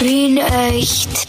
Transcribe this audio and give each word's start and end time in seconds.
Wien 0.00 0.38
echt. 0.38 1.26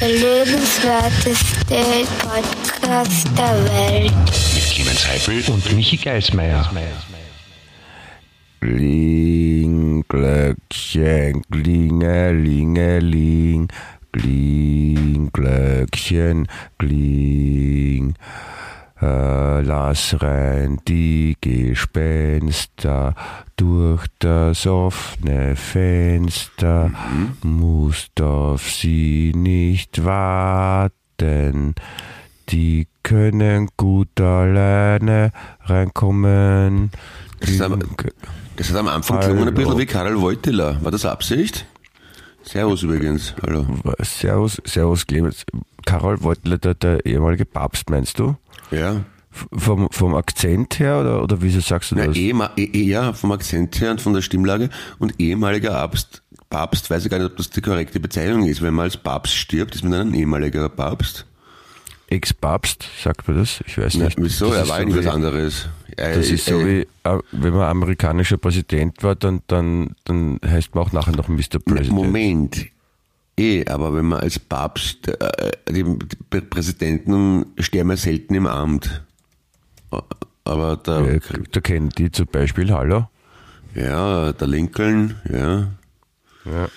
Der 0.00 0.08
lebenswerteste 0.08 2.04
Podcast 2.18 3.28
der 3.38 3.64
Welt. 3.64 4.12
Mit 4.54 4.64
Clemens 4.64 5.06
Heifel 5.06 5.44
und 5.52 5.72
Michi 5.76 5.96
Geismeier. 5.96 6.68
Kling, 8.60 10.04
Glöckchen, 10.08 11.42
klingelingeling, 11.50 13.68
kling, 14.12 15.30
Glöckchen, 15.32 16.46
kling. 16.78 18.14
Äh, 19.02 19.62
lass 19.62 20.22
rein 20.22 20.78
die 20.86 21.36
Gespenster 21.40 23.16
durch 23.56 24.06
das 24.20 24.64
offene 24.64 25.56
Fenster, 25.56 26.92
musst 27.42 28.20
auf 28.20 28.70
sie 28.70 29.32
nicht 29.34 30.04
warten, 30.04 31.74
die 32.50 32.86
können 33.02 33.70
gut 33.76 34.20
alleine 34.20 35.32
reinkommen. 35.62 36.92
Das 37.40 37.50
ist 37.50 37.60
Das 38.56 38.72
am 38.76 38.86
Anfang 38.86 39.18
gelungen 39.18 39.48
ein 39.48 39.54
bisschen 39.54 39.70
Hallo. 39.70 39.80
wie 39.80 39.86
Karl 39.86 40.20
Wojtyla. 40.20 40.78
War 40.80 40.92
das 40.92 41.04
Absicht? 41.04 41.66
Servus 42.44 42.82
übrigens. 42.82 43.34
Hallo. 43.42 43.66
Servus, 44.00 44.60
Servus 44.64 45.06
Clemens. 45.06 45.44
Karol 45.86 46.22
Wojtyla, 46.22 46.58
der, 46.58 46.74
der 46.74 47.06
ehemalige 47.06 47.44
Papst, 47.44 47.90
meinst 47.90 48.18
du? 48.18 48.36
Ja. 48.70 49.04
Vom, 49.30 49.88
vom 49.90 50.14
Akzent 50.14 50.78
her 50.78 51.00
oder, 51.00 51.22
oder 51.22 51.40
wieso 51.40 51.60
sagst 51.60 51.90
du 51.90 51.94
Na, 51.96 52.06
das? 52.06 52.16
ehema, 52.16 52.50
eh, 52.56 52.64
eh, 52.64 52.82
ja, 52.82 53.12
vom 53.14 53.32
Akzent 53.32 53.80
her 53.80 53.92
und 53.92 54.00
von 54.00 54.12
der 54.12 54.20
Stimmlage. 54.20 54.68
Und 54.98 55.18
ehemaliger 55.18 55.70
Papst, 55.70 56.22
Papst, 56.50 56.90
weiß 56.90 57.04
ich 57.04 57.10
gar 57.10 57.18
nicht, 57.18 57.30
ob 57.30 57.36
das 57.38 57.48
die 57.48 57.62
korrekte 57.62 57.98
Bezeichnung 57.98 58.44
ist. 58.46 58.60
Wenn 58.60 58.74
man 58.74 58.84
als 58.84 58.98
Papst 58.98 59.34
stirbt, 59.34 59.74
ist 59.74 59.82
man 59.84 59.92
dann 59.92 60.08
ein 60.08 60.14
ehemaliger 60.14 60.68
Papst. 60.68 61.26
Ex-Papst, 62.12 62.88
sagt 63.02 63.26
man 63.28 63.38
das? 63.38 63.62
Ich 63.66 63.78
weiß 63.78 63.94
Na, 63.96 64.04
nicht. 64.06 64.18
wieso? 64.20 64.46
Das 64.50 64.56
Er 64.56 64.62
ist 64.62 64.68
war 64.68 64.76
so 64.76 64.82
irgendwas 64.82 65.06
anderes. 65.14 65.68
Äh, 65.96 66.14
Das 66.16 66.30
ist 66.30 66.44
so 66.46 66.60
äh, 66.60 66.66
wie, 66.66 66.80
äh, 67.08 67.18
wenn 67.32 67.52
man 67.54 67.68
amerikanischer 67.70 68.36
Präsident 68.38 69.02
war, 69.02 69.14
dann, 69.14 69.42
dann, 69.46 69.94
dann 70.04 70.38
heißt 70.44 70.74
man 70.74 70.84
auch 70.84 70.92
nachher 70.92 71.16
noch 71.16 71.28
Mr. 71.28 71.58
President. 71.64 71.92
Moment. 71.92 72.66
Eh, 73.38 73.64
aber 73.66 73.94
wenn 73.94 74.04
man 74.06 74.20
als 74.20 74.38
Papst, 74.38 75.08
äh, 75.08 75.52
die 75.70 75.84
die 76.32 76.40
Präsidenten 76.42 77.46
sterben 77.58 77.90
ja 77.90 77.96
selten 77.96 78.34
im 78.34 78.46
Amt. 78.46 79.02
Aber 80.44 80.76
der, 80.76 80.98
Äh, 81.16 81.20
Der 81.54 81.62
Kennedy 81.62 82.10
zum 82.10 82.26
Beispiel, 82.26 82.70
hallo? 82.72 83.08
ja, 83.74 84.32
der 84.32 84.48
Lincoln, 84.48 85.14
ja. 85.30 85.68
Ja. 86.44 86.68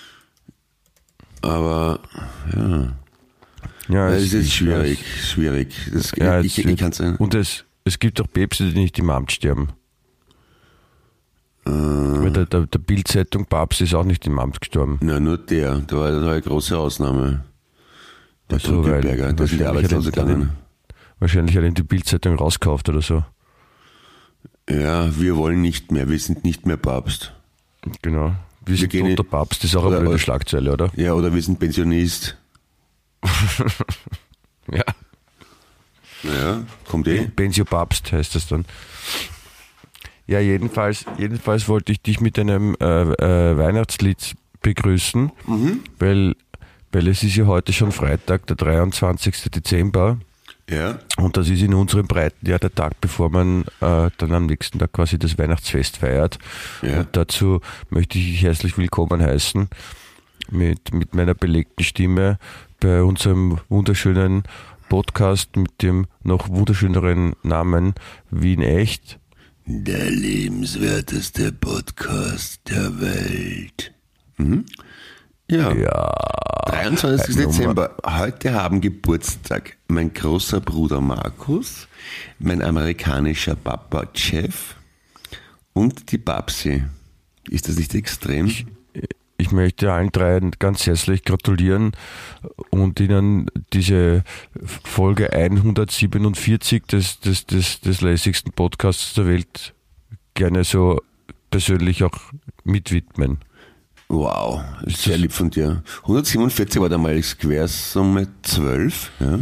Aber, 1.42 2.00
ja. 2.54 2.92
Ja, 3.88 4.10
Es 4.10 4.32
ist 4.32 4.52
schwierig, 4.52 4.98
weiß. 5.00 5.26
schwierig. 5.28 5.74
Das, 5.92 6.12
Ja, 6.16 6.40
ich, 6.40 6.58
ich, 6.58 6.66
ich 6.66 6.76
kann's. 6.76 7.00
Und 7.00 7.34
es, 7.34 7.64
es 7.84 7.98
gibt 7.98 8.20
auch 8.20 8.26
Päpste, 8.32 8.70
die 8.70 8.78
nicht 8.80 8.98
im 8.98 9.10
Amt 9.10 9.32
sterben. 9.32 9.68
Äh. 11.66 11.70
Weil 11.70 12.30
der, 12.32 12.46
der, 12.46 12.66
der 12.66 12.78
Bildzeitung 12.78 13.46
Papst 13.46 13.80
ist 13.80 13.94
auch 13.94 14.04
nicht 14.04 14.26
im 14.26 14.38
Amt 14.38 14.60
gestorben. 14.60 14.98
Na, 15.02 15.18
nur 15.20 15.38
der. 15.38 15.78
Da 15.86 15.96
war, 15.96 16.10
da 16.10 16.22
war 16.22 16.32
eine 16.32 16.42
große 16.42 16.76
Ausnahme. 16.76 17.44
Der 18.50 18.58
Ach 18.58 18.60
so, 18.64 18.84
weil 18.84 19.00
Drückelberger, 19.00 19.32
der 19.32 19.44
ist 19.44 19.52
in 19.52 19.58
die 19.58 19.64
wahrscheinlich 19.64 19.84
hat 19.84 19.92
er 19.92 19.96
Arbeitslose 19.98 20.12
gegangen. 20.12 20.50
Wahrscheinlich 21.18 21.56
hat 21.56 21.64
ihn 21.64 21.74
die 21.74 21.82
Bildzeitung 21.82 22.36
rauskauft 22.36 22.88
oder 22.88 23.02
so. 23.02 23.24
Ja, 24.68 25.08
wir 25.18 25.36
wollen 25.36 25.62
nicht 25.62 25.90
mehr, 25.92 26.08
wir 26.08 26.18
sind 26.18 26.44
nicht 26.44 26.66
mehr 26.66 26.76
Papst. 26.76 27.32
Genau. 28.02 28.34
Wir 28.64 28.76
sind 28.76 28.90
gehen 28.90 29.06
in- 29.06 29.16
Papst, 29.16 29.62
das 29.62 29.70
ist 29.70 29.76
auch 29.76 29.86
eine 29.86 30.00
blöde 30.00 30.18
Schlagzeile, 30.18 30.72
oder? 30.72 30.90
Ja, 30.96 31.14
oder 31.14 31.32
wir 31.32 31.40
sind 31.42 31.58
Pensionist. 31.58 32.36
Ja. 34.72 34.82
Ja, 36.24 36.64
kommt 36.88 37.06
eh. 37.06 37.28
Benzio 37.34 37.64
Papst 37.64 38.10
heißt 38.10 38.34
das 38.34 38.48
dann. 38.48 38.64
Ja, 40.26 40.40
jedenfalls, 40.40 41.04
jedenfalls 41.18 41.68
wollte 41.68 41.92
ich 41.92 42.02
dich 42.02 42.20
mit 42.20 42.38
einem 42.38 42.76
äh, 42.80 43.02
äh, 43.02 43.56
Weihnachtslied 43.56 44.34
begrüßen, 44.60 45.30
weil, 46.00 46.34
weil 46.90 47.06
es 47.06 47.22
ist 47.22 47.36
ja 47.36 47.46
heute 47.46 47.72
schon 47.72 47.92
Freitag, 47.92 48.46
der 48.48 48.56
23. 48.56 49.50
Dezember. 49.52 50.18
Ja, 50.68 50.98
Und 51.16 51.36
das 51.36 51.48
ist 51.48 51.62
in 51.62 51.74
unserem 51.74 52.08
Breiten 52.08 52.44
ja 52.44 52.58
der 52.58 52.74
Tag, 52.74 53.00
bevor 53.00 53.30
man 53.30 53.62
äh, 53.80 54.10
dann 54.18 54.32
am 54.32 54.46
nächsten 54.46 54.80
Tag 54.80 54.92
quasi 54.92 55.16
das 55.16 55.38
Weihnachtsfest 55.38 55.98
feiert. 55.98 56.38
Ja. 56.82 57.00
Und 57.00 57.08
dazu 57.12 57.60
möchte 57.88 58.18
ich 58.18 58.32
dich 58.32 58.42
herzlich 58.42 58.76
willkommen 58.76 59.22
heißen 59.22 59.68
mit, 60.50 60.92
mit 60.92 61.14
meiner 61.14 61.34
belegten 61.34 61.84
Stimme 61.84 62.38
bei 62.86 63.02
unserem 63.02 63.58
wunderschönen 63.68 64.44
Podcast 64.88 65.56
mit 65.56 65.82
dem 65.82 66.06
noch 66.22 66.48
wunderschöneren 66.48 67.34
Namen 67.42 67.94
Wien 68.30 68.62
Echt. 68.62 69.18
der 69.64 70.08
lebenswerteste 70.08 71.50
Podcast 71.50 72.60
der 72.70 73.00
Welt. 73.00 73.92
Mhm. 74.36 74.66
Ja. 75.50 75.72
Ja, 75.72 76.12
23. 76.66 77.34
Nummer- 77.34 77.48
Dezember. 77.50 77.96
Heute 78.06 78.54
haben 78.54 78.80
Geburtstag 78.80 79.76
mein 79.88 80.14
großer 80.14 80.60
Bruder 80.60 81.00
Markus, 81.00 81.88
mein 82.38 82.62
amerikanischer 82.62 83.56
Papa 83.56 84.04
Jeff 84.14 84.76
und 85.72 86.12
die 86.12 86.18
Babsi. 86.18 86.84
Ist 87.50 87.68
das 87.68 87.78
nicht 87.78 87.96
extrem? 87.96 88.46
ich 88.46 88.64
möchte 89.52 89.92
allen 89.92 90.10
dreien 90.12 90.52
ganz 90.58 90.86
herzlich 90.86 91.24
gratulieren 91.24 91.92
und 92.70 93.00
ihnen 93.00 93.50
diese 93.72 94.24
Folge 94.84 95.32
147 95.32 96.84
des, 96.84 97.20
des, 97.20 97.46
des, 97.46 97.80
des 97.80 98.00
lässigsten 98.00 98.52
Podcasts 98.52 99.14
der 99.14 99.26
Welt 99.26 99.74
gerne 100.34 100.64
so 100.64 101.00
persönlich 101.50 102.02
auch 102.02 102.18
mitwidmen. 102.64 103.38
Wow, 104.08 104.62
sehr 104.86 105.18
lieb 105.18 105.32
von 105.32 105.50
dir. 105.50 105.82
147 106.02 106.80
war 106.80 106.88
damals 106.88 107.36
Quersumme 107.38 108.28
12, 108.42 109.10
ja? 109.18 109.40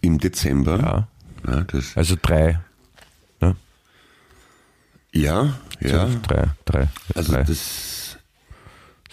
Im 0.00 0.18
Dezember. 0.18 0.78
Ja. 0.78 1.08
Ja, 1.46 1.64
Also 1.94 2.16
drei. 2.20 2.58
Ne? 3.40 3.56
ja, 5.12 5.54
ja. 5.80 6.06
Drei, 6.26 6.48
drei. 6.64 6.88
Also 7.14 7.32
drei. 7.32 7.42
das, 7.44 7.95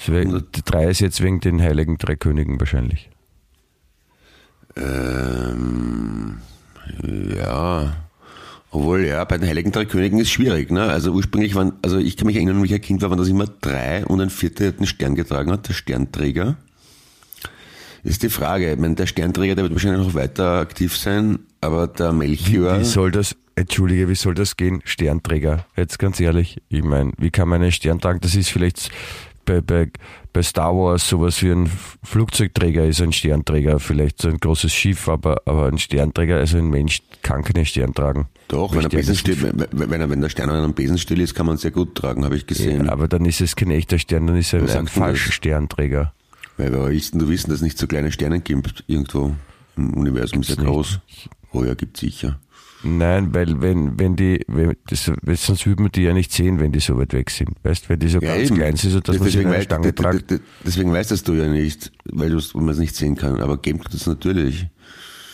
Die 0.08 0.62
drei 0.66 0.90
ist 0.90 1.00
jetzt 1.00 1.22
wegen 1.22 1.40
den 1.40 1.62
heiligen 1.62 1.98
drei 1.98 2.16
Königen 2.16 2.60
wahrscheinlich. 2.60 3.10
ähm, 4.76 6.38
ja. 7.36 7.96
Obwohl, 8.72 9.06
ja, 9.06 9.24
bei 9.24 9.38
den 9.38 9.48
Heiligen 9.48 9.72
Drei 9.72 9.86
Königen 9.86 10.18
ist 10.20 10.32
schwierig, 10.32 10.72
ne? 10.72 10.82
Also 10.82 11.12
ursprünglich 11.12 11.54
waren, 11.54 11.74
also 11.84 12.00
ich 12.00 12.18
kann 12.18 12.26
mich 12.26 12.38
erinnern, 12.38 12.62
wie 12.64 12.66
ich 12.66 12.74
ein 12.74 12.82
Kind 12.82 13.04
war, 13.04 13.12
waren 13.12 13.20
das 13.20 13.28
immer 13.28 13.46
drei 13.46 14.04
und 14.04 14.20
ein 14.20 14.32
vierter 14.32 14.66
hat 14.66 14.78
einen 14.78 14.88
Stern 14.88 15.14
getragen 15.14 15.52
hat, 15.52 15.68
der 15.68 15.74
Sternträger. 15.74 16.58
Ist 18.04 18.24
die 18.24 18.30
Frage. 18.30 18.74
Ich 18.74 18.80
meine, 18.80 18.96
der 18.96 19.06
Sternträger, 19.06 19.54
der 19.54 19.66
wird 19.66 19.74
wahrscheinlich 19.74 20.08
noch 20.08 20.16
weiter 20.16 20.60
aktiv 20.60 20.98
sein, 20.98 21.40
aber 21.62 21.88
der 21.88 22.14
Melchior. 22.14 22.80
Wie 22.80 22.84
soll 22.84 23.12
das, 23.12 23.36
entschuldige, 23.56 24.10
wie 24.10 24.16
soll 24.16 24.34
das 24.34 24.58
gehen? 24.58 24.82
Sternträger. 24.86 25.68
Jetzt 25.78 26.00
ganz 26.00 26.20
ehrlich, 26.20 26.60
ich 26.68 26.84
meine, 26.84 27.12
wie 27.20 27.30
kann 27.30 27.48
man 27.48 27.62
einen 27.62 27.72
Stern 27.72 28.02
tragen? 28.02 28.22
Das 28.22 28.34
ist 28.34 28.50
vielleicht 28.50 28.90
bei, 29.46 29.62
bei, 29.62 29.90
bei 30.32 30.42
Star 30.44 30.74
Wars 30.76 31.08
sowas 31.08 31.42
wie 31.42 31.52
ein 31.52 31.70
Flugzeugträger 32.04 32.86
ist 32.86 33.02
ein 33.02 33.12
Sternträger, 33.14 33.80
vielleicht 33.80 34.22
so 34.22 34.30
ein 34.30 34.38
großes 34.40 34.72
Schiff, 34.74 35.08
aber, 35.10 35.42
aber 35.46 35.68
ein 35.68 35.78
Sternträger, 35.78 36.38
also 36.38 36.58
ein 36.58 36.70
Mensch 36.70 37.02
kann 37.22 37.44
keinen 37.44 37.66
Stern 37.66 37.94
tragen. 37.94 38.28
Doch, 38.48 38.72
wenn, 38.72 38.82
er 38.82 38.90
Stern 38.90 39.00
Besenstiel, 39.02 39.42
wenn, 39.42 39.90
wenn, 39.90 40.02
er- 40.02 40.10
wenn 40.10 40.22
der 40.22 40.30
Stern 40.30 40.50
an 40.50 40.58
einem 40.64 40.74
Besenstiel 40.74 41.20
ist, 41.22 41.34
kann 41.34 41.46
man 41.46 41.58
sehr 41.58 41.72
gut 41.72 41.96
tragen, 41.96 42.24
habe 42.26 42.36
ich 42.36 42.46
gesehen. 42.46 42.86
Ja, 42.86 42.92
aber 42.92 43.08
dann 43.08 43.26
ist 43.26 43.42
es 43.42 43.56
kein 43.56 43.72
echter 43.72 43.98
Stern, 44.00 44.28
dann 44.28 44.38
ist 44.38 44.54
er 44.54 44.62
ein 44.78 44.88
falscher? 44.88 45.32
Sternträger. 45.32 46.14
Weil 46.58 46.72
wir 46.72 46.90
wissen, 46.92 47.18
du 47.20 47.30
wissen, 47.30 47.50
dass 47.50 47.58
es 47.58 47.64
nicht 47.64 47.78
so 47.78 47.88
kleine 47.88 48.12
Sterne 48.12 48.40
gibt 48.40 48.84
irgendwo 48.88 49.34
im 49.76 49.94
Universum, 49.96 50.44
sehr 50.44 50.56
groß. 50.58 51.00
Oh 51.52 51.64
ja, 51.64 51.74
gibt 51.74 51.98
sicher. 51.98 52.40
Nein, 52.86 53.34
weil 53.34 53.62
wenn, 53.62 53.98
wenn 53.98 54.18
die, 54.18 54.44
wenn, 54.48 54.76
das, 54.88 55.06
sonst 55.46 55.66
würde 55.66 55.84
man 55.84 55.92
die 55.94 56.02
ja 56.04 56.14
nicht 56.14 56.34
sehen, 56.34 56.60
wenn 56.60 56.74
die 56.74 56.82
so 56.82 56.98
weit 56.98 57.14
weg 57.14 57.30
sind. 57.30 57.52
Weißt, 57.64 57.88
wenn 57.88 58.00
die 58.00 58.10
so 58.10 58.20
ganz 58.20 58.44
eben. 58.48 58.56
klein 58.56 58.76
sind, 58.76 58.92
so 58.92 59.00
dass 59.00 59.20
man 59.20 59.30
sie 59.30 59.40
in 59.42 59.48
einer 59.48 59.62
Stange 59.62 59.96
tragt. 59.96 60.30
de- 60.32 60.40
deswegen 60.66 60.92
weißt 60.92 61.12
das 61.12 61.24
du 61.24 61.34
ja 61.34 61.48
nicht, 61.48 61.94
weil 62.12 62.30
man 62.56 62.70
es 62.70 62.78
nicht 62.80 62.96
sehen 62.96 63.16
kann. 63.16 63.40
Aber 63.40 63.58
geben 63.58 63.80
es 63.94 64.06
natürlich. 64.06 64.68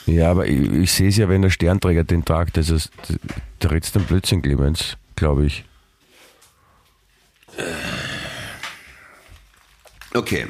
Ja, 0.05 0.29
aber 0.29 0.47
ich, 0.47 0.71
ich 0.71 0.91
sehe 0.91 1.09
es 1.09 1.17
ja, 1.17 1.27
wenn 1.27 1.41
der 1.41 1.49
Sternträger 1.49 2.03
den 2.03 2.23
tragt. 2.23 2.57
Also, 2.57 2.75
es- 2.75 2.91
der 3.63 3.71
redst 3.71 3.95
dann 3.95 4.03
Blödsinn, 4.03 4.43
Clemens, 4.43 4.97
glaube 5.15 5.45
ich. 5.47 5.65
Okay. 10.13 10.47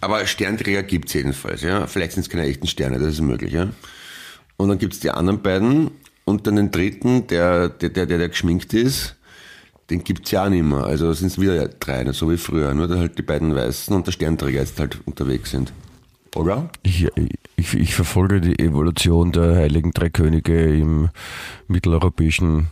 Aber 0.00 0.26
Sternträger 0.26 0.82
gibt 0.82 1.08
es 1.08 1.14
jedenfalls, 1.14 1.62
ja. 1.62 1.86
Vielleicht 1.86 2.12
sind 2.12 2.22
es 2.22 2.28
keine 2.30 2.44
echten 2.44 2.66
Sterne, 2.66 2.98
das 2.98 3.14
ist 3.14 3.20
möglich, 3.20 3.52
ja. 3.52 3.70
Und 4.56 4.68
dann 4.68 4.78
gibt 4.78 4.92
es 4.94 5.00
die 5.00 5.10
anderen 5.10 5.42
beiden 5.42 5.90
und 6.24 6.46
dann 6.46 6.56
den 6.56 6.70
dritten, 6.70 7.26
der, 7.26 7.68
der, 7.68 7.90
der, 7.90 8.06
der, 8.06 8.18
der 8.18 8.28
geschminkt 8.28 8.72
ist, 8.74 9.16
Den 9.90 10.02
gibt's 10.02 10.30
ja 10.30 10.44
auch 10.44 10.48
nicht 10.48 10.64
mehr. 10.64 10.84
Also 10.84 11.12
sind 11.12 11.28
es 11.28 11.38
wieder 11.38 11.68
drei, 11.68 12.10
so 12.12 12.30
wie 12.30 12.38
früher. 12.38 12.72
Nur 12.72 12.88
dass 12.88 12.98
halt 12.98 13.18
die 13.18 13.22
beiden 13.22 13.54
Weißen 13.54 13.94
und 13.94 14.06
der 14.06 14.12
Sternträger 14.12 14.60
jetzt 14.60 14.80
halt 14.80 14.98
unterwegs 15.04 15.50
sind. 15.50 15.72
Oder? 16.34 16.70
Ich, 16.82 17.06
ich, 17.56 17.74
ich 17.74 17.94
verfolge 17.94 18.40
die 18.40 18.58
Evolution 18.58 19.30
der 19.30 19.56
Heiligen 19.56 19.92
Drei 19.92 20.08
Könige 20.08 20.74
im 20.74 21.10
mitteleuropäischen 21.68 22.68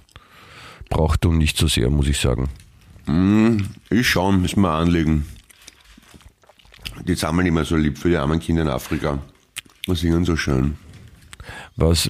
Brauchtum 0.88 1.38
nicht 1.38 1.58
so 1.58 1.68
sehr, 1.68 1.90
muss 1.90 2.08
ich 2.08 2.18
sagen. 2.18 2.48
Ich 3.90 4.08
schauen, 4.08 4.40
müssen 4.42 4.62
wir 4.62 4.72
anlegen. 4.72 5.26
Die 7.06 7.14
sammeln 7.14 7.46
immer 7.46 7.64
so 7.64 7.76
lieb 7.76 7.98
für 7.98 8.08
die 8.08 8.16
armen 8.16 8.40
Kinder 8.40 8.62
in 8.62 8.68
Afrika. 8.68 9.18
Und 9.86 9.96
singen 9.96 10.24
so 10.24 10.36
schön. 10.36 10.76
Was, 11.76 12.08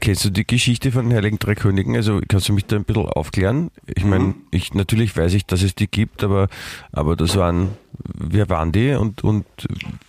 kennst 0.00 0.24
du 0.24 0.30
die 0.30 0.46
Geschichte 0.46 0.92
von 0.92 1.08
den 1.08 1.16
Heiligen 1.16 1.38
Drei 1.38 1.54
Königen? 1.54 1.96
Also 1.96 2.20
kannst 2.28 2.48
du 2.48 2.52
mich 2.52 2.66
da 2.66 2.76
ein 2.76 2.84
bisschen 2.84 3.06
aufklären? 3.06 3.70
Ich 3.86 4.04
meine, 4.04 4.34
ich, 4.50 4.74
natürlich 4.74 5.16
weiß 5.16 5.34
ich, 5.34 5.46
dass 5.46 5.62
es 5.62 5.74
die 5.74 5.88
gibt, 5.88 6.22
aber, 6.22 6.48
aber 6.92 7.16
das 7.16 7.36
waren, 7.36 7.70
wer 8.14 8.48
waren 8.48 8.72
die 8.72 8.92
und, 8.92 9.22
und 9.24 9.44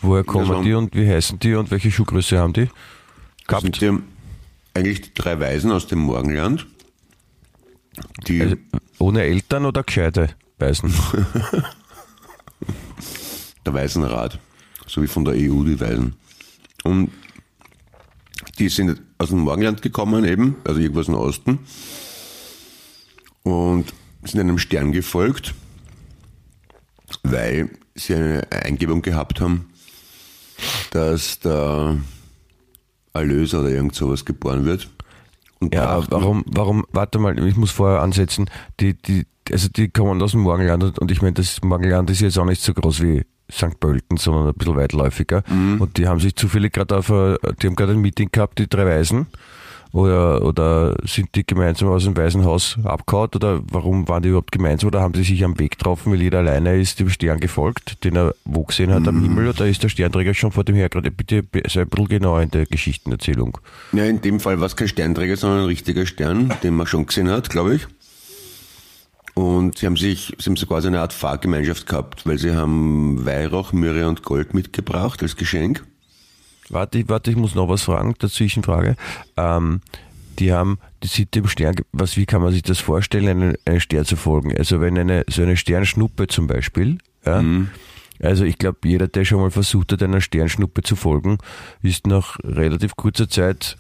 woher 0.02 0.24
kommen 0.24 0.50
waren- 0.50 0.64
die 0.64 0.74
und 0.74 0.96
wie 0.96 1.08
heißen 1.10 1.40
die 1.40 1.56
und 1.56 1.72
welche 1.72 1.92
Schuhgröße 1.92 2.38
haben 2.38 2.54
die? 2.54 2.70
Das 3.48 3.62
sind 3.62 3.80
Gehabt? 3.80 4.02
die, 4.76 4.80
eigentlich 4.80 5.02
die 5.02 5.14
drei 5.14 5.40
Weisen 5.40 5.72
aus 5.72 5.88
dem 5.88 6.00
Morgenland. 6.00 6.68
Die, 8.28 8.42
Also, 8.42 8.56
ohne 9.00 9.24
Eltern 9.24 9.66
oder 9.66 9.84
gescheite 9.84 10.30
Weisen? 10.60 10.94
der 13.66 13.74
Waisenrat, 13.74 14.40
so 14.88 15.02
wie 15.02 15.08
von 15.08 15.26
der 15.26 15.34
EU 15.36 15.64
die 15.64 15.80
Weisen. 15.80 16.16
Und 16.84 17.12
die 18.60 18.70
sind 18.70 19.02
aus 19.18 19.30
dem 19.30 19.40
Morgenland 19.40 19.82
gekommen 19.82 20.26
eben, 20.26 20.56
also 20.64 20.80
irgendwas 20.80 21.08
im 21.08 21.16
Osten, 21.16 21.60
und 23.44 23.94
sind 24.24 24.40
einem 24.40 24.58
Stern 24.58 24.92
gefolgt, 24.92 25.54
weil 27.24 27.70
sie 27.96 28.16
eine 28.16 28.52
Eingebung 28.52 29.02
gehabt 29.02 29.42
haben, 29.42 29.70
dass 30.92 31.40
der 31.40 31.98
Erlöser 33.14 33.62
oder 33.62 33.70
irgend 33.70 33.96
sowas 33.96 34.26
geboren 34.26 34.66
wird. 34.66 34.90
Und 35.60 35.74
Ja, 35.74 36.04
warum, 36.10 36.44
warum, 36.48 36.86
warte 36.92 37.20
mal, 37.20 37.38
ich 37.48 37.56
muss 37.56 37.72
vorher 37.72 38.02
ansetzen, 38.02 38.50
die, 38.80 38.94
die, 38.94 39.26
also 39.52 39.70
die 39.70 39.90
kommen 39.90 40.22
aus 40.22 40.32
dem 40.32 40.42
Morgenland 40.42 40.84
und- 40.84 41.00
und 41.00 41.12
ich 41.12 41.22
meine, 41.22 41.34
das 41.34 41.62
Morgenland 41.62 42.10
ist 42.10 42.22
jetzt 42.22 42.38
auch 42.38 42.46
nicht 42.46 42.62
so 42.62 42.74
groß 42.74 43.02
wie 43.02 43.24
St. 43.52 43.80
Pölten, 43.80 44.18
sondern 44.18 44.48
ein 44.48 44.54
bisschen 44.54 44.76
weitläufiger. 44.76 45.44
Und 45.80 45.98
die 45.98 46.08
haben 46.08 46.20
sich 46.20 46.36
zufällig 46.36 46.74
gerade 46.74 46.98
auf, 46.98 47.12
ein- 47.12 47.38
die 47.62 47.68
haben 47.68 47.76
gerade 47.76 47.92
ein 47.94 48.00
Meeting 48.02 48.30
gehabt, 48.32 48.60
die 48.60 48.68
drei 48.70 48.86
Weisen. 48.86 49.28
Oder, 49.94 50.42
oder 50.46 50.96
sind 51.04 51.36
die 51.36 51.46
gemeinsam 51.46 51.90
aus 51.90 52.06
dem 52.06 52.16
Waisenhaus 52.16 52.78
abgehauen 52.86 53.28
oder 53.36 53.60
warum 53.72 54.08
waren 54.08 54.24
die 54.24 54.30
überhaupt 54.30 54.54
gemeinsam 54.54 54.88
oder 54.88 55.02
haben 55.02 55.14
sie 55.14 55.24
sich 55.24 55.44
am 55.44 55.60
Weg 55.60 55.72
getroffen, 55.72 56.14
weil 56.14 56.22
jeder 56.22 56.38
alleine 56.40 56.78
ist 56.80 56.98
dem 57.02 57.10
Stern 57.10 57.42
gefolgt, 57.42 58.02
den 58.06 58.16
er 58.16 58.34
wo 58.46 58.64
gesehen 58.64 58.94
hat 58.94 59.06
am 59.10 59.22
Himmel 59.22 59.50
oder 59.50 59.68
ist 59.68 59.84
der 59.84 59.90
Sternträger 59.90 60.34
schon 60.34 60.54
vor 60.54 60.64
dem 60.64 60.76
her 60.76 60.88
gerade? 60.88 61.12
Bitte 61.12 61.44
sei 61.68 61.82
ein 61.82 61.90
bisschen 61.90 62.08
genauer 62.08 62.42
in 62.42 62.52
der 62.52 62.66
Geschichtenerzählung. 62.68 63.58
Ja, 63.92 64.06
in 64.06 64.22
dem 64.22 64.40
Fall 64.40 64.62
war 64.62 64.68
es 64.68 64.78
kein 64.78 64.88
Sternträger, 64.88 65.36
sondern 65.36 65.60
ein 65.60 65.66
richtiger 65.66 66.06
Stern, 66.06 66.54
den 66.64 66.74
man 66.76 66.88
schon 66.88 67.06
gesehen 67.06 67.30
hat, 67.30 67.50
glaube 67.50 67.76
ich. 67.76 67.88
Und 69.34 69.78
sie 69.78 69.86
haben 69.86 69.98
sich, 69.98 70.36
sie 70.38 70.50
haben 70.50 70.58
sogar 70.58 70.82
so 70.82 70.88
eine 70.90 71.00
Art 71.00 71.14
Fahrgemeinschaft 71.14 71.88
gehabt, 71.88 72.26
weil 72.26 72.38
sie 72.38 72.52
haben 72.56 73.26
Weihrauch, 73.26 73.72
Myrrhe 73.72 74.08
und 74.08 74.24
Gold 74.24 74.54
mitgebracht 74.54 75.22
als 75.24 75.36
Geschenk. 75.36 75.86
Warte, 76.70 77.00
ich- 77.00 77.10
warte, 77.10 77.32
ich 77.32 77.38
muss 77.38 77.56
noch 77.56 77.70
was 77.70 77.84
fragen, 77.84 78.14
dazwischen 78.20 78.64
Frage. 78.64 78.96
Ähm, 79.38 79.82
die 80.40 80.52
haben, 80.54 80.80
die 81.04 81.08
sind 81.08 81.34
dem 81.36 81.48
Stern, 81.48 81.76
was, 81.92 82.18
wie 82.18 82.26
kann 82.26 82.42
man 82.42 82.52
sich 82.54 82.64
das 82.64 82.80
vorstellen, 82.80 83.28
einen, 83.28 83.56
einen 83.66 83.80
Stern 83.82 84.06
zu 84.06 84.16
folgen? 84.16 84.56
Also 84.58 84.80
wenn 84.82 84.98
eine, 84.98 85.24
so 85.30 85.42
eine 85.42 85.58
Sternschnuppe 85.58 86.28
zum 86.28 86.48
Beispiel, 86.48 86.98
ja, 87.26 87.44
also 88.22 88.46
ich 88.46 88.58
glaube, 88.58 88.80
jeder, 88.86 89.08
der 89.08 89.26
schon 89.26 89.40
mal 89.42 89.52
versucht 89.52 89.92
hat, 89.92 90.02
einer 90.04 90.22
Sternschnuppe 90.22 90.82
zu 90.84 90.96
folgen, 90.96 91.38
ist 91.82 92.08
nach 92.08 92.38
relativ 92.44 92.96
kurzer 92.96 93.28
Zeit 93.30 93.78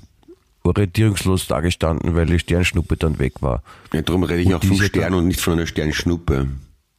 orientierungslos 0.63 1.47
dagestanden, 1.47 2.15
weil 2.15 2.27
die 2.27 2.39
Sternschnuppe 2.39 2.97
dann 2.97 3.19
weg 3.19 3.41
war. 3.41 3.63
Ja, 3.93 4.01
darum 4.01 4.23
rede 4.23 4.41
ich 4.41 4.47
Und 4.47 4.55
auch 4.55 4.63
vom 4.63 4.81
Stern 4.81 5.13
und 5.13 5.27
nicht 5.27 5.41
von 5.41 5.53
einer 5.53 5.65
Sternschnuppe. 5.65 6.47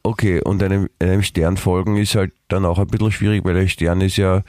Okay, 0.03 0.41
und 0.41 0.61
einem, 0.61 0.89
einem 0.99 1.23
Stern 1.23 1.55
folgen 1.55 1.95
ist 1.95 2.15
halt 2.15 2.33
dann 2.49 2.65
auch 2.65 2.77
ein 2.77 2.87
bisschen 2.87 3.11
schwierig, 3.11 3.45
weil 3.45 3.53
der 3.53 3.67
Stern 3.67 4.01
ist 4.01 4.17
ja 4.17 4.43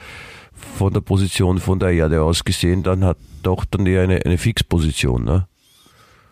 von 0.77 0.93
der 0.93 1.01
Position 1.01 1.59
von 1.59 1.79
der 1.79 1.91
Erde 1.91 2.21
aus 2.21 2.43
gesehen, 2.43 2.83
dann 2.83 3.03
hat 3.05 3.17
doch 3.43 3.65
dann 3.65 3.85
eher 3.85 4.03
eine, 4.03 4.25
eine 4.25 4.37
Fixposition, 4.37 5.23
ne? 5.23 5.47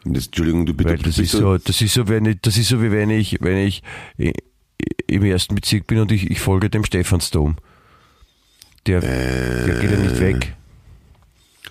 Das, 0.05 0.25
Entschuldigung, 0.25 0.65
du 0.65 0.73
bitte. 0.73 0.89
Weil 0.89 0.97
das 0.97 1.15
bist 1.15 1.19
ist 1.19 1.31
so, 1.31 1.57
das 1.57 1.81
ist 1.81 1.93
so, 1.93 2.07
wenn 2.09 2.25
ich, 2.25 2.37
das 2.41 2.57
ist 2.57 2.67
so 2.67 2.81
wie 2.81 2.91
wenn 2.91 3.09
ich, 3.09 3.37
wenn 3.39 3.57
ich 3.57 3.81
im 5.07 5.23
ersten 5.23 5.55
Bezirk 5.55 5.87
bin 5.87 5.99
und 5.99 6.11
ich, 6.11 6.29
ich 6.29 6.39
folge 6.39 6.69
dem 6.69 6.83
Stephansdom. 6.83 7.55
Der, 8.85 8.99
der 8.99 9.79
geht 9.79 9.91
ja 9.91 9.97
nicht 9.97 10.19
weg. 10.19 10.55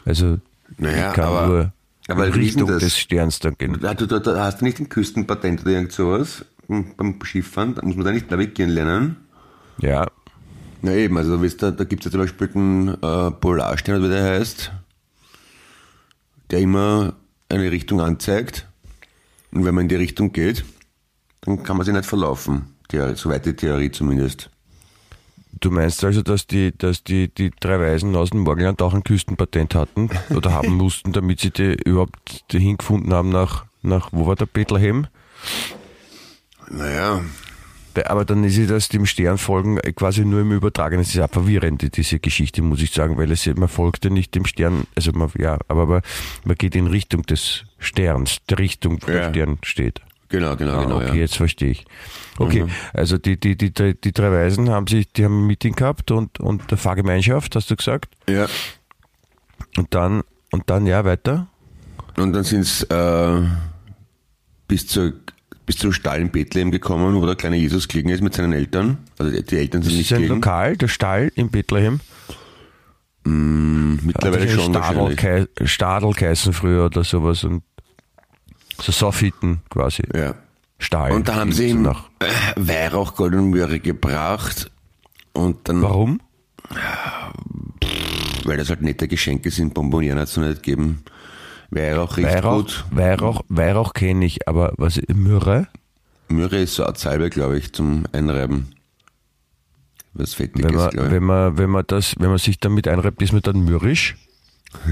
Also 0.06 0.38
Naja, 0.78 1.12
kann 1.12 1.24
aber- 1.24 1.46
nur 1.46 1.72
aber 2.08 2.26
in 2.26 2.32
Richtung 2.32 2.66
das? 2.68 2.82
des 2.82 2.98
Sterns 2.98 3.38
dann 3.38 3.56
gehen. 3.56 3.78
Da, 3.80 3.94
da, 3.94 4.18
da 4.18 4.44
hast 4.44 4.60
du 4.60 4.64
nicht 4.64 4.80
ein 4.80 4.88
Küstenpatent 4.88 5.62
oder 5.62 5.70
irgend 5.70 5.92
sowas 5.92 6.44
beim 6.68 7.18
Skifahren? 7.24 7.74
Da 7.74 7.82
muss 7.84 7.94
man 7.96 8.04
da 8.04 8.12
nicht 8.12 8.30
navigieren 8.30 8.72
lernen? 8.72 9.16
Ja, 9.78 10.06
Na 10.82 10.92
eben, 10.94 11.16
also 11.16 11.36
da, 11.36 11.70
da 11.70 11.84
gibt 11.84 12.02
es 12.02 12.06
ja 12.06 12.10
zum 12.10 12.20
Beispiel 12.20 12.48
den 12.48 12.88
äh, 12.88 13.30
Polarstern, 13.30 13.96
oder 14.00 14.04
wie 14.10 14.12
der 14.14 14.24
heißt, 14.24 14.72
der 16.50 16.58
immer 16.60 17.14
eine 17.48 17.70
Richtung 17.70 18.00
anzeigt. 18.00 18.66
Und 19.52 19.64
wenn 19.64 19.74
man 19.74 19.82
in 19.82 19.88
die 19.88 19.96
Richtung 19.96 20.32
geht, 20.32 20.64
dann 21.42 21.62
kann 21.62 21.76
man 21.76 21.84
sich 21.86 21.94
nicht 21.94 22.06
verlaufen. 22.06 22.74
Theorie, 22.88 23.14
soweit 23.14 23.46
die 23.46 23.54
Theorie 23.54 23.90
zumindest. 23.90 24.50
Du 25.60 25.70
meinst 25.70 26.02
also, 26.04 26.22
dass 26.22 26.46
die, 26.46 26.76
dass 26.76 27.04
die, 27.04 27.28
die 27.28 27.50
drei 27.60 27.78
Weisen 27.78 28.16
aus 28.16 28.30
dem 28.30 28.40
Morgenland 28.40 28.82
auch 28.82 28.94
ein 28.94 29.04
Küstenpatent 29.04 29.74
hatten 29.74 30.10
oder 30.34 30.52
haben 30.54 30.74
mussten, 30.74 31.12
damit 31.12 31.40
sie 31.40 31.50
die 31.50 31.74
überhaupt 31.84 32.44
dahin 32.52 32.78
gefunden 32.78 33.12
haben 33.12 33.28
nach, 33.28 33.66
nach, 33.82 34.08
wo 34.12 34.26
war 34.26 34.34
der 34.36 34.46
Bethlehem? 34.46 35.06
Naja, 36.70 37.20
Aber 38.06 38.24
dann 38.24 38.42
ist 38.44 38.56
ja 38.56 38.64
das 38.66 38.88
dem 38.88 39.04
Stern 39.04 39.36
folgen 39.36 39.78
quasi 39.94 40.24
nur 40.24 40.40
im 40.40 40.52
Übertragenen. 40.52 41.02
Es 41.02 41.14
ist 41.14 41.20
auch 41.20 41.28
verwirrend, 41.30 41.82
die- 41.82 41.90
diese 41.90 42.18
Geschichte, 42.18 42.62
muss 42.62 42.80
ich 42.80 42.90
sagen, 42.90 43.18
weil 43.18 43.30
es, 43.30 43.44
man 43.46 43.68
folgt 43.68 44.04
ja 44.04 44.10
nicht 44.10 44.34
dem 44.34 44.46
Stern, 44.46 44.86
also 44.96 45.12
man, 45.12 45.30
ja, 45.38 45.58
aber, 45.68 45.82
aber 45.82 46.02
man 46.44 46.56
geht 46.56 46.74
in 46.74 46.86
Richtung 46.86 47.22
des 47.24 47.64
Sterns, 47.78 48.38
der 48.48 48.58
Richtung, 48.58 49.02
wo 49.02 49.06
der 49.06 49.22
Ja. 49.24 49.28
Stern 49.30 49.58
steht. 49.62 50.00
Genau, 50.32 50.56
genau, 50.56 50.72
Ah, 50.72 50.82
genau. 50.82 50.96
okay, 50.96 51.06
ja. 51.08 51.14
jetzt 51.14 51.36
verstehe 51.36 51.70
ich. 51.70 51.84
Okay, 52.38 52.66
also 52.92 53.18
die, 53.18 53.38
die, 53.38 53.56
die, 53.56 53.72
die, 53.72 54.12
drei 54.12 54.32
Weisen 54.32 54.68
haben 54.70 54.86
sich, 54.88 55.12
die 55.12 55.24
haben 55.24 55.44
ein 55.44 55.46
Meeting 55.46 55.74
gehabt 55.76 56.10
und, 56.10 56.40
und 56.40 56.68
der 56.70 56.78
Fahrgemeinschaft, 56.78 57.54
hast 57.54 57.70
du 57.70 57.76
gesagt? 57.76 58.16
ja. 58.28 58.46
Und 59.76 59.94
dann, 59.94 60.22
und 60.50 60.68
dann, 60.68 60.84
ja, 60.86 61.04
weiter? 61.04 61.46
Und 62.18 62.32
dann 62.34 62.44
sind 62.44 62.60
es 62.62 62.82
äh, 62.82 63.40
bis, 64.68 64.86
zur, 64.86 65.12
bis 65.64 65.76
zum 65.78 65.92
Stall 65.92 66.20
in 66.20 66.30
Bethlehem 66.30 66.70
gekommen, 66.70 67.14
wo 67.20 67.24
der 67.24 67.36
kleine 67.36 67.56
Jesus 67.56 67.88
gelegen 67.88 68.10
ist 68.10 68.22
mit 68.22 68.34
seinen 68.34 68.52
Eltern. 68.52 68.98
Also 69.18 69.32
die, 69.32 69.56
Eltern 69.56 69.80
sind 69.82 69.92
Das 69.92 69.96
nicht 69.98 70.10
ist 70.10 70.12
ein 70.12 70.22
gelegen. 70.22 70.34
Lokal, 70.34 70.76
der 70.76 70.88
Stall 70.88 71.32
in 71.36 71.50
Bethlehem. 71.50 72.00
Mittlerweile 73.24 74.42
Hat 74.42 74.50
schon 74.50 74.74
Stadel, 74.74 75.00
wahrscheinlich. 75.00 75.70
Stadel 75.70 76.12
geheißen 76.12 76.52
früher 76.52 76.86
oder 76.86 77.04
sowas 77.04 77.44
und 77.44 77.62
so 78.82 78.92
Sofiten 78.92 79.60
quasi. 79.70 80.02
Ja. 80.14 80.34
Stall. 80.78 81.12
Und 81.12 81.28
da 81.28 81.36
haben 81.36 81.52
sie 81.52 81.68
ihm 81.70 81.82
nach. 81.82 82.10
äh, 82.18 82.26
Weihrauch, 82.56 83.14
Gold 83.14 83.34
und 83.34 83.50
Möhre 83.50 83.78
gebracht. 83.78 84.70
Und 85.32 85.68
dann, 85.68 85.80
Warum? 85.82 86.20
weil 88.44 88.56
das 88.56 88.68
halt 88.68 88.82
nette 88.82 89.06
Geschenke 89.08 89.50
sind, 89.50 89.74
Bonbonieren 89.74 90.18
hat 90.18 90.28
es 90.28 90.36
noch 90.36 90.44
nicht 90.46 90.62
gegeben. 90.62 91.04
Weihrauch 91.70 92.16
riecht 92.16 92.28
Weihrauch, 92.28 92.56
gut. 92.56 92.84
Weihrauch, 92.90 93.42
Weihrauch 93.48 93.94
kenne 93.94 94.24
ich, 94.26 94.48
aber 94.48 94.72
was, 94.76 95.00
Myrrhe? 95.08 95.68
Möhre 96.28 96.58
ist 96.58 96.74
so 96.74 96.84
eine 96.84 96.96
Salbe, 96.98 97.30
glaube 97.30 97.58
ich, 97.58 97.72
zum 97.72 98.04
Einreiben. 98.12 98.74
Was 100.14 100.38
Wenn 100.38 100.48
Fettiges, 100.48 100.72
man, 100.72 100.90
glaube 100.90 101.10
wenn 101.10 101.22
man, 101.22 101.58
wenn 101.58 101.70
man 101.70 101.84
das, 101.86 102.14
wenn 102.18 102.28
man 102.30 102.38
sich 102.38 102.58
damit 102.58 102.88
einreibt, 102.88 103.22
ist 103.22 103.32
man 103.32 103.42
dann 103.42 103.64
mürrisch? 103.64 104.16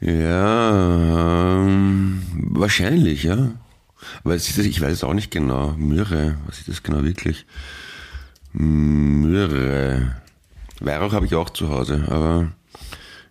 Ja, 0.00 1.62
ähm, 1.62 2.22
wahrscheinlich, 2.34 3.24
ja. 3.24 3.50
Aber 4.24 4.34
es 4.34 4.48
ist, 4.48 4.58
ich 4.58 4.80
weiß 4.80 4.92
es 4.92 5.04
auch 5.04 5.12
nicht 5.14 5.30
genau. 5.30 5.74
Möhre, 5.76 6.36
was 6.46 6.58
ist 6.58 6.68
das 6.68 6.82
genau 6.82 7.04
wirklich? 7.04 7.44
Möhre. 8.52 10.16
Weihrauch 10.80 11.12
habe 11.12 11.26
ich 11.26 11.34
auch 11.34 11.50
zu 11.50 11.68
Hause, 11.68 12.04
aber 12.08 12.52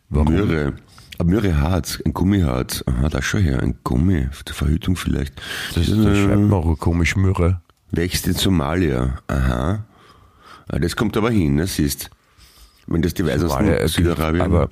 Warum? 0.10 0.34
Möhre. 0.34 0.74
Aber 1.18 1.30
Möhreharz, 1.30 2.00
ein 2.06 2.14
Gummiharz. 2.14 2.84
Aha, 2.88 3.10
da 3.10 3.22
schau 3.22 3.40
her, 3.40 3.62
ein 3.62 3.76
Gummi, 3.84 4.30
zur 4.46 4.56
Verhütung 4.56 4.96
vielleicht. 4.96 5.34
Das, 5.76 5.88
das 5.88 5.98
äh, 5.98 6.16
schreibt 6.26 6.40
man 6.42 6.54
auch 6.54 6.76
komisch 6.78 7.16
Myrrhe. 7.16 7.60
Wächst 7.92 8.28
in 8.28 8.34
Somalia. 8.36 9.18
Aha. 9.28 9.86
Ah, 10.68 10.80
Das 10.80 10.96
kommt 10.96 11.18
aber 11.18 11.32
hin, 11.32 11.56
ne, 11.56 11.68
siehst. 11.68 12.10
Wenn 12.88 13.02
das 13.02 13.14
die 13.16 13.26
Weisen 13.26 13.50
aus 13.50 13.94
Südarabien. 13.94 14.42
Aber, 14.44 14.70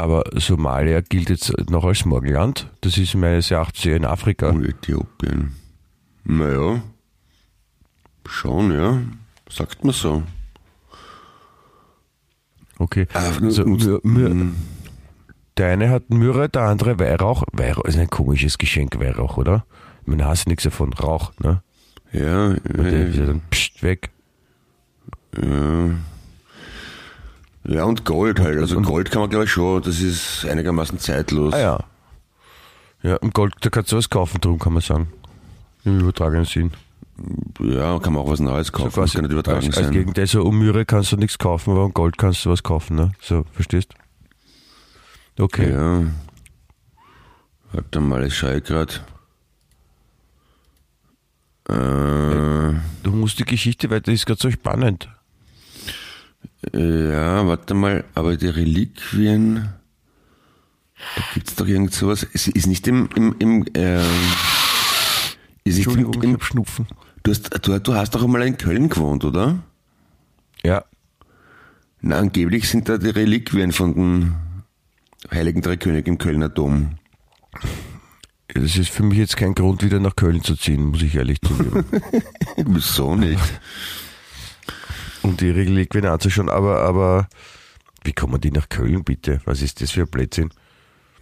Aber 0.00 0.24
Somalia 0.34 1.00
gilt 1.02 1.28
jetzt 1.30 1.52
noch 1.70 1.84
als 1.84 2.04
Morgenland. 2.04 2.68
Das 2.80 2.96
ist 2.96 3.14
meines 3.14 3.50
Erachtens 3.50 3.84
eher 3.84 3.96
in 3.96 4.04
Afrika. 4.06 4.48
Und 4.50 4.64
Äthiopien. 4.64 5.54
Naja. 6.24 6.80
Schon, 8.26 8.72
ja. 8.72 9.00
Sagt 9.48 9.84
man 9.84 9.92
so. 9.92 10.22
Okay. 12.78 13.06
Ah, 13.12 13.30
Also, 13.42 13.64
und- 13.64 14.04
Mür, 14.04 14.34
der 15.58 15.68
eine 15.72 15.90
hat 15.90 16.08
Myrrhe, 16.10 16.48
der 16.48 16.62
andere 16.62 16.98
Weihrauch. 16.98 17.44
Weihrauch 17.52 17.84
ist 17.84 17.98
ein 17.98 18.08
komisches 18.08 18.56
Geschenk, 18.56 18.98
Weihrauch, 18.98 19.36
oder? 19.36 19.66
Meine, 20.06 20.24
hast 20.26 20.46
nichts 20.48 20.64
davon. 20.64 20.92
Rauch, 20.94 21.32
ne? 21.40 21.62
Ja, 22.12 22.54
Der 22.54 23.08
ist 23.08 23.16
ja 23.16 23.24
äh, 23.24 23.26
dann 23.26 23.42
pst, 23.50 23.82
weg. 23.82 24.10
ja. 25.36 25.90
Ja, 27.64 27.84
und 27.84 28.04
Gold 28.04 28.40
halt. 28.40 28.58
Also 28.58 28.76
und- 28.76 28.84
Gold 28.84 29.10
kann 29.10 29.20
man 29.22 29.30
glaube 29.30 29.44
ich 29.44 29.50
schon, 29.52 29.82
das 29.82 30.00
ist 30.00 30.44
einigermaßen 30.46 30.98
zeitlos. 30.98 31.52
Ah 31.54 31.58
ja. 31.58 31.84
Ja, 33.02 33.16
im 33.16 33.30
Gold, 33.30 33.54
da 33.60 33.70
kannst 33.70 33.92
du 33.92 33.96
was 33.96 34.10
kaufen, 34.10 34.40
drum 34.40 34.58
kann 34.58 34.72
man 34.74 34.82
sagen. 34.82 35.12
Im 35.84 36.00
übertragenen 36.00 36.44
Sinn. 36.44 36.70
Ja, 37.58 37.98
kann 37.98 38.12
man 38.14 38.22
auch 38.22 38.30
was 38.30 38.40
Neues 38.40 38.72
kaufen, 38.72 39.00
das 39.00 39.12
kann 39.12 39.22
nicht 39.24 39.32
übertragen 39.32 39.58
als, 39.66 39.76
als 39.76 39.86
sein. 39.86 39.92
Gegenteil, 39.92 40.26
so 40.26 40.42
um 40.42 40.58
Myrrhe 40.58 40.84
kannst 40.86 41.12
du 41.12 41.16
nichts 41.16 41.38
kaufen, 41.38 41.70
aber 41.72 41.84
um 41.86 41.92
Gold 41.94 42.16
kannst 42.18 42.44
du 42.44 42.50
was 42.50 42.62
kaufen, 42.62 42.96
ne? 42.96 43.12
So, 43.20 43.44
verstehst? 43.52 43.94
Okay. 45.38 45.70
Ja. 45.70 46.02
Warte 47.72 48.00
mal, 48.00 48.26
ich 48.26 48.36
schaue 48.36 48.60
gerade. 48.60 48.92
Äh, 51.68 52.74
Du 53.02 53.12
musst 53.12 53.38
die 53.38 53.44
Geschichte 53.44 53.88
weiter, 53.90 54.12
ist 54.12 54.26
gerade 54.26 54.40
so 54.40 54.50
spannend. 54.50 55.08
Ja, 56.72 57.46
warte 57.46 57.74
mal, 57.74 58.04
aber 58.14 58.36
die 58.36 58.48
Reliquien, 58.48 59.70
da 61.16 61.22
gibt's 61.34 61.54
doch 61.56 61.66
irgend 61.66 61.94
sowas. 61.94 62.26
Es 62.34 62.48
ist 62.48 62.66
nicht 62.66 62.86
im, 62.86 63.08
im, 63.16 63.34
im 63.38 63.64
äh, 63.74 64.02
ist 65.64 65.78
nicht 65.78 65.86
im, 65.86 66.10
ich 66.10 66.22
im, 66.22 66.32
hab 66.34 66.44
Schnupfen. 66.44 66.86
du, 67.22 67.30
hast, 67.30 67.66
du, 67.66 67.80
du 67.80 67.94
hast 67.94 68.14
doch 68.14 68.22
einmal 68.22 68.42
in 68.46 68.58
Köln 68.58 68.88
gewohnt, 68.88 69.24
oder? 69.24 69.62
Ja, 70.62 70.84
Na, 72.02 72.16
angeblich 72.18 72.68
sind 72.68 72.88
da 72.88 72.98
die 72.98 73.08
Reliquien 73.08 73.72
von 73.72 73.94
den 73.94 74.34
Heiligen 75.30 75.62
Drei 75.62 75.76
König 75.76 76.06
im 76.06 76.18
Kölner 76.18 76.48
Dom. 76.50 76.98
das 78.48 78.76
ist 78.76 78.90
für 78.90 79.02
mich 79.02 79.18
jetzt 79.18 79.36
kein 79.38 79.54
Grund, 79.54 79.82
wieder 79.82 80.00
nach 80.00 80.16
Köln 80.16 80.42
zu 80.42 80.56
ziehen, 80.56 80.84
muss 80.84 81.02
ich 81.02 81.14
ehrlich 81.14 81.40
zugeben. 81.40 81.84
Wieso 82.56 83.16
nicht? 83.16 83.40
Und 85.22 85.40
die 85.40 85.50
Reliquien 85.50 86.06
anzuschauen, 86.06 86.48
aber, 86.48 86.80
aber 86.82 87.28
wie 88.04 88.12
kommen 88.12 88.40
die 88.40 88.50
nach 88.50 88.68
Köln 88.68 89.04
bitte? 89.04 89.40
Was 89.44 89.60
ist 89.62 89.80
das 89.82 89.90
für 89.90 90.02
ein 90.02 90.08
Blödsinn? 90.08 90.50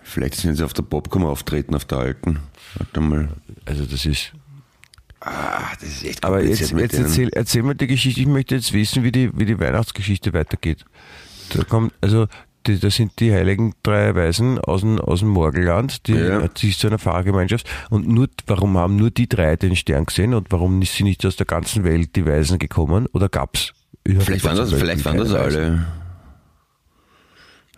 Vielleicht 0.02 0.36
sind 0.36 0.54
sie 0.56 0.64
auf 0.64 0.72
der 0.72 0.84
Popcom 0.84 1.24
auftreten, 1.26 1.74
auf 1.74 1.84
der 1.84 1.98
alten. 1.98 2.38
Warte 2.76 3.00
mal. 3.00 3.28
Also 3.66 3.84
das 3.84 4.06
ist. 4.06 4.32
Ah, 5.20 5.72
das 5.80 5.88
ist 5.88 6.04
echt 6.04 6.24
Aber 6.24 6.42
jetzt, 6.42 6.70
jetzt 6.70 6.94
erzähl, 6.94 7.28
erzähl 7.32 7.62
mal 7.64 7.74
die 7.74 7.88
Geschichte. 7.88 8.20
Ich 8.20 8.26
möchte 8.26 8.54
jetzt 8.54 8.72
wissen, 8.72 9.02
wie 9.02 9.10
die, 9.12 9.36
wie 9.36 9.44
die 9.44 9.58
Weihnachtsgeschichte 9.58 10.32
weitergeht. 10.32 10.84
Da 11.52 11.64
kommt, 11.64 11.92
also 12.00 12.28
die, 12.66 12.78
da 12.78 12.88
sind 12.88 13.18
die 13.18 13.32
heiligen 13.32 13.74
drei 13.82 14.14
Weisen 14.14 14.58
aus 14.60 14.82
dem, 14.82 15.00
aus 15.00 15.20
dem 15.20 15.28
Morgenland, 15.30 16.06
die 16.06 16.12
Ja. 16.14 16.42
hat 16.42 16.58
sich 16.58 16.78
zu 16.78 16.86
einer 16.86 16.98
Pfarrgemeinschaft. 16.98 17.68
Und 17.90 18.06
nur, 18.06 18.28
warum 18.46 18.78
haben 18.78 18.96
nur 18.96 19.10
die 19.10 19.28
drei 19.28 19.56
den 19.56 19.74
Stern 19.74 20.06
gesehen 20.06 20.34
und 20.34 20.52
warum 20.52 20.80
sind 20.82 21.06
nicht 21.06 21.26
aus 21.26 21.36
der 21.36 21.46
ganzen 21.46 21.82
Welt 21.84 22.14
die 22.14 22.24
Weisen 22.24 22.58
gekommen? 22.58 23.06
Oder 23.12 23.28
gab's? 23.28 23.72
Vielleicht 24.16 24.44
waren 24.44 24.56
das, 24.56 24.72
vielleicht 24.72 25.04
waren 25.04 25.18
das 25.18 25.34
alle. 25.34 25.86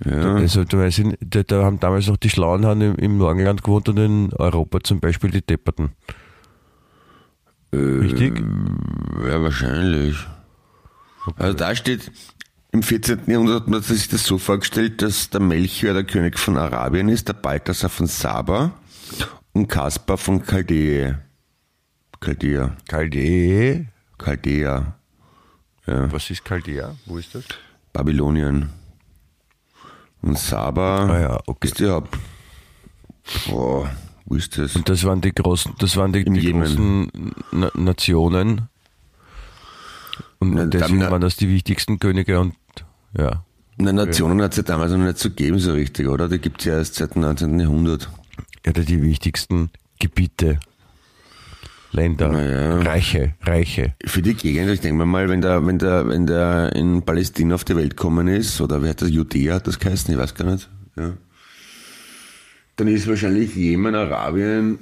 Ja. 0.04 0.34
Also 0.36 0.64
da, 0.64 0.78
weiß 0.78 0.98
ich, 1.00 1.18
da, 1.20 1.42
da 1.42 1.64
haben 1.64 1.80
damals 1.80 2.06
noch 2.06 2.16
die 2.16 2.30
Schlauen 2.30 2.64
haben 2.64 2.80
im, 2.80 2.94
im 2.94 3.18
Morgenland 3.18 3.62
gewohnt 3.62 3.88
und 3.88 3.98
in 3.98 4.32
Europa 4.32 4.80
zum 4.82 5.00
Beispiel 5.00 5.30
die 5.30 5.42
Depperten. 5.42 5.90
Richtig? 7.72 8.42
Ja, 9.24 9.42
wahrscheinlich. 9.42 10.16
Also 11.36 11.56
da 11.56 11.74
steht, 11.74 12.10
im 12.72 12.82
14. 12.82 13.22
Jahrhundert 13.26 13.62
hat 13.62 13.68
man 13.68 13.82
sich 13.82 14.08
das 14.08 14.24
so 14.24 14.38
vorgestellt, 14.38 15.02
dass 15.02 15.30
der 15.30 15.40
Melchior 15.40 15.94
der 15.94 16.04
König 16.04 16.38
von 16.38 16.56
Arabien 16.56 17.08
ist, 17.08 17.28
der 17.28 17.34
Balthasar 17.34 17.90
von 17.90 18.06
Saba 18.06 18.72
und 19.52 19.68
Kaspar 19.68 20.16
von 20.16 20.44
Chaldee. 20.44 21.14
Chaldea. 22.20 22.76
Chaldee. 22.88 23.86
Chaldea. 24.18 24.99
Ja, 25.90 26.12
Was 26.12 26.30
ist 26.30 26.44
Chaldea? 26.44 26.94
Wo 27.06 27.18
ist 27.18 27.34
das? 27.34 27.44
Babylonien. 27.92 28.70
Und 30.22 30.38
Saba 30.38 31.06
Ah 31.06 31.20
ja, 31.20 31.40
okay. 31.46 31.66
ist 31.68 31.80
ja, 31.80 32.00
boah, 33.48 33.90
wo 34.24 34.34
ist 34.36 34.56
das? 34.56 34.76
Und 34.76 34.88
das 34.88 35.02
waren 35.02 35.20
die 35.20 35.32
großen, 35.34 35.74
das 35.78 35.96
waren 35.96 36.12
die, 36.12 36.24
die 36.24 36.52
großen 36.52 37.10
Na 37.50 37.70
Nationen. 37.74 38.68
Und 40.38 40.54
Na, 40.54 40.66
deswegen 40.66 41.00
waren 41.00 41.22
das 41.22 41.36
die 41.36 41.48
wichtigsten 41.48 41.98
Könige 41.98 42.38
und 42.38 42.54
ja. 43.16 43.44
Na, 43.76 43.92
Nationen 43.92 44.40
hat 44.42 44.52
es 44.52 44.58
ja 44.58 44.62
damals 44.62 44.92
noch 44.92 44.98
nicht 44.98 45.18
so 45.18 45.30
gegeben, 45.30 45.58
so 45.58 45.72
richtig, 45.72 46.06
oder? 46.06 46.28
Die 46.28 46.38
gibt 46.38 46.60
es 46.60 46.66
ja 46.66 46.74
erst 46.74 46.94
seit 46.96 47.14
dem 47.16 47.22
19. 47.22 47.58
Jahrhundert. 47.58 48.08
Ja, 48.64 48.72
die 48.72 49.02
wichtigsten 49.02 49.70
Gebiete. 49.98 50.60
Länder. 51.92 52.28
Naja. 52.28 52.80
Reiche, 52.80 53.34
Reiche. 53.42 53.94
Für 54.04 54.22
die 54.22 54.34
Gegend, 54.34 54.70
ich 54.70 54.80
denke 54.80 54.98
mir 54.98 55.06
mal, 55.06 55.28
wenn 55.28 55.40
der, 55.40 55.66
wenn 55.66 55.78
der, 55.78 56.08
wenn 56.08 56.26
der 56.26 56.74
in 56.74 57.02
Palästina 57.02 57.54
auf 57.54 57.64
die 57.64 57.76
Welt 57.76 57.96
gekommen 57.96 58.28
ist, 58.28 58.60
oder 58.60 58.82
wer 58.82 58.90
hat 58.90 59.02
das, 59.02 59.10
Judäa 59.10 59.56
hat 59.56 59.66
das 59.66 59.78
geheißen, 59.78 60.12
ich 60.12 60.20
weiß 60.20 60.34
gar 60.34 60.52
nicht, 60.52 60.68
ja. 60.96 61.14
Dann 62.76 62.88
ist 62.88 63.08
wahrscheinlich 63.08 63.54
Jemen, 63.56 63.94
Arabien 63.94 64.78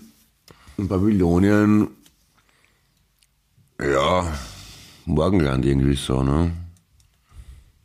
und 0.77 0.89
Babylonien, 0.89 1.89
ja, 3.81 4.33
Morgenland 5.07 5.65
irgendwie 5.65 5.97
so, 5.97 6.23
ne? 6.23 6.53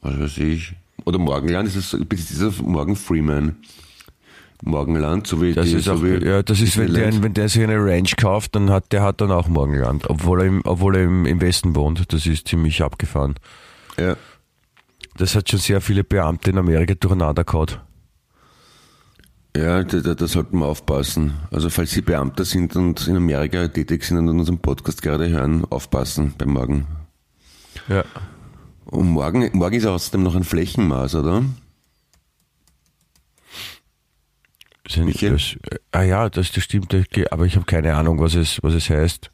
Was 0.01 0.19
weiß 0.19 0.37
ich. 0.39 0.73
Oder 1.05 1.17
Morgenland, 1.17 1.67
ist 1.67 1.77
das, 1.77 1.93
ist 1.93 2.29
dieser 2.29 2.51
Morgan 2.61 2.95
Freeman. 2.95 3.55
Morgenland, 4.65 5.27
so 5.27 5.41
wie 5.41 5.53
Das 5.53 5.67
die, 5.67 5.75
ist 5.75 5.85
so 5.85 5.93
auch, 5.93 6.03
wie 6.03 6.25
ja, 6.25 6.41
das 6.41 6.61
ist, 6.61 6.77
wenn 6.77 6.93
der, 6.93 7.21
wenn 7.21 7.33
der 7.33 7.49
sich 7.49 7.63
eine 7.63 7.77
Ranch 7.77 8.15
kauft, 8.15 8.55
dann 8.55 8.69
hat 8.69 8.91
der 8.91 9.03
hat 9.03 9.21
dann 9.21 9.31
auch 9.31 9.47
Morgenland, 9.47 10.09
obwohl 10.09 10.41
er 10.41 10.47
im, 10.47 10.61
obwohl 10.63 10.95
er 10.95 11.03
im, 11.03 11.25
im 11.25 11.41
Westen 11.41 11.75
wohnt. 11.75 12.13
Das 12.13 12.25
ist 12.25 12.47
ziemlich 12.47 12.81
abgefahren. 12.81 13.35
Ja. 13.99 14.15
Das 15.17 15.35
hat 15.35 15.49
schon 15.49 15.59
sehr 15.59 15.81
viele 15.81 16.03
Beamte 16.03 16.51
in 16.51 16.57
Amerika 16.57 16.95
durcheinander 16.95 17.43
gehauen. 17.43 17.77
Ja, 19.55 19.83
da, 19.83 19.99
da, 19.99 20.15
da 20.15 20.27
sollten 20.27 20.57
wir 20.57 20.65
aufpassen. 20.65 21.33
Also 21.51 21.69
falls 21.69 21.91
Sie 21.91 22.01
Beamter 22.01 22.43
sind 22.43 22.75
und 22.75 23.07
in 23.07 23.17
Amerika 23.17 23.67
tätig 23.67 24.03
sind 24.03 24.17
und 24.17 24.29
unseren 24.29 24.57
Podcast 24.57 25.03
gerade 25.03 25.29
hören, 25.29 25.65
aufpassen 25.69 26.33
beim 26.37 26.53
Morgen. 26.53 26.87
Ja. 27.87 28.03
Und 28.85 29.09
morgen, 29.09 29.49
morgen 29.53 29.75
ist 29.75 29.85
außerdem 29.85 30.23
noch 30.23 30.35
ein 30.35 30.43
Flächenmaß, 30.43 31.15
oder? 31.15 31.43
Sind 34.87 35.21
das, 35.21 35.55
äh, 35.71 35.77
ah 35.91 36.01
ja, 36.03 36.29
das, 36.29 36.51
das 36.51 36.63
stimmt, 36.63 36.93
aber 37.31 37.45
ich 37.45 37.55
habe 37.55 37.65
keine 37.65 37.95
Ahnung, 37.95 38.19
was 38.19 38.35
es, 38.35 38.61
was 38.63 38.73
es 38.73 38.89
heißt. 38.89 39.31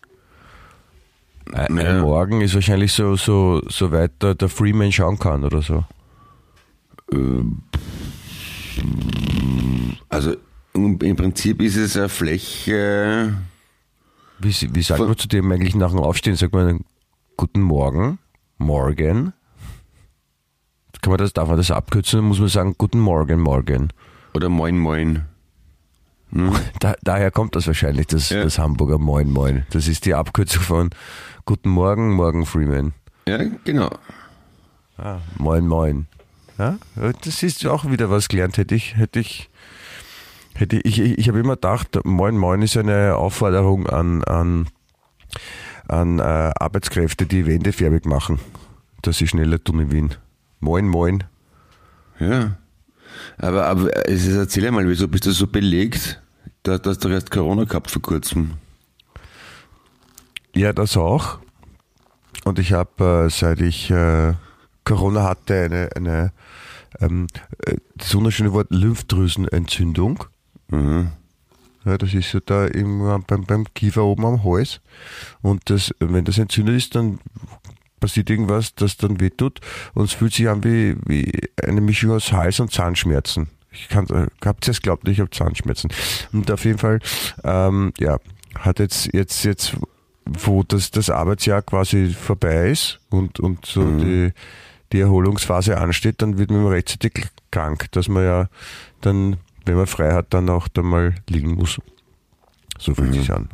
Ein, 1.53 1.77
Ja. 1.77 1.83
ein 1.89 2.01
Morgen 2.01 2.41
ist 2.41 2.53
wahrscheinlich 2.53 2.93
so, 2.93 3.15
so, 3.15 3.61
so 3.67 3.91
weit 3.91 4.21
der, 4.21 4.35
der 4.35 4.49
Freeman 4.49 4.91
schauen 4.91 5.17
kann 5.17 5.43
oder 5.43 5.61
so. 5.63 5.83
Also 10.09 10.35
im 10.73 11.15
Prinzip 11.15 11.61
ist 11.61 11.75
es 11.75 11.97
eine 11.97 12.09
Fläche. 12.09 13.33
Wie, 14.37 14.53
wie 14.73 14.81
sagt 14.83 14.99
man 14.99 15.17
zu 15.17 15.27
dem 15.27 15.51
eigentlich 15.51 15.75
nach 15.75 15.89
dem 15.89 15.99
Aufstehen? 15.99 16.35
Sagt 16.35 16.53
man 16.53 16.81
Guten 17.37 17.61
Morgen, 17.61 18.19
Morgen. 18.57 19.33
Kann 21.01 21.11
man 21.11 21.17
das, 21.17 21.33
darf 21.33 21.47
man 21.47 21.57
das 21.57 21.71
abkürzen? 21.71 22.19
Dann 22.19 22.27
muss 22.27 22.39
man 22.39 22.49
sagen 22.49 22.75
Guten 22.77 22.99
Morgen, 22.99 23.39
Morgen. 23.39 23.89
Oder 24.33 24.49
Moin 24.49 24.77
Moin. 24.77 25.25
Da, 26.79 26.93
daher 27.01 27.31
kommt 27.31 27.55
das 27.55 27.65
wahrscheinlich, 27.67 28.07
das, 28.07 28.29
Ja. 28.29 28.43
das 28.43 28.59
Hamburger 28.59 28.97
Moin 28.99 29.31
Moin. 29.31 29.65
Das 29.71 29.87
ist 29.87 30.05
die 30.05 30.13
Abkürzung 30.13 30.61
von 30.61 30.89
Guten 31.45 31.69
Morgen, 31.69 32.11
Morgen 32.13 32.45
Freeman. 32.45 32.93
Ja, 33.27 33.39
genau. 33.63 33.89
Ah, 34.97 35.17
moin, 35.37 35.65
moin. 35.67 36.07
Ja, 36.57 36.77
das 37.23 37.41
ist 37.41 37.65
auch 37.65 37.89
wieder 37.89 38.09
was 38.09 38.27
gelernt, 38.27 38.57
hätte 38.57 38.75
ich, 38.75 38.95
hätte 38.97 39.19
ich, 39.19 39.49
hätte 40.55 40.77
ich, 40.83 40.99
ich, 40.99 41.17
ich 41.17 41.27
habe 41.29 41.39
immer 41.39 41.55
gedacht, 41.55 41.97
moin, 42.03 42.37
moin 42.37 42.61
ist 42.61 42.75
eine 42.77 43.15
Aufforderung 43.15 43.87
an, 43.87 44.23
an, 44.25 44.67
an 45.87 46.19
äh, 46.19 46.21
Arbeitskräfte, 46.59 47.25
die 47.25 47.45
Wände 47.47 47.71
färbig 47.71 48.05
machen, 48.05 48.39
dass 49.01 49.17
sie 49.17 49.27
schneller 49.27 49.63
tun 49.63 49.79
in 49.79 49.91
Wien. 49.91 50.15
Moin, 50.59 50.85
moin. 50.87 51.23
Ja. 52.19 52.57
Aber, 53.37 53.65
aber 53.65 54.07
ist, 54.07 54.27
erzähl 54.27 54.69
mal, 54.71 54.87
wieso 54.87 55.07
bist 55.07 55.25
du 55.25 55.31
so 55.31 55.47
belegt? 55.47 56.21
Du, 56.63 56.77
du 56.77 56.89
hast 56.89 57.03
doch 57.03 57.09
erst 57.09 57.31
Corona 57.31 57.63
gehabt 57.63 57.89
vor 57.89 58.01
kurzem. 58.01 58.51
Ja, 60.55 60.73
das 60.73 60.97
auch. 60.97 61.39
Und 62.45 62.59
ich 62.59 62.73
habe, 62.73 63.25
äh, 63.27 63.29
seit 63.29 63.61
ich 63.61 63.91
äh, 63.91 64.33
Corona 64.83 65.23
hatte, 65.23 65.55
eine, 65.55 65.89
eine, 65.95 66.33
ähm, 66.99 67.27
äh, 67.65 67.75
das 67.95 68.13
wunderschöne 68.15 68.53
Wort 68.53 68.67
Lymphdrüsenentzündung. 68.71 70.23
Mhm. 70.69 71.11
Ja, 71.85 71.97
das 71.97 72.13
ist 72.13 72.33
ja 72.33 72.39
da 72.45 72.65
im, 72.65 73.23
beim, 73.27 73.45
beim 73.45 73.65
Kiefer 73.73 74.03
oben 74.03 74.25
am 74.25 74.43
Hals. 74.43 74.81
Und 75.41 75.69
das, 75.69 75.93
wenn 75.99 76.25
das 76.25 76.37
entzündet 76.37 76.75
ist, 76.75 76.95
dann 76.95 77.19
passiert 77.99 78.29
irgendwas, 78.29 78.75
das 78.75 78.97
dann 78.97 79.19
wehtut. 79.19 79.59
Und 79.93 80.05
es 80.05 80.13
fühlt 80.13 80.33
sich 80.33 80.49
an 80.49 80.63
wie, 80.63 80.95
wie 81.05 81.31
eine 81.61 81.81
Mischung 81.81 82.11
aus 82.11 82.31
Hals- 82.31 82.59
und 82.59 82.71
Zahnschmerzen. 82.71 83.49
Ich 83.71 83.87
kann, 83.89 84.07
äh, 84.07 84.27
habt 84.43 84.67
ihr 84.67 84.71
es 84.71 84.81
glaubt, 84.81 85.07
ich 85.07 85.19
habe 85.19 85.29
Zahnschmerzen. 85.29 85.91
Und 86.31 86.49
auf 86.51 86.65
jeden 86.65 86.79
Fall, 86.79 86.99
ähm, 87.43 87.93
ja, 87.99 88.17
hat 88.57 88.79
jetzt, 88.79 89.13
jetzt, 89.13 89.43
jetzt, 89.43 89.77
wo 90.25 90.63
das, 90.63 90.91
das 90.91 91.09
Arbeitsjahr 91.09 91.61
quasi 91.61 92.09
vorbei 92.09 92.69
ist 92.69 92.99
und, 93.09 93.39
und 93.39 93.65
so 93.65 93.83
die, 93.97 94.31
die 94.91 94.99
Erholungsphase 94.99 95.77
ansteht, 95.77 96.21
dann 96.21 96.37
wird 96.37 96.51
man 96.51 96.65
rechtzeitig 96.67 97.27
krank, 97.51 97.91
dass 97.91 98.07
man 98.07 98.23
ja 98.23 98.47
dann, 99.01 99.37
wenn 99.65 99.75
man 99.75 99.87
frei 99.87 100.13
hat, 100.13 100.33
dann 100.33 100.49
auch 100.49 100.67
da 100.67 100.81
mal 100.81 101.15
liegen 101.27 101.55
muss. 101.55 101.79
So 102.77 102.95
fühlt 102.95 103.13
sich 103.13 103.31
an. 103.31 103.49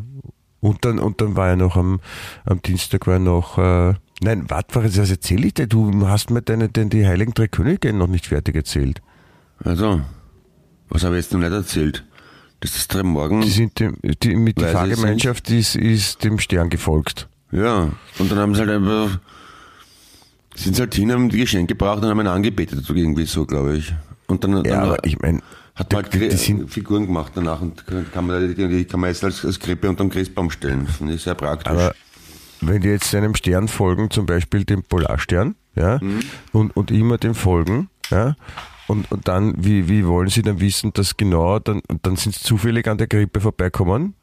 Und 0.59 0.85
dann, 0.85 0.99
und 0.99 1.21
dann 1.21 1.35
war 1.35 1.49
ja 1.49 1.55
noch 1.55 1.75
am, 1.75 1.99
am 2.45 2.61
Dienstag 2.61 3.05
war 3.07 3.19
noch, 3.19 3.57
äh, 3.57 3.93
nein, 4.21 4.45
warte, 4.49 4.83
was 4.83 4.97
erzähle 5.09 5.47
ich 5.47 5.53
dir? 5.55 5.67
Du 5.67 6.07
hast 6.07 6.29
mir 6.29 6.41
deine, 6.41 6.69
denn 6.69 6.89
die 6.89 7.05
Heiligen 7.07 7.33
Drei 7.33 7.47
Könige 7.47 7.93
noch 7.93 8.07
nicht 8.07 8.27
fertig 8.27 8.55
erzählt. 8.55 9.01
Also, 9.63 10.01
was 10.89 11.03
habe 11.03 11.17
ich 11.17 11.25
jetzt 11.25 11.33
noch 11.33 11.39
nicht 11.39 11.51
erzählt? 11.51 12.03
Dass 12.61 12.73
das 12.73 12.87
drei 12.87 13.03
Morgen. 13.03 13.41
Die 13.41 13.49
sind 13.49 13.79
dem, 13.79 13.97
die, 14.23 14.35
mit 14.35 14.59
der 14.59 14.69
Fahrgemeinschaft 14.69 15.49
ist, 15.51 15.75
ist 15.75 16.23
dem 16.23 16.39
Stern 16.39 16.69
gefolgt. 16.69 17.27
Ja, 17.51 17.91
und 18.17 18.31
dann 18.31 18.39
haben 18.39 18.55
sie 18.55 18.61
halt 18.61 18.69
einfach. 18.71 19.19
Sind 20.55 20.75
sie 20.77 20.81
halt 20.81 20.95
hin, 20.95 21.11
haben 21.11 21.27
die 21.29 21.39
Geschenke 21.39 21.73
gebraucht 21.73 22.01
und 22.01 22.09
haben 22.09 22.19
ihn 22.21 22.27
angebetet, 22.27 22.83
irgendwie 22.89 23.25
so, 23.25 23.45
glaube 23.45 23.77
ich. 23.77 23.93
Und 24.27 24.43
dann, 24.43 24.63
Ja, 24.63 24.85
dann 24.87 24.97
ich 25.03 25.19
meine, 25.19 25.41
hat 25.75 25.91
man 25.91 26.03
halt 26.03 26.13
die- 26.13 26.31
sind- 26.31 26.69
Figuren 26.71 27.05
gemacht 27.07 27.33
danach 27.35 27.61
und 27.61 27.83
kann 28.13 28.25
man, 28.25 28.55
die, 28.55 28.67
die 28.67 28.85
kann 28.85 29.01
man 29.01 29.09
jetzt 29.09 29.23
als, 29.25 29.43
als 29.43 29.59
Krippe 29.59 29.89
unterm 29.89 30.09
Christbaum 30.09 30.49
stellen. 30.49 30.87
Finde 30.87 31.13
ich 31.13 31.23
sehr 31.23 31.35
praktisch. 31.35 31.67
aber 31.71 31.93
wenn 32.67 32.81
die 32.81 32.89
jetzt 32.89 33.13
einem 33.15 33.35
Stern 33.35 33.67
folgen, 33.67 34.09
zum 34.11 34.25
Beispiel 34.25 34.63
dem 34.65 34.83
Polarstern, 34.83 35.55
ja, 35.75 35.99
Mhm. 36.01 36.19
und, 36.51 36.75
und 36.77 36.91
immer 36.91 37.17
dem 37.17 37.35
folgen, 37.35 37.89
ja, 38.11 38.35
und, 38.87 39.11
und 39.11 39.27
dann, 39.27 39.55
wie, 39.57 39.89
wie 39.89 40.05
wollen 40.05 40.29
sie 40.29 40.41
dann 40.43 40.59
wissen, 40.59 40.93
dass 40.93 41.17
genau, 41.17 41.59
dann, 41.59 41.81
dann 42.03 42.15
sind 42.17 42.35
sie 42.35 42.41
zufällig 42.43 42.87
an 42.87 42.97
der 42.97 43.07
Grippe 43.07 43.41
vorbeikommen 43.41 44.13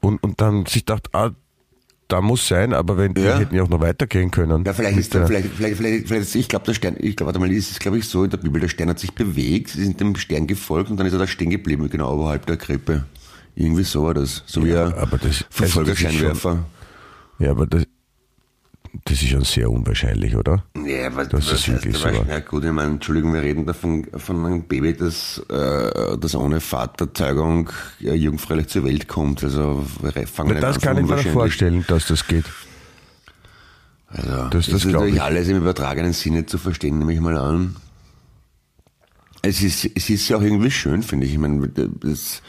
und, 0.00 0.22
und 0.22 0.40
dann 0.40 0.66
sich 0.66 0.84
gedacht, 0.84 1.08
ah, 1.14 1.30
da 2.08 2.20
muss 2.20 2.46
sein, 2.46 2.72
aber 2.72 2.96
wenn 2.98 3.14
die 3.14 3.22
Ja. 3.22 3.38
hätten 3.38 3.56
ja 3.56 3.64
auch 3.64 3.68
noch 3.68 3.80
weitergehen 3.80 4.30
können. 4.30 4.62
Ja, 4.64 4.72
vielleicht 4.74 4.96
ist 4.98 5.12
der- 5.14 5.26
vielleicht, 5.26 5.48
vielleicht, 5.48 5.76
vielleicht, 5.78 6.06
vielleicht, 6.06 6.34
ich 6.36 6.48
glaube, 6.48 6.64
der 6.66 6.74
Stern, 6.74 6.94
ich 7.00 7.16
glaube, 7.16 7.28
warte 7.28 7.40
mal, 7.40 7.50
ist 7.50 7.70
es, 7.72 7.78
glaube 7.80 7.98
ich, 7.98 8.06
so 8.06 8.22
in 8.22 8.30
der 8.30 8.36
Bibel, 8.36 8.60
der 8.60 8.68
Stern 8.68 8.88
hat 8.90 9.00
sich 9.00 9.12
bewegt, 9.12 9.70
sie 9.70 9.82
sind 9.82 9.98
dem 10.00 10.14
Stern 10.14 10.46
gefolgt 10.46 10.88
und 10.90 10.98
dann 10.98 11.06
ist 11.08 11.14
er 11.14 11.18
da 11.18 11.26
stehen 11.26 11.50
geblieben, 11.50 11.88
genau 11.90 12.12
oberhalb 12.14 12.46
der 12.46 12.58
Krippe. 12.58 13.06
Irgendwie 13.56 13.82
so 13.82 14.04
war 14.04 14.14
das. 14.14 14.42
So 14.46 14.64
wie 14.64 14.68
Ja, 14.68 14.86
ein 14.86 14.94
aber 14.94 15.18
das- 15.18 15.44
Verfolgerscheinwerfer. 15.50 16.64
Ja, 17.38 17.50
aber 17.50 17.66
das, 17.66 17.84
das 19.04 19.20
ist 19.22 19.28
schon 19.28 19.44
sehr 19.44 19.70
unwahrscheinlich, 19.70 20.34
oder? 20.36 20.64
Ja, 20.86 21.14
was, 21.14 21.28
Das 21.28 21.52
ist 21.52 21.68
wirklich 21.68 22.02
aber, 22.04 22.14
so. 22.14 22.24
ja 22.28 22.40
gut, 22.40 22.64
ich 22.64 22.72
meine, 22.72 22.92
Entschuldigung, 22.92 23.34
wir 23.34 23.42
reden 23.42 23.66
da 23.66 23.72
von, 23.74 24.06
von 24.16 24.44
einem 24.46 24.62
Baby, 24.64 24.94
das, 24.94 25.38
äh, 25.50 26.16
das 26.18 26.34
ohne 26.34 26.60
Vaterzeugung 26.60 27.70
äh, 28.00 28.14
jungfräulich 28.14 28.68
zur 28.68 28.84
Welt 28.84 29.06
kommt. 29.08 29.44
Also 29.44 29.84
wir 30.00 30.26
fangen 30.26 30.50
nicht 30.52 30.62
das 30.62 30.76
an 30.76 30.82
kann 30.82 30.98
ich 30.98 31.06
mir 31.10 31.32
vorstellen, 31.32 31.84
dass 31.88 32.06
das 32.06 32.26
geht. 32.26 32.46
Also, 34.08 34.48
Das- 34.50 34.66
das, 34.66 34.68
ist 34.68 34.84
natürlich 34.86 35.14
ich. 35.16 35.22
alles 35.22 35.48
im 35.48 35.58
übertragenen 35.58 36.12
Sinne 36.12 36.46
zu 36.46 36.58
verstehen, 36.58 36.98
nehme 36.98 37.12
ich 37.12 37.20
mal 37.20 37.36
an. 37.36 37.76
Es 39.42 39.62
ist, 39.62 39.88
es 39.94 40.08
ist 40.10 40.28
ja 40.28 40.38
auch 40.38 40.42
irgendwie 40.42 40.70
schön, 40.70 41.02
finde 41.02 41.26
ich. 41.26 41.32
Ich 41.32 41.38
meine, 41.38 41.68
das, 41.68 42.42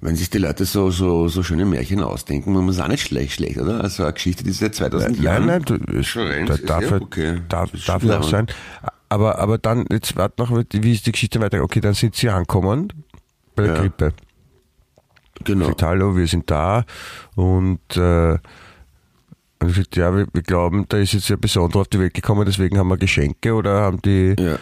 wenn 0.00 0.14
sich 0.16 0.30
die 0.30 0.38
Leute 0.38 0.64
so, 0.64 0.90
so, 0.90 1.28
so 1.28 1.42
schöne 1.42 1.64
Märchen 1.64 2.02
ausdenken, 2.02 2.52
man 2.52 2.68
ist 2.68 2.80
auch 2.80 2.88
nicht 2.88 3.06
schlecht, 3.06 3.32
schlecht, 3.34 3.58
oder? 3.58 3.82
Also 3.82 4.04
eine 4.04 4.12
Geschichte, 4.12 4.44
die 4.44 4.52
seit 4.52 4.74
2000 4.74 5.14
Nein, 5.14 5.22
Jahren 5.22 5.46
nein, 5.46 5.62
du, 5.62 5.74
es, 5.98 6.06
Florenz 6.08 6.48
da 6.48 6.54
ist 6.54 6.68
darf, 6.68 6.90
ja 6.90 6.96
okay. 7.00 7.40
darf, 7.48 7.70
Das 7.72 7.80
ist 7.80 7.88
darf 7.88 8.04
auch 8.08 8.22
sein. 8.22 8.46
Aber, 9.08 9.38
aber 9.38 9.58
dann, 9.58 9.86
jetzt 9.90 10.16
warte 10.16 10.42
noch, 10.42 10.50
wie 10.72 10.92
ist 10.92 11.06
die 11.06 11.12
Geschichte 11.12 11.40
weiter? 11.40 11.62
Okay, 11.62 11.80
dann 11.80 11.94
sind 11.94 12.14
sie 12.14 12.28
angekommen 12.28 12.92
bei 13.56 13.64
der 13.64 13.74
Ja. 13.74 13.80
Grippe. 13.80 14.12
Genau. 15.44 15.66
Sagt, 15.66 15.82
hallo, 15.82 16.16
wir 16.16 16.26
sind 16.26 16.50
da 16.50 16.84
und 17.36 17.96
äh, 17.96 18.38
und 19.60 19.68
gesagt, 19.68 19.96
ja, 19.96 20.14
wir, 20.14 20.26
wir 20.32 20.42
glauben, 20.42 20.84
da 20.88 20.98
ist 20.98 21.14
jetzt 21.14 21.30
ein 21.30 21.40
Besonderer 21.40 21.80
auf 21.80 21.88
die 21.88 21.98
Welt 21.98 22.14
gekommen, 22.14 22.44
deswegen 22.46 22.78
haben 22.78 22.88
wir 22.88 22.96
Geschenke 22.96 23.54
oder 23.54 23.80
haben 23.80 24.00
die, 24.02 24.36
Ja. 24.38 24.56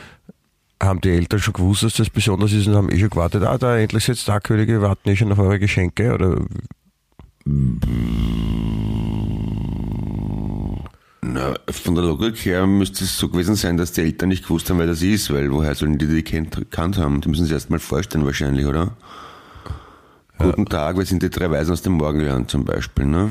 Haben 0.82 1.00
die 1.00 1.10
Eltern 1.10 1.40
schon 1.40 1.54
gewusst, 1.54 1.82
dass 1.82 1.94
das 1.94 2.10
besonders 2.10 2.52
ist 2.52 2.66
und 2.66 2.74
haben 2.74 2.90
eh 2.90 2.98
schon 2.98 3.10
gewartet, 3.10 3.42
ah, 3.42 3.58
da 3.58 3.78
endlich 3.78 4.06
jetzt 4.06 4.28
da 4.28 4.40
Könige, 4.40 4.72
wir 4.72 4.82
warten 4.82 5.08
eh 5.08 5.16
schon 5.16 5.32
auf 5.32 5.38
eure 5.38 5.58
Geschenke 5.58 6.14
oder 6.14 6.40
Na, 11.22 11.54
von 11.70 11.94
der 11.94 12.04
Logik 12.04 12.44
her 12.44 12.66
müsste 12.66 13.04
es 13.04 13.18
so 13.18 13.28
gewesen 13.28 13.54
sein, 13.56 13.76
dass 13.76 13.92
die 13.92 14.00
Eltern 14.00 14.28
nicht 14.28 14.44
gewusst 14.44 14.68
haben, 14.68 14.78
wer 14.78 14.86
das 14.86 15.02
ist, 15.02 15.32
weil 15.32 15.52
woher 15.52 15.74
sollen 15.74 15.98
die 15.98 16.06
die 16.06 16.24
gekannt 16.24 16.98
haben? 16.98 17.20
Die 17.20 17.28
müssen 17.28 17.44
sich 17.44 17.52
erst 17.52 17.70
mal 17.70 17.78
vorstellen 17.78 18.24
wahrscheinlich, 18.24 18.66
oder? 18.66 18.96
Guten 20.38 20.66
Tag, 20.66 20.98
wir 20.98 21.06
sind 21.06 21.22
die 21.22 21.30
drei 21.30 21.50
Weisen 21.50 21.72
aus 21.72 21.82
dem 21.82 21.94
Morgenland 21.94 22.50
zum 22.50 22.64
Beispiel, 22.64 23.06
ne? 23.06 23.30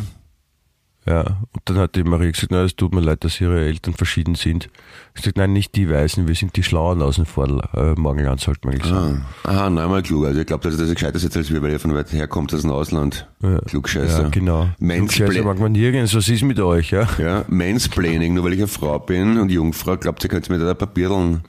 Ja, 1.08 1.22
und 1.52 1.62
dann 1.65 1.78
hat 1.78 1.96
die 1.96 2.04
Marie 2.04 2.32
gesagt, 2.32 2.52
na, 2.52 2.63
es 2.63 2.76
tut 2.76 2.96
mir 2.96 3.00
leid, 3.00 3.24
dass 3.24 3.39
ihre 3.39 3.63
Eltern 3.63 3.94
verschieden 3.94 4.34
sind. 4.34 4.70
Ich 5.13 5.22
gesagt, 5.22 5.38
nein, 5.38 5.54
nicht 5.54 5.76
die 5.76 5.88
Weißen, 5.88 6.28
wir 6.28 6.34
sind 6.34 6.56
die 6.56 6.63
Schlauen 6.63 7.04
außen 7.04 7.28
vor 7.28 7.48
äh, 7.76 7.94
Morgenland, 7.96 8.41
sollte 8.41 8.62
man 8.65 8.74
eigentlich 8.74 8.91
sagen. 8.91 9.26
Ah, 9.44 9.50
aha, 9.50 9.70
neunmal 9.70 10.02
klug. 10.02 10.26
Also 10.26 10.39
ich 10.39 10.48
glaube, 10.48 10.63
dass 10.68 10.78
das 10.78 10.89
gescheiter 10.89 11.15
ist 11.15 11.24
jetzt 11.24 11.38
als 11.38 11.54
wir, 11.54 11.62
weil 11.62 11.74
er 11.74 11.80
von 11.80 11.94
weit 11.94 12.12
her 12.12 12.28
kommt 12.28 12.56
aus 12.56 12.62
dem 12.62 12.72
Ausland. 12.72 13.28
Ja. 13.44 13.60
Klugscheißer. 13.60 14.24
Ja, 14.24 14.30
genau. 14.30 14.70
Klugscheißer 14.80 15.44
mag 15.44 15.60
man 15.60 15.74
nirgends, 15.74 16.15
was 16.15 16.28
ist 16.28 16.41
mit 16.41 16.60
euch, 16.60 16.89
ja? 16.89 17.08
ja, 17.20 17.46
Mansplaining, 17.50 18.34
nur 18.34 18.44
weil 18.44 18.54
ich 18.54 18.60
eine 18.60 18.68
Frau 18.68 18.98
bin 18.98 19.38
und 19.38 19.52
Jungfrau, 19.52 19.98
glaubt 19.98 20.24
ihr, 20.24 20.30
könnt 20.30 20.50
mir 20.50 20.58
da 20.58 20.74
papiereln. 20.74 21.44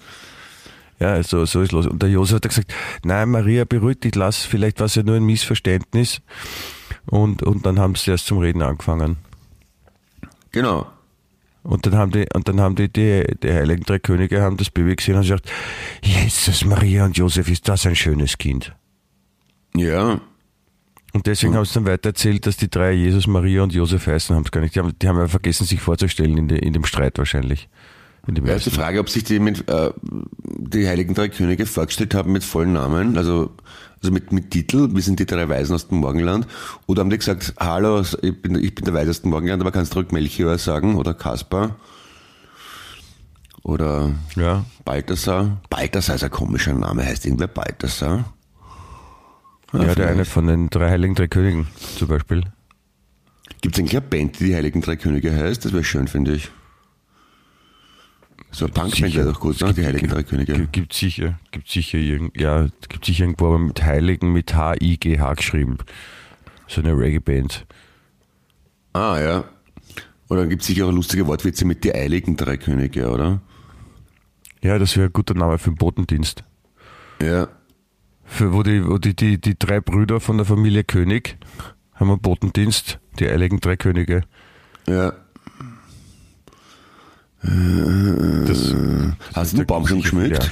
Ja, 0.99 1.23
so, 1.23 1.47
so 1.47 1.63
ist 1.63 1.73
los. 1.73 1.87
Und 1.87 2.03
der 2.03 2.11
Josef 2.11 2.37
hat 2.37 2.49
gesagt, 2.49 2.75
nein, 3.05 3.31
Maria, 3.31 3.65
beruhigt 3.65 4.05
dich, 4.05 4.15
lass, 4.15 4.45
vielleicht 4.45 4.81
war 4.81 4.87
es 4.87 4.95
ja 4.95 5.03
nur 5.03 5.17
ein 5.17 5.25
Missverständnis. 5.25 6.21
Und, 7.07 7.43
und 7.43 7.65
dann 7.65 7.79
haben 7.79 7.95
sie 7.95 8.11
erst 8.11 8.27
zum 8.27 8.39
Reden 8.39 8.63
angefangen. 8.63 9.17
Genau. 10.57 10.87
Und 11.65 11.85
dann 11.85 11.97
haben 11.97 12.13
die, 12.13 12.25
und 12.33 12.49
dann 12.49 12.63
haben 12.63 12.77
die, 12.77 12.91
die, 12.91 13.23
die 13.43 13.53
Heiligen 13.53 13.83
Drei 13.83 13.99
Könige 13.99 14.41
haben 14.41 14.57
das 14.57 14.71
Baby 14.71 14.97
gesehen 14.97 15.17
und 15.17 15.21
gesagt, 15.21 15.53
Jesus, 16.03 16.65
Maria 16.65 17.05
und 17.05 17.19
Josef, 17.19 17.51
ist 17.51 17.69
das 17.69 17.85
ein 17.85 17.95
schönes 17.95 18.39
Kind. 18.39 18.75
Ja, 19.75 20.19
Und 21.13 21.27
deswegen 21.27 21.55
haben 21.55 21.67
sie 21.67 21.75
dann 21.75 21.85
weiter 21.85 22.09
erzählt, 22.09 22.47
dass 22.47 22.57
die 22.57 22.71
drei 22.71 22.93
Jesus, 22.93 23.27
Maria 23.27 23.65
und 23.65 23.75
Josef 23.75 24.07
heißen, 24.07 24.35
haben 24.35 24.45
es 24.45 24.51
gar 24.51 24.63
nicht. 24.63 24.75
Die 24.75 24.79
haben, 24.79 24.99
die 24.99 25.07
haben 25.07 25.19
ja 25.19 25.29
vergessen, 25.29 25.67
sich 25.67 25.83
vorzustellen 25.83 26.39
in, 26.39 26.49
de, 26.49 26.59
in 26.59 26.73
dem 26.73 26.87
Streit 26.87 27.19
wahrscheinlich. 27.19 27.69
Ja, 28.45 28.55
ist 28.55 28.67
die. 28.67 28.71
Frage, 28.71 28.99
ob 29.01 29.09
sich 29.09 29.25
die 29.25 29.39
mit 29.39 29.69
äh, 29.69 29.91
die 30.43 30.87
Heiligen 30.89 31.15
Drei 31.15 31.29
Könige 31.29 31.67
vorgestellt 31.67 32.15
haben 32.15 32.33
mit 32.33 32.45
vollen 32.45 32.73
Namen, 32.73 33.17
also 33.17 33.53
also 34.03 34.13
mit, 34.13 34.31
mit 34.31 34.51
Titel, 34.51 34.95
wir 34.95 35.03
sind 35.03 35.21
die 35.21 35.27
drei 35.27 35.49
Weisen 35.49 35.75
aus 35.75 35.89
dem 35.89 35.99
Morgenland, 35.99 36.47
oder 36.87 37.01
haben 37.01 37.11
die 37.11 37.17
gesagt, 37.19 37.55
hallo, 37.59 38.03
ich 38.23 38.43
bin, 38.43 38.55
ich 38.57 38.75
bin 38.75 38.85
der 38.85 38.95
Weise 38.95 39.11
aus 39.11 39.23
dem 39.23 39.31
Morgenland, 39.31 39.61
aber 39.63 39.73
kannst 39.73 39.95
du 39.95 39.99
ruhig 40.01 40.13
Melchior 40.13 40.59
sagen 40.59 40.97
oder 40.97 41.15
Kaspar 41.15 41.77
oder 43.63 44.13
Ja. 44.37 44.65
Balthasar. 44.85 45.61
Balthasar 45.71 46.17
ist 46.17 46.25
ein 46.25 46.31
komischer 46.31 46.75
Name, 46.75 47.05
heißt 47.05 47.25
irgendwer 47.27 47.49
Balthasar? 47.49 48.33
ja, 49.73 49.95
der 49.95 50.09
eine 50.09 50.25
von 50.25 50.47
den 50.47 50.71
drei 50.71 50.91
Heiligen 50.91 51.15
Drei 51.15 51.27
Königen 51.27 51.67
zum 51.99 52.09
Beispiel. 52.09 52.45
Gibt 53.61 53.75
es 53.77 53.81
eigentlich 53.81 53.97
eine 53.97 54.03
Band, 54.07 54.39
die 54.39 54.45
die 54.45 54.55
Heiligen 54.55 54.81
Drei 54.83 54.97
Könige 54.97 55.35
heißt? 55.35 55.65
Das 55.65 55.73
wäre 55.73 55.85
schön, 55.85 56.07
finde 56.07 56.35
ich. 56.35 56.51
So 58.57 58.65
eine 58.65 58.73
Punkband 58.73 59.15
wäre 59.15 59.33
doch 59.33 59.39
gut, 59.39 59.61
ne? 59.61 59.75
die 59.75 59.85
Heiligen 59.85 60.09
Drei 60.09 60.23
Könige. 60.23 60.67
Gibt, 60.73 60.95
sicher, 60.95 61.39
gibt 61.51 61.69
sicher 61.69 61.99
irgend, 61.99 62.41
ja, 62.41 62.69
gibt 62.89 63.05
sicher 63.05 63.25
irgendwo 63.25 63.49
aber 63.49 63.59
mit 63.59 63.85
Heiligen 63.85 64.33
mit 64.33 64.55
H-I-G-H 64.55 65.35
geschrieben. 65.35 65.77
So 66.67 66.81
eine 66.81 66.97
Reggae-Band. 66.97 67.67
Ah, 68.95 69.21
ja. 69.21 69.45
Oder 70.31 70.47
gibt 70.47 70.63
es 70.63 70.69
sicher 70.69 70.87
auch 70.87 70.91
lustige 70.91 71.27
Wortwitze 71.27 71.67
mit 71.67 71.85
die 71.85 71.95
Eiligen 71.95 72.39
Drei 72.39 72.57
Könige, 72.57 73.11
oder? 73.11 73.43
Ja, 74.63 74.79
das 74.79 74.97
wäre 74.97 75.09
ein 75.09 75.13
guter 75.13 75.35
Name 75.35 75.59
für 75.59 75.73
den 75.73 75.77
Botendienst. 75.77 76.43
Ja. 77.21 77.49
Für, 78.25 78.55
wo 78.55 78.63
die, 78.63 78.89
wo 78.89 78.97
die, 78.97 79.15
die, 79.15 79.39
die 79.39 79.59
drei 79.59 79.83
Brüder 79.83 80.19
von 80.19 80.39
der 80.39 80.47
Familie 80.47 80.83
König 80.83 81.37
haben 81.93 82.09
einen 82.09 82.23
Botendienst, 82.23 83.01
die 83.19 83.29
Heiligen 83.29 83.61
Drei 83.61 83.77
Könige. 83.77 84.23
Ja. 84.87 85.13
Das, 88.47 88.75
Hast 89.35 89.53
du 89.53 89.57
den 89.59 89.67
Baum 89.67 89.87
schon 89.87 90.03
geschmückt? 90.03 90.51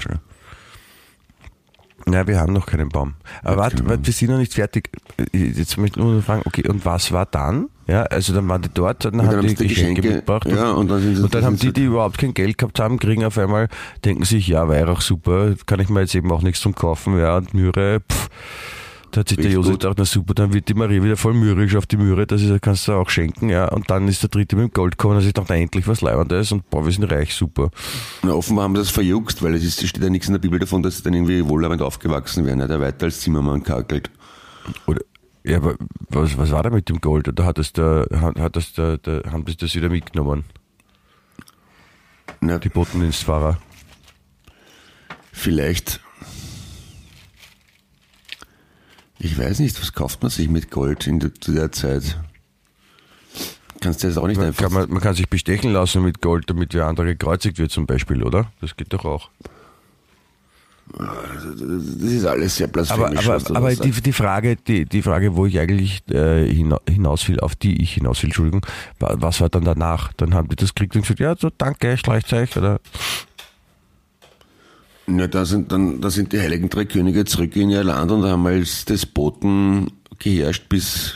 Nein, 2.07 2.27
wir 2.27 2.39
haben 2.39 2.53
noch 2.53 2.67
keinen 2.67 2.91
Baum. 2.91 3.15
Aber 3.43 3.57
warte, 3.57 3.89
warte, 3.89 4.05
wir 4.05 4.13
sind 4.13 4.31
noch 4.31 4.37
nicht 4.39 4.53
fertig. 4.53 4.91
Jetzt 5.33 5.79
möchte 5.79 5.99
ich 5.99 6.05
nur 6.05 6.15
noch 6.17 6.23
fragen, 6.25 6.43
okay, 6.45 6.69
und 6.69 6.85
was 6.85 7.13
war 7.13 7.25
dann? 7.25 7.71
Ja, 7.87 8.03
also 8.03 8.35
dann 8.35 8.47
waren 8.49 8.61
die 8.61 8.69
dort, 8.73 9.05
dann 9.07 9.17
dann 9.19 9.27
haben 9.27 9.41
die 9.41 9.55
die 9.55 9.69
Geschenke, 9.69 10.03
Geschenke, 10.03 10.17
mitgebracht. 10.17 10.47
ja, 10.47 10.71
und 10.73 10.89
dann 10.91 11.01
sind 11.01 11.17
sie- 11.17 11.23
und 11.23 11.35
dann 11.35 11.45
haben 11.45 11.57
die, 11.59 11.73
die 11.73 11.85
überhaupt 11.85 12.19
kein 12.19 12.35
Geld 12.35 12.59
gehabt 12.59 12.79
haben, 12.79 12.99
kriegen 12.99 13.25
auf 13.25 13.39
einmal, 13.39 13.69
denken 14.05 14.25
sich, 14.25 14.49
ja, 14.49 14.69
Weihrauch 14.69 15.01
super, 15.01 15.55
kann 15.67 15.81
ich 15.81 15.89
mir 15.89 16.01
jetzt 16.01 16.15
eben 16.15 16.31
auch 16.31 16.43
nichts 16.43 16.61
zum 16.61 16.75
kaufen, 16.75 17.19
ja, 17.19 17.37
und 17.39 17.55
Möhre, 17.55 18.01
pff. 18.11 18.29
Da 19.15 19.21
hat 19.21 19.29
sich 19.29 19.37
der 19.37 19.45
Riecht 19.45 19.55
Josef 19.55 19.75
gedacht, 19.75 19.95
na 19.97 20.05
super, 20.05 20.35
dann 20.35 20.53
wird 20.53 20.69
die 20.69 20.75
Marie 20.75 21.01
wieder 21.01 21.17
voll 21.17 21.35
mürrisch 21.35 21.77
auf 21.77 21.87
die 21.87 21.97
Möhre, 21.97 22.27
das 22.27 22.43
ist, 22.43 22.61
kannst 22.61 22.89
du 22.89 22.95
auch 22.95 23.09
schenken, 23.09 23.49
ja. 23.49 23.69
Und 23.69 23.89
dann 23.89 24.09
ist 24.09 24.25
der 24.25 24.29
dritte 24.29 24.57
mit 24.57 24.65
dem 24.65 24.73
Gold 24.73 24.99
gekommen, 24.99 25.19
und 25.19 25.25
ich 25.25 25.33
dachte, 25.33 25.53
na, 25.53 25.57
endlich 25.57 25.87
was 25.87 26.01
Leibendes 26.01 26.51
und 26.51 26.69
boah, 26.69 26.85
wir 26.85 26.91
sind 26.91 27.05
reich, 27.05 27.33
super. 27.33 27.71
Na, 28.25 28.33
offenbar 28.33 28.65
haben 28.65 28.75
sie 28.75 28.81
das 28.81 28.91
verjuckt, 28.91 29.41
weil 29.41 29.55
es 29.55 29.63
ist, 29.63 29.81
es 29.85 29.91
steht 29.91 30.03
ja 30.03 30.11
nichts 30.11 30.27
in 30.27 30.33
der 30.33 30.41
Bibel 30.41 30.59
davon, 30.59 30.83
dass 30.83 30.97
sie 30.97 31.05
dann 31.05 31.15
irgendwie 31.15 31.47
wohlhabend 31.47 31.81
aufgewachsen 31.81 32.45
wären. 32.45 32.59
Ja, 32.59 32.67
der 32.67 32.81
weiter 32.81 33.07
als 33.07 33.21
Zimmermann 33.21 33.63
kakelt. 33.63 34.11
Oder, 34.89 35.03
ja, 35.45 35.59
aber 35.59 35.77
was, 36.09 36.37
was 36.37 36.51
war 36.51 36.65
da 36.65 36.71
mit 36.71 36.89
dem 36.89 37.01
Gold? 37.01 37.29
Oder 37.29 37.45
hat 37.45 37.59
das 37.59 37.73
der, 37.73 38.09
hat, 38.21 38.41
hat 38.41 38.57
das 38.57 38.73
der, 38.73 38.99
der, 38.99 39.23
haben 39.31 39.45
sie 39.47 39.57
das 39.57 39.77
wieder 39.77 39.91
mitgenommen, 39.91 40.43
Na, 42.41 42.59
die 42.59 42.69
Botendienstfahrer? 42.69 43.59
vielleicht. 45.31 46.01
Ich 49.25 49.39
weiß 49.39 49.61
nicht, 49.61 49.81
was 49.81 49.95
kauft 49.95 50.21
man 50.23 50.31
sich 50.31 50.51
mit 50.51 50.71
Gold 50.71 51.07
in 51.07 51.19
der, 51.19 51.35
zu 51.35 51.53
der 51.53 51.73
Zeit? 51.73 52.19
Kannst 53.81 54.03
du 54.05 54.09
das 54.09 54.19
auch 54.19 54.27
nicht 54.27 54.37
Man 54.37 54.49
einfach. 54.49 54.65
kann, 54.65 54.73
man, 54.75 54.91
man 54.91 55.01
kann 55.01 55.15
sich 55.15 55.29
bestechen 55.31 55.73
lassen 55.73 56.03
mit 56.03 56.21
Gold, 56.21 56.51
damit 56.51 56.75
wer 56.75 56.85
andere 56.87 57.07
gekreuzigt 57.07 57.59
wird 57.59 57.71
zum 57.71 57.87
Beispiel, 57.87 58.23
oder? 58.23 58.53
Das 58.61 58.77
geht 58.77 58.93
doch 58.93 59.07
auch. 59.07 59.31
das 60.99 62.13
ist 62.13 62.27
alles 62.27 62.57
sehr 62.57 62.67
Aber, 62.67 62.73
blasphemisch. 62.85 63.27
aber, 63.27 63.57
aber 63.57 63.75
da 63.75 63.83
die, 63.85 63.91
die, 63.93 64.13
Frage, 64.13 64.57
die, 64.57 64.85
die 64.85 65.01
Frage, 65.01 65.35
wo 65.37 65.47
ich 65.47 65.59
eigentlich 65.59 66.03
äh, 66.11 66.47
hina- 66.47 66.81
hinaus 66.87 67.27
will, 67.27 67.41
auf 67.41 67.55
die 67.57 67.83
ich 67.83 67.95
hinaus 67.95 68.23
will, 68.23 68.29
Entschuldigung, 68.29 68.65
wa- 69.01 69.15
was 69.19 69.41
war 69.41 69.49
dann 69.49 69.65
danach? 69.65 70.13
Dann 70.19 70.35
haben 70.35 70.49
die 70.49 70.57
das 70.57 70.75
gekriegt 70.75 70.97
und 70.97 71.03
gesagt, 71.03 71.21
ja, 71.21 71.35
so 71.35 71.49
danke, 71.57 71.97
Streichzeug, 71.97 72.55
oder? 72.59 72.79
Ja, 75.07 75.27
da 75.27 75.45
sind 75.45 75.71
dann, 75.71 76.01
da 76.01 76.11
sind 76.11 76.33
die 76.33 76.41
Heiligen 76.41 76.71
Drei 76.71 76.87
Könige 76.87 77.25
zurück 77.25 77.55
in 77.57 77.71
ihr 77.71 77.85
Land 77.85 78.11
und 78.11 78.25
haben 78.25 78.47
als 78.47 78.85
Despoten 78.87 79.91
geherrscht 80.19 80.69
bis, 80.69 81.15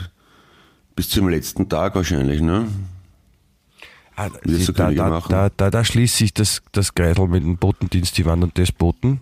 bis 0.94 1.08
zum 1.08 1.28
letzten 1.28 1.68
Tag 1.68 1.94
wahrscheinlich, 1.94 2.40
ne? 2.42 2.68
Ah, 4.14 4.28
so 4.44 4.72
da, 4.72 4.90
da, 4.90 5.20
da, 5.28 5.48
da, 5.48 5.70
da 5.70 5.84
schließt 5.84 6.16
sich 6.16 6.34
das, 6.34 6.60
das 6.72 6.92
Kreisel 6.94 7.28
mit 7.28 7.42
dem 7.44 7.56
Botendienst, 7.56 8.18
die 8.18 8.26
waren 8.26 8.40
dann 8.40 8.52
Despoten. 8.52 9.20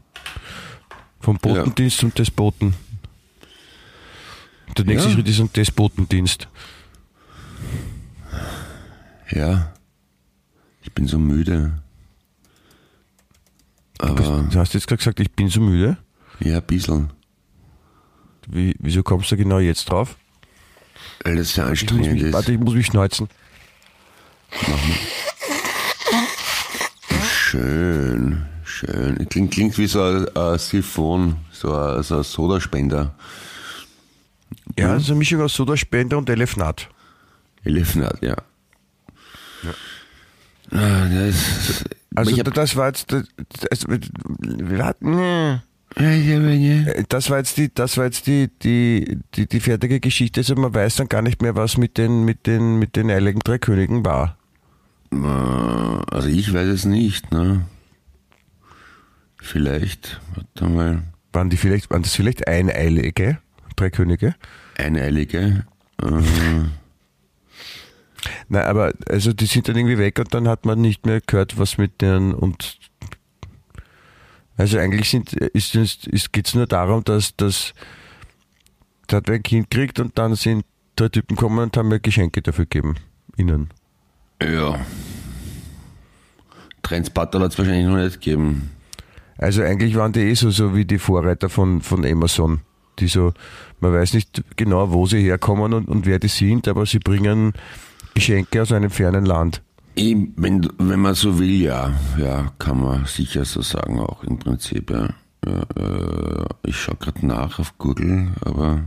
Vom 1.21 1.37
Ja. 1.37 1.41
Botendienst 1.43 1.99
zum 1.99 2.15
Despoten. 2.15 2.75
Der 4.77 4.85
nächste 4.85 5.09
Ja. 5.09 5.15
Schritt 5.15 5.29
ist 5.29 5.41
ein 5.41 5.53
Despotendienst. 5.55 6.49
Ja. 9.31 9.73
Ich 10.83 10.93
bin 10.93 11.07
so 11.07 11.19
müde. 11.19 11.83
Aber, 13.99 14.47
Du 14.51 14.59
hast 14.59 14.75
jetzt 14.75 14.87
gerade 14.87 14.99
gesagt, 14.99 15.21
ich 15.21 15.31
bin 15.33 15.49
so 15.49 15.61
müde. 15.61 15.97
ja, 16.41 16.57
ein 16.59 16.63
bisschen. 16.63 17.11
Wie, 18.49 18.75
wieso 18.79 19.03
kommst 19.03 19.31
du 19.33 19.37
genau 19.37 19.59
jetzt 19.59 19.87
drauf? 19.91 20.17
Weil 21.25 21.37
das 21.37 21.55
sehr 21.55 21.67
anstrengend 21.67 22.13
mich, 22.13 22.23
ist. 22.23 22.33
warte, 22.33 22.53
ich 22.53 22.59
muss 22.59 22.75
mich 22.75 22.87
schneuzen. 22.87 23.29
Schön, 27.29 28.45
schön. 28.65 29.29
Klingt, 29.29 29.53
klingt 29.53 29.79
wie 29.79 29.87
so 29.87 30.03
ein, 30.03 30.29
ein 30.37 30.59
Siphon, 30.59 31.37
so 31.53 31.73
ein, 31.75 32.03
so 32.03 32.19
ein 32.19 32.23
Sodaspender. 32.25 33.15
Ja, 34.79 34.95
das 34.95 35.05
ist 35.05 35.11
eine 35.11 35.19
Mischung 35.19 35.41
aus 35.41 35.55
Sodaspender 35.55 36.19
und 36.19 36.29
Elefnat. 36.29 36.89
Elefnat, 37.65 38.21
ja. 38.23 38.37
Ah, 40.71 41.07
das, 41.09 41.85
Also 42.17 42.31
ich 42.31 42.41
hab, 42.41 42.53
das 42.53 42.77
war 42.77 42.89
jetzt 42.89 43.13
das, 43.13 43.25
das, 43.71 43.87
wir 43.89 44.85
hatten, 44.85 45.17
nee. 45.17 45.61
ja, 45.99 47.03
das 47.09 47.31
war 47.31 47.39
jetzt 47.39 47.57
die 47.57 47.73
das 47.73 47.97
war 47.97 48.05
jetzt 48.07 48.27
die 48.27 48.49
die 48.63 49.19
die, 49.35 49.47
die 49.47 49.61
fertige 49.61 50.01
Geschichte 50.01 50.41
also 50.41 50.55
man 50.57 50.75
weiß 50.75 50.97
dann 50.97 51.09
gar 51.09 51.23
nicht 51.23 51.41
mehr 51.43 51.55
was 51.55 51.79
mit 51.79 51.97
den 51.97 52.25
mit 52.25 52.47
den 52.47 52.79
mit 52.79 52.97
den 52.97 53.11
heiligen 53.11 53.41
drei 53.41 53.59
Königen 53.59 54.05
war 54.05 54.37
also 55.11 56.29
ich 56.29 56.53
weiß 56.53 56.69
es 56.69 56.85
nicht, 56.85 57.33
ne? 57.33 57.67
Vielleicht, 59.39 60.21
warte 60.35 60.73
mal, 60.73 61.03
waren 61.33 61.51
die 61.51 61.57
vielleicht 61.57 61.91
waren 61.91 62.03
das 62.03 62.15
vielleicht 62.15 62.49
eineilige 62.49 63.39
drei 63.77 63.91
Könige 63.91 64.35
eineilige. 64.77 65.65
Äh, 66.03 66.23
Nein, 68.49 68.65
aber 68.65 68.93
also 69.09 69.33
die 69.33 69.47
sind 69.47 69.69
dann 69.69 69.77
irgendwie 69.77 69.99
weg 69.99 70.19
und 70.19 70.33
dann 70.35 70.49
hat 70.49 70.65
man 70.65 70.81
nicht 70.81 71.07
mehr 71.07 71.21
gehört, 71.21 71.59
was 71.59 71.79
mit 71.79 72.01
denen 72.01 72.35
und 72.35 72.79
also 74.57 74.79
eigentlich 74.79 75.11
sind 75.11 75.33
ist 75.33 75.75
es 75.75 76.07
ist, 76.07 76.33
geht's 76.33 76.55
nur 76.55 76.67
darum, 76.67 77.05
dass 77.05 77.37
dass 77.37 77.75
da 79.07 79.19
hat 79.19 79.29
wer 79.29 79.37
ein 79.37 79.43
Kind 79.43 79.71
kriegt 79.71 80.01
und 80.01 80.19
dann 80.19 80.35
sind 80.35 80.65
drei 80.97 81.09
Typen 81.09 81.37
gekommen 81.37 81.59
und 81.59 81.77
haben 81.77 81.89
mir 81.89 82.01
Geschenke 82.01 82.43
dafür 82.43 82.65
gegeben 82.65 82.97
ihnen. 83.37 83.71
ja. 84.43 84.81
Trendspatter 86.83 87.41
hat 87.41 87.53
es 87.53 87.59
wahrscheinlich 87.59 87.87
noch 87.87 87.97
nicht 87.97 88.21
gegeben. 88.21 88.71
Also 89.39 89.63
eigentlich 89.63 89.97
waren 89.97 90.13
die 90.13 90.21
eh 90.21 90.35
so, 90.35 90.51
so 90.51 90.75
wie 90.75 90.85
die 90.85 90.99
Vorreiter 90.99 91.49
von, 91.49 91.81
von 91.81 92.05
Amazon. 92.07 92.61
Die 92.99 93.09
so, 93.09 93.35
man 93.81 93.93
weiß 93.93 94.15
nicht 94.15 94.43
genau, 94.57 94.93
wo 94.93 95.07
sie 95.07 95.21
herkommen 95.21 95.75
und, 95.75 95.89
und 95.89 96.07
wer 96.07 96.19
die 96.19 96.29
sind, 96.29 96.69
aber 96.69 96.87
sie 96.87 96.99
bringen 96.99 97.53
Geschenke 98.17 98.63
aus 98.63 98.73
einem 98.73 98.91
fernen 98.91 99.27
Land. 99.27 99.63
Wenn, 99.95 100.69
wenn 100.79 101.01
man 101.01 101.15
so 101.15 101.39
will, 101.39 101.63
ja. 101.63 101.95
Ja, 102.19 102.53
kann 102.59 102.81
man 102.81 103.05
sicher 103.05 103.45
so 103.45 103.63
sagen, 103.63 104.01
auch 104.01 104.25
im 104.25 104.39
Prinzip, 104.39 104.91
ja. 104.91 105.11
ja 105.45 105.63
äh, 105.77 106.45
ich 106.65 106.77
schaue 106.77 106.97
gerade 106.97 107.27
nach 107.27 107.59
auf 107.59 107.77
Google, 107.79 108.33
aber 108.41 108.81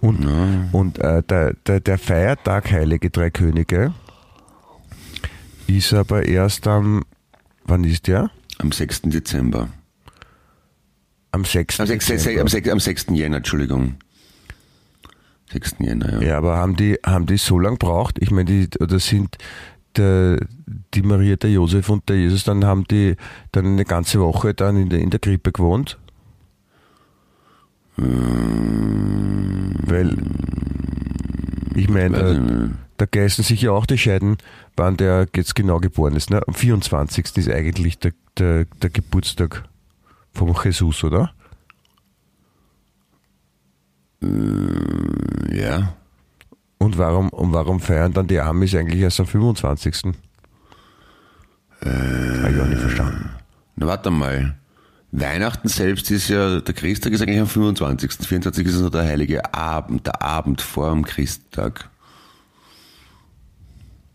Und, 0.00 0.26
und 0.72 0.98
äh, 0.98 1.22
der, 1.22 1.54
der, 1.66 1.80
der 1.80 1.98
Feiertag 1.98 2.70
Heilige 2.70 3.10
Drei 3.10 3.30
Könige 3.30 3.92
ist 5.66 5.92
aber 5.92 6.24
erst 6.24 6.66
am, 6.66 7.04
wann 7.64 7.84
ist 7.84 8.06
der? 8.06 8.30
am 8.58 8.72
6. 8.72 9.02
Dezember. 9.02 9.68
Am 11.32 11.44
6. 11.44 11.80
Am 11.80 11.86
6. 11.86 12.06
Dezember. 12.06 12.40
Am 12.40 12.48
6. 12.48 12.68
Am 12.70 12.80
6. 12.80 13.06
Jänner, 13.10 13.36
Entschuldigung. 13.38 13.96
6. 15.50 15.76
Jänner, 15.80 16.20
ja. 16.20 16.28
Ja, 16.28 16.38
aber 16.38 16.56
haben 16.56 16.76
die, 16.76 16.98
haben 17.04 17.26
die 17.26 17.38
so 17.38 17.58
lange 17.58 17.76
braucht? 17.76 18.18
Ich 18.20 18.30
meine, 18.30 18.44
die, 18.44 18.68
oder 18.80 18.98
sind 18.98 19.36
der, 19.96 20.38
die 20.94 21.02
Maria, 21.02 21.36
der 21.36 21.50
Josef 21.50 21.88
und 21.88 22.08
der 22.08 22.16
Jesus, 22.16 22.44
dann 22.44 22.64
haben 22.64 22.84
die 22.84 23.16
dann 23.52 23.66
eine 23.66 23.84
ganze 23.84 24.20
Woche 24.20 24.54
dann 24.54 24.76
in 24.76 24.88
der, 24.88 25.00
in 25.00 25.10
der 25.10 25.20
Krippe 25.20 25.52
gewohnt? 25.52 25.98
Weil, 29.86 30.16
ich 31.74 31.88
meine, 31.88 32.76
da 32.96 33.06
geißen 33.06 33.42
sich 33.42 33.62
ja 33.62 33.72
auch 33.72 33.86
die 33.86 33.98
Scheiden, 33.98 34.36
wann 34.76 34.96
der 34.96 35.26
jetzt 35.34 35.54
genau 35.56 35.80
geboren 35.80 36.14
ist. 36.14 36.30
Ne? 36.30 36.40
Am 36.46 36.54
24. 36.54 37.36
ist 37.36 37.50
eigentlich 37.50 37.98
der, 37.98 38.12
der, 38.36 38.66
der 38.82 38.90
Geburtstag 38.90 39.64
vom 40.32 40.54
Jesus, 40.62 41.02
oder? 41.02 41.32
Ja. 44.20 45.94
Und 46.78 46.98
warum, 46.98 47.28
und 47.30 47.52
warum 47.52 47.80
feiern 47.80 48.12
dann 48.12 48.26
die 48.26 48.40
Amis 48.40 48.74
eigentlich 48.74 49.00
erst 49.00 49.20
am 49.20 49.26
25.? 49.26 50.14
Äh, 51.80 51.88
Habe 51.88 52.52
ich 52.52 52.60
auch 52.60 52.66
nicht 52.66 52.80
verstanden. 52.80 53.30
Na, 53.76 53.86
warte 53.86 54.10
mal. 54.10 54.56
Weihnachten 55.10 55.68
selbst 55.68 56.10
ist 56.10 56.28
ja, 56.28 56.60
der 56.60 56.74
Christtag 56.74 57.12
ist 57.12 57.22
eigentlich 57.22 57.40
am 57.40 57.46
25. 57.46 58.26
24. 58.26 58.66
ist 58.66 58.80
nur 58.80 58.90
der 58.90 59.04
heilige 59.04 59.54
Abend, 59.54 60.06
der 60.06 60.20
Abend 60.20 60.60
vor 60.60 60.90
dem 60.90 61.04
Christtag. 61.04 61.88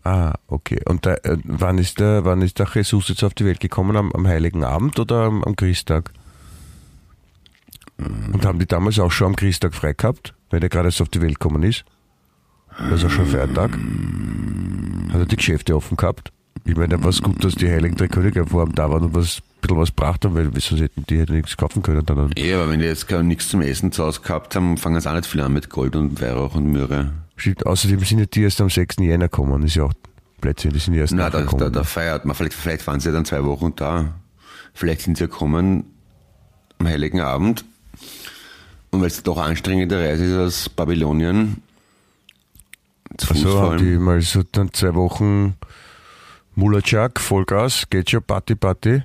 Ah, 0.04 0.34
okay. 0.46 0.80
Und 0.86 1.06
da, 1.06 1.14
äh, 1.14 1.38
wann, 1.44 1.78
ist 1.78 1.98
der, 1.98 2.24
wann 2.24 2.42
ist 2.42 2.58
der 2.58 2.68
Jesus 2.72 3.08
jetzt 3.08 3.24
auf 3.24 3.34
die 3.34 3.46
Welt 3.46 3.60
gekommen? 3.60 3.96
Am, 3.96 4.12
am 4.12 4.26
Heiligen 4.26 4.62
Abend 4.62 4.98
oder 5.00 5.22
am, 5.22 5.42
am 5.42 5.56
Christtag? 5.56 6.12
Und 7.98 8.44
haben 8.44 8.58
die 8.58 8.66
damals 8.66 8.98
auch 8.98 9.12
schon 9.12 9.28
am 9.28 9.36
Christtag 9.36 9.74
frei 9.74 9.92
gehabt, 9.92 10.34
wenn 10.50 10.62
er 10.62 10.68
gerade 10.68 10.88
erst 10.88 11.00
auf 11.00 11.08
die 11.08 11.20
Welt 11.20 11.38
gekommen 11.38 11.62
ist? 11.62 11.84
Das 12.90 13.00
ist 13.00 13.06
auch 13.06 13.10
schon 13.10 13.26
Feiertag. 13.26 13.70
Hat 15.12 15.20
er 15.20 15.26
die 15.26 15.36
Geschäfte 15.36 15.76
offen 15.76 15.96
gehabt? 15.96 16.32
Ich 16.64 16.76
meine, 16.76 17.00
war 17.02 17.10
es 17.10 17.22
gut, 17.22 17.44
dass 17.44 17.54
die 17.54 17.68
Heiligen 17.68 17.94
Drei 17.96 18.08
Könige 18.08 18.46
vor 18.46 18.64
ihm 18.64 18.74
da 18.74 18.90
waren 18.90 19.04
und 19.04 19.14
was, 19.14 19.38
ein 19.38 19.60
bisschen 19.60 19.76
was 19.76 19.88
gebracht 19.90 20.24
haben, 20.24 20.34
weil 20.34 20.50
sonst 20.60 20.80
hätten 20.80 21.04
die 21.08 21.18
hätten 21.18 21.34
nichts 21.34 21.56
kaufen 21.56 21.82
können. 21.82 22.04
Dann. 22.06 22.30
Ja, 22.36 22.56
aber 22.56 22.70
wenn 22.70 22.80
die 22.80 22.86
jetzt 22.86 23.06
gar 23.06 23.22
nichts 23.22 23.48
zum 23.48 23.60
Essen 23.60 23.92
zu 23.92 24.02
Hause 24.02 24.22
gehabt 24.22 24.56
haben, 24.56 24.76
fangen 24.78 25.00
sie 25.00 25.10
auch 25.10 25.14
nicht 25.14 25.26
viel 25.26 25.42
an 25.42 25.52
mit 25.52 25.68
Gold 25.68 25.94
und 25.94 26.20
Weihrauch 26.20 26.54
und 26.54 26.72
Myrrhe. 26.72 27.12
Stimmt, 27.36 27.66
außerdem 27.66 28.00
sind 28.00 28.18
ja 28.20 28.26
die 28.26 28.42
erst 28.42 28.60
am 28.60 28.70
6. 28.70 28.96
Jänner 29.00 29.28
gekommen, 29.28 29.62
ist 29.62 29.74
ja 29.74 29.84
auch 29.84 29.92
Blödsinn, 30.40 30.72
die 30.72 30.78
sind 30.78 30.94
erst 30.94 31.12
Na, 31.12 31.30
da, 31.30 31.42
da, 31.42 31.70
da 31.70 31.84
feiert 31.84 32.24
man. 32.24 32.34
Vielleicht, 32.34 32.54
vielleicht 32.54 32.86
waren 32.86 33.00
sie 33.00 33.08
ja 33.08 33.14
dann 33.14 33.24
zwei 33.24 33.44
Wochen 33.44 33.74
da. 33.76 34.14
Vielleicht 34.72 35.02
sind 35.02 35.16
sie 35.16 35.24
ja 35.24 35.28
gekommen 35.28 35.84
am 36.78 36.86
Heiligen 36.86 37.20
Abend. 37.20 37.64
Und 38.94 39.00
weil 39.00 39.08
es 39.08 39.22
doch 39.22 39.38
anstrengende 39.38 39.98
Reise 39.98 40.24
ist 40.24 40.36
aus 40.36 40.68
Babylonien, 40.68 41.62
Zu 43.18 43.30
Also 43.34 43.60
haben 43.60 43.78
die 43.78 43.98
mal 43.98 44.20
so 44.22 44.42
dann 44.52 44.72
zwei 44.72 44.94
Wochen 44.94 45.54
Mullerchak, 46.54 47.20
Vollgas, 47.20 47.84
geht 47.90 48.10
schon, 48.10 48.22
Party, 48.22 48.54
Party. 48.54 49.02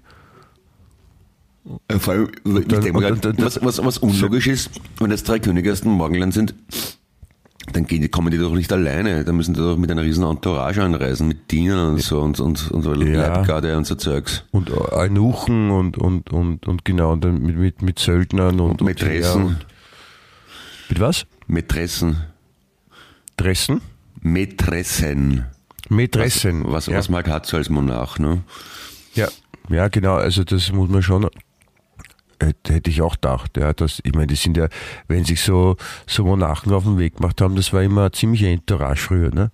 Äh, 1.88 2.00
Vor 2.00 2.14
allem, 2.14 2.30
ich 2.46 2.68
dann- 2.68 2.82
denke 2.82 2.98
und- 2.98 3.42
was, 3.44 3.64
was, 3.64 3.84
was 3.84 3.98
unlogisch 4.00 4.48
ist, 4.48 4.70
wenn 5.00 5.12
jetzt 5.12 5.28
drei 5.28 5.40
Könige 5.40 5.72
aus 5.72 5.82
dem 5.82 5.92
Morgenland 5.92 6.34
sind, 6.34 6.56
dann 7.74 7.86
gehen 7.86 8.10
kommen 8.10 8.32
die 8.32 8.38
doch 8.40 8.54
nicht 8.54 8.72
alleine. 8.74 9.24
Da 9.24 9.32
müssen 9.32 9.54
die 9.54 9.60
doch 9.60 9.78
mit 9.78 9.92
einer 9.92 10.02
riesen 10.04 10.24
Entourage 10.24 10.82
anreisen, 10.82 11.28
mit 11.28 11.52
Dienern 11.52 11.90
und 11.94 12.02
so 12.02 12.20
und, 12.22 12.40
und, 12.40 12.72
und 12.72 12.82
so 12.82 12.94
Ja. 12.96 13.28
Leibgarde 13.28 13.78
und 13.78 13.86
so 13.86 13.94
Zeugs. 13.96 14.44
Und 14.52 14.72
Eunuchen 14.72 15.70
und, 15.70 15.98
und, 15.98 16.32
und, 16.32 16.66
und 16.68 16.86
genau, 16.86 17.12
und 17.14 17.24
dann 17.24 17.42
mit, 17.42 17.58
mit, 17.58 17.82
mit 17.84 18.00
Söldnern 18.00 18.60
und, 18.60 18.82
und 18.82 18.88
Mätressen. 18.88 19.44
und- 19.46 19.66
Mit 20.90 21.00
was? 21.00 21.26
Mätressen. 21.48 22.26
Dressen? 23.38 23.82
Mätressen. 24.22 25.46
Mätressen. 25.88 26.64
Was, 26.72 26.88
ja. 26.88 26.98
was 26.98 27.10
man 27.10 27.24
halt 27.24 27.28
hat 27.28 27.46
so 27.46 27.58
als 27.58 27.70
Monarch, 27.70 28.20
ne? 28.20 28.44
Ja, 29.14 29.28
ja, 29.70 29.88
genau. 29.88 30.16
Also 30.16 30.44
das 30.44 30.72
muss 30.72 30.90
man 30.90 31.02
schon. 31.02 31.30
Hätte 32.42 32.74
hätte 32.74 32.90
ich 32.90 33.02
auch 33.02 33.16
gedacht, 33.16 33.58
ja, 33.58 33.74
dass, 33.74 34.00
ich 34.04 34.14
meine, 34.14 34.28
die 34.28 34.36
sind 34.36 34.56
ja, 34.56 34.70
wenn 35.10 35.26
sich 35.26 35.42
so, 35.42 35.76
so 36.08 36.24
Monarchen 36.24 36.72
auf 36.72 36.84
den 36.84 36.98
Weg 36.98 37.18
gemacht 37.18 37.42
haben, 37.42 37.58
das 37.58 37.74
war 37.74 37.84
immer 37.84 38.06
ein 38.06 38.14
ziemlicher 38.14 38.48
Entourage 38.48 39.02
früher, 39.02 39.30
ne? 39.30 39.52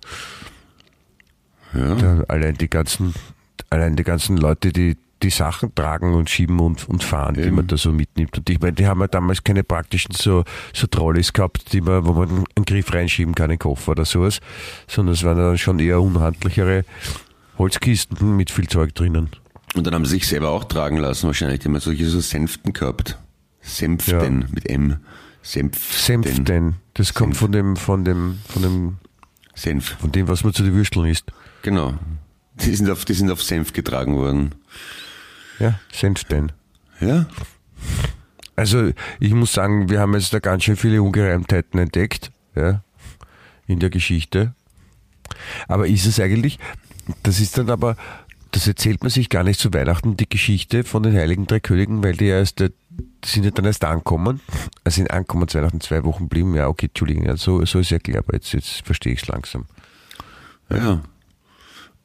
Ja. 1.74 1.96
Da 1.96 2.24
allein 2.28 2.54
die 2.54 2.70
ganzen, 2.70 3.12
allein 3.70 3.96
die 3.96 4.04
ganzen 4.04 4.36
Leute, 4.36 4.72
die 4.72 4.96
die 5.22 5.30
Sachen 5.30 5.74
tragen 5.74 6.14
und 6.14 6.28
schieben 6.28 6.60
und, 6.60 6.88
und 6.88 7.02
fahren, 7.02 7.34
die 7.34 7.40
Eben. 7.42 7.56
man 7.56 7.66
da 7.66 7.76
so 7.76 7.90
mitnimmt. 7.92 8.36
Und 8.36 8.50
ich 8.50 8.60
meine, 8.60 8.74
die 8.74 8.86
haben 8.86 9.00
ja 9.00 9.06
damals 9.08 9.42
keine 9.42 9.64
praktischen 9.64 10.14
so, 10.14 10.44
so 10.74 10.86
Trolleys 10.86 11.32
gehabt, 11.32 11.72
die 11.72 11.80
man, 11.80 12.04
wo 12.06 12.12
man 12.12 12.44
einen 12.54 12.64
Griff 12.66 12.92
reinschieben 12.92 13.34
kann 13.34 13.46
in 13.46 13.54
den 13.54 13.58
Koffer 13.60 13.92
oder 13.92 14.04
sowas, 14.04 14.40
sondern 14.86 15.14
es 15.14 15.24
waren 15.24 15.38
dann 15.38 15.58
schon 15.58 15.78
eher 15.78 16.00
unhandlichere 16.02 16.84
Holzkisten 17.58 18.36
mit 18.36 18.50
viel 18.50 18.68
Zeug 18.68 18.94
drinnen. 18.94 19.30
Und 19.74 19.86
dann 19.86 19.94
haben 19.94 20.04
sie 20.04 20.12
sich 20.12 20.26
selber 20.28 20.50
auch 20.50 20.64
tragen 20.64 20.96
lassen, 20.98 21.26
wahrscheinlich. 21.26 21.60
Die 21.60 21.68
haben 21.68 21.78
solche 21.80 22.06
so 22.06 22.20
Sänften 22.20 22.72
gehabt. 22.72 23.18
Senften 23.60 24.40
Ja. 24.42 24.48
mit 24.52 24.68
M. 24.68 24.96
Senften. 25.42 26.22
Senften. 26.22 26.76
Das 26.94 27.14
kommt 27.14 27.34
Senf. 27.34 27.38
von 27.40 27.52
dem, 27.52 27.76
von 27.76 28.04
dem, 28.04 28.38
von 28.48 28.62
dem, 28.62 28.96
Senf. 29.54 29.96
von 29.98 30.12
dem, 30.12 30.28
was 30.28 30.44
man 30.44 30.52
zu 30.52 30.62
den 30.62 30.74
Würsteln 30.74 31.06
isst. 31.06 31.32
Genau. 31.62 31.94
Die 32.54 32.74
sind 32.74 32.88
auf, 32.90 33.04
die 33.04 33.12
sind 33.14 33.30
auf 33.30 33.42
Senf 33.42 33.72
getragen 33.72 34.16
worden. 34.16 34.54
Ja, 35.58 35.78
Senften. 35.92 36.52
Ja? 37.00 37.26
Also 38.56 38.90
ich 39.20 39.32
muss 39.32 39.52
sagen, 39.52 39.90
wir 39.90 40.00
haben 40.00 40.14
jetzt 40.14 40.32
da 40.32 40.38
ganz 40.38 40.64
schön 40.64 40.76
viele 40.76 41.02
Ungereimtheiten 41.02 41.78
entdeckt, 41.78 42.32
ja, 42.54 42.82
in 43.66 43.78
der 43.78 43.90
Geschichte. 43.90 44.54
Aber 45.68 45.86
ist 45.86 46.06
es 46.06 46.18
eigentlich, 46.18 46.58
das 47.22 47.40
ist 47.40 47.58
dann 47.58 47.68
aber, 47.68 47.96
das 48.52 48.66
erzählt 48.66 49.02
man 49.02 49.10
sich 49.10 49.28
gar 49.28 49.44
nicht 49.44 49.60
zu 49.60 49.72
Weihnachten, 49.74 50.16
die 50.16 50.28
Geschichte 50.28 50.84
von 50.84 51.02
den 51.02 51.14
Heiligen 51.14 51.46
Drei 51.46 51.60
Königen, 51.60 52.02
weil 52.02 52.16
die 52.16 52.26
ja 52.26 52.38
erst, 52.38 52.60
äh, 52.62 52.70
die 53.24 53.28
sind 53.28 53.44
ja 53.44 53.50
dann 53.50 53.66
erst 53.66 53.84
ankommen, 53.84 54.40
also 54.84 54.96
sind 54.96 55.10
ankommen, 55.10 55.48
zu 55.48 55.58
Weihnachten 55.58 55.80
zwei 55.82 56.04
Wochen 56.04 56.28
blieben, 56.28 56.54
ja 56.54 56.68
okay, 56.68 56.86
Entschuldigung, 56.86 57.26
ja, 57.26 57.36
so, 57.36 57.64
so 57.66 57.80
ist 57.80 57.90
ja 57.90 57.98
klar, 57.98 58.18
aber 58.18 58.34
jetzt, 58.34 58.52
jetzt 58.52 58.86
verstehe 58.86 59.12
ich 59.12 59.22
es 59.22 59.28
langsam. 59.28 59.66
Ja. 60.70 61.02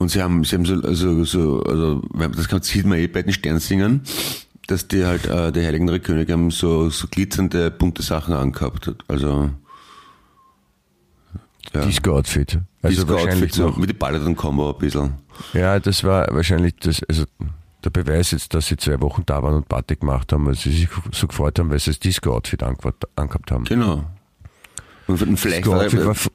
Und 0.02 0.10
sie 0.10 0.20
haben, 0.20 0.44
sie 0.44 0.56
haben 0.56 0.66
so, 0.66 0.82
also, 0.82 1.24
so, 1.26 1.62
also, 1.62 2.02
das 2.50 2.68
sieht 2.68 2.88
man 2.88 2.98
eh 2.98 3.06
bei 3.06 3.22
den 3.22 3.32
Sternsingern, 3.34 4.02
dass 4.66 4.88
die 4.88 5.06
halt, 5.06 5.28
äh, 5.28 5.52
die 5.52 5.64
Heiligen 5.64 5.86
Drei 5.86 6.00
Könige 6.00 6.34
haben 6.34 6.50
so, 6.50 6.90
so 6.90 7.06
glitzernde, 7.08 7.70
bunte 7.70 8.02
Sachen 8.02 8.34
angehabt. 8.34 8.92
Also, 9.08 9.52
ja. 11.72 11.86
Disco-Outfit. 11.86 12.58
Also 12.82 13.08
wahrscheinlich 13.08 13.52
Disco-Outfit, 13.52 13.54
so, 13.54 13.68
noch, 13.68 13.78
mit 13.78 13.92
die 13.92 13.94
Paladin-Combo 13.94 14.72
ein 14.72 14.80
bisschen. 14.80 15.14
Ja, 15.54 15.80
das 15.80 16.04
war 16.04 16.28
wahrscheinlich 16.34 16.78
das, 16.78 17.04
also 17.08 17.26
der 17.84 17.92
Beweis 17.92 18.32
jetzt, 18.32 18.56
dass 18.56 18.66
sie 18.66 18.78
zwei 18.78 19.00
Wochen 19.02 19.22
da 19.28 19.44
waren 19.44 19.54
und 19.54 19.70
Party 19.70 19.98
gemacht 19.98 20.34
haben, 20.34 20.48
weil 20.48 20.56
sie 20.56 20.72
sich 20.72 20.90
so 21.12 21.28
gefreut 21.28 21.60
haben, 21.60 21.70
weil 21.70 21.78
sie 21.78 21.92
das 21.92 22.00
Disco-Outfit 22.00 22.64
angehabt 22.64 23.52
haben. 23.52 23.66
Genau. 23.66 24.04
Und, 25.06 25.38
vielleicht 25.38 25.66
Disco-Outfit 25.66 26.00
war, 26.00 26.08
war, 26.08 26.32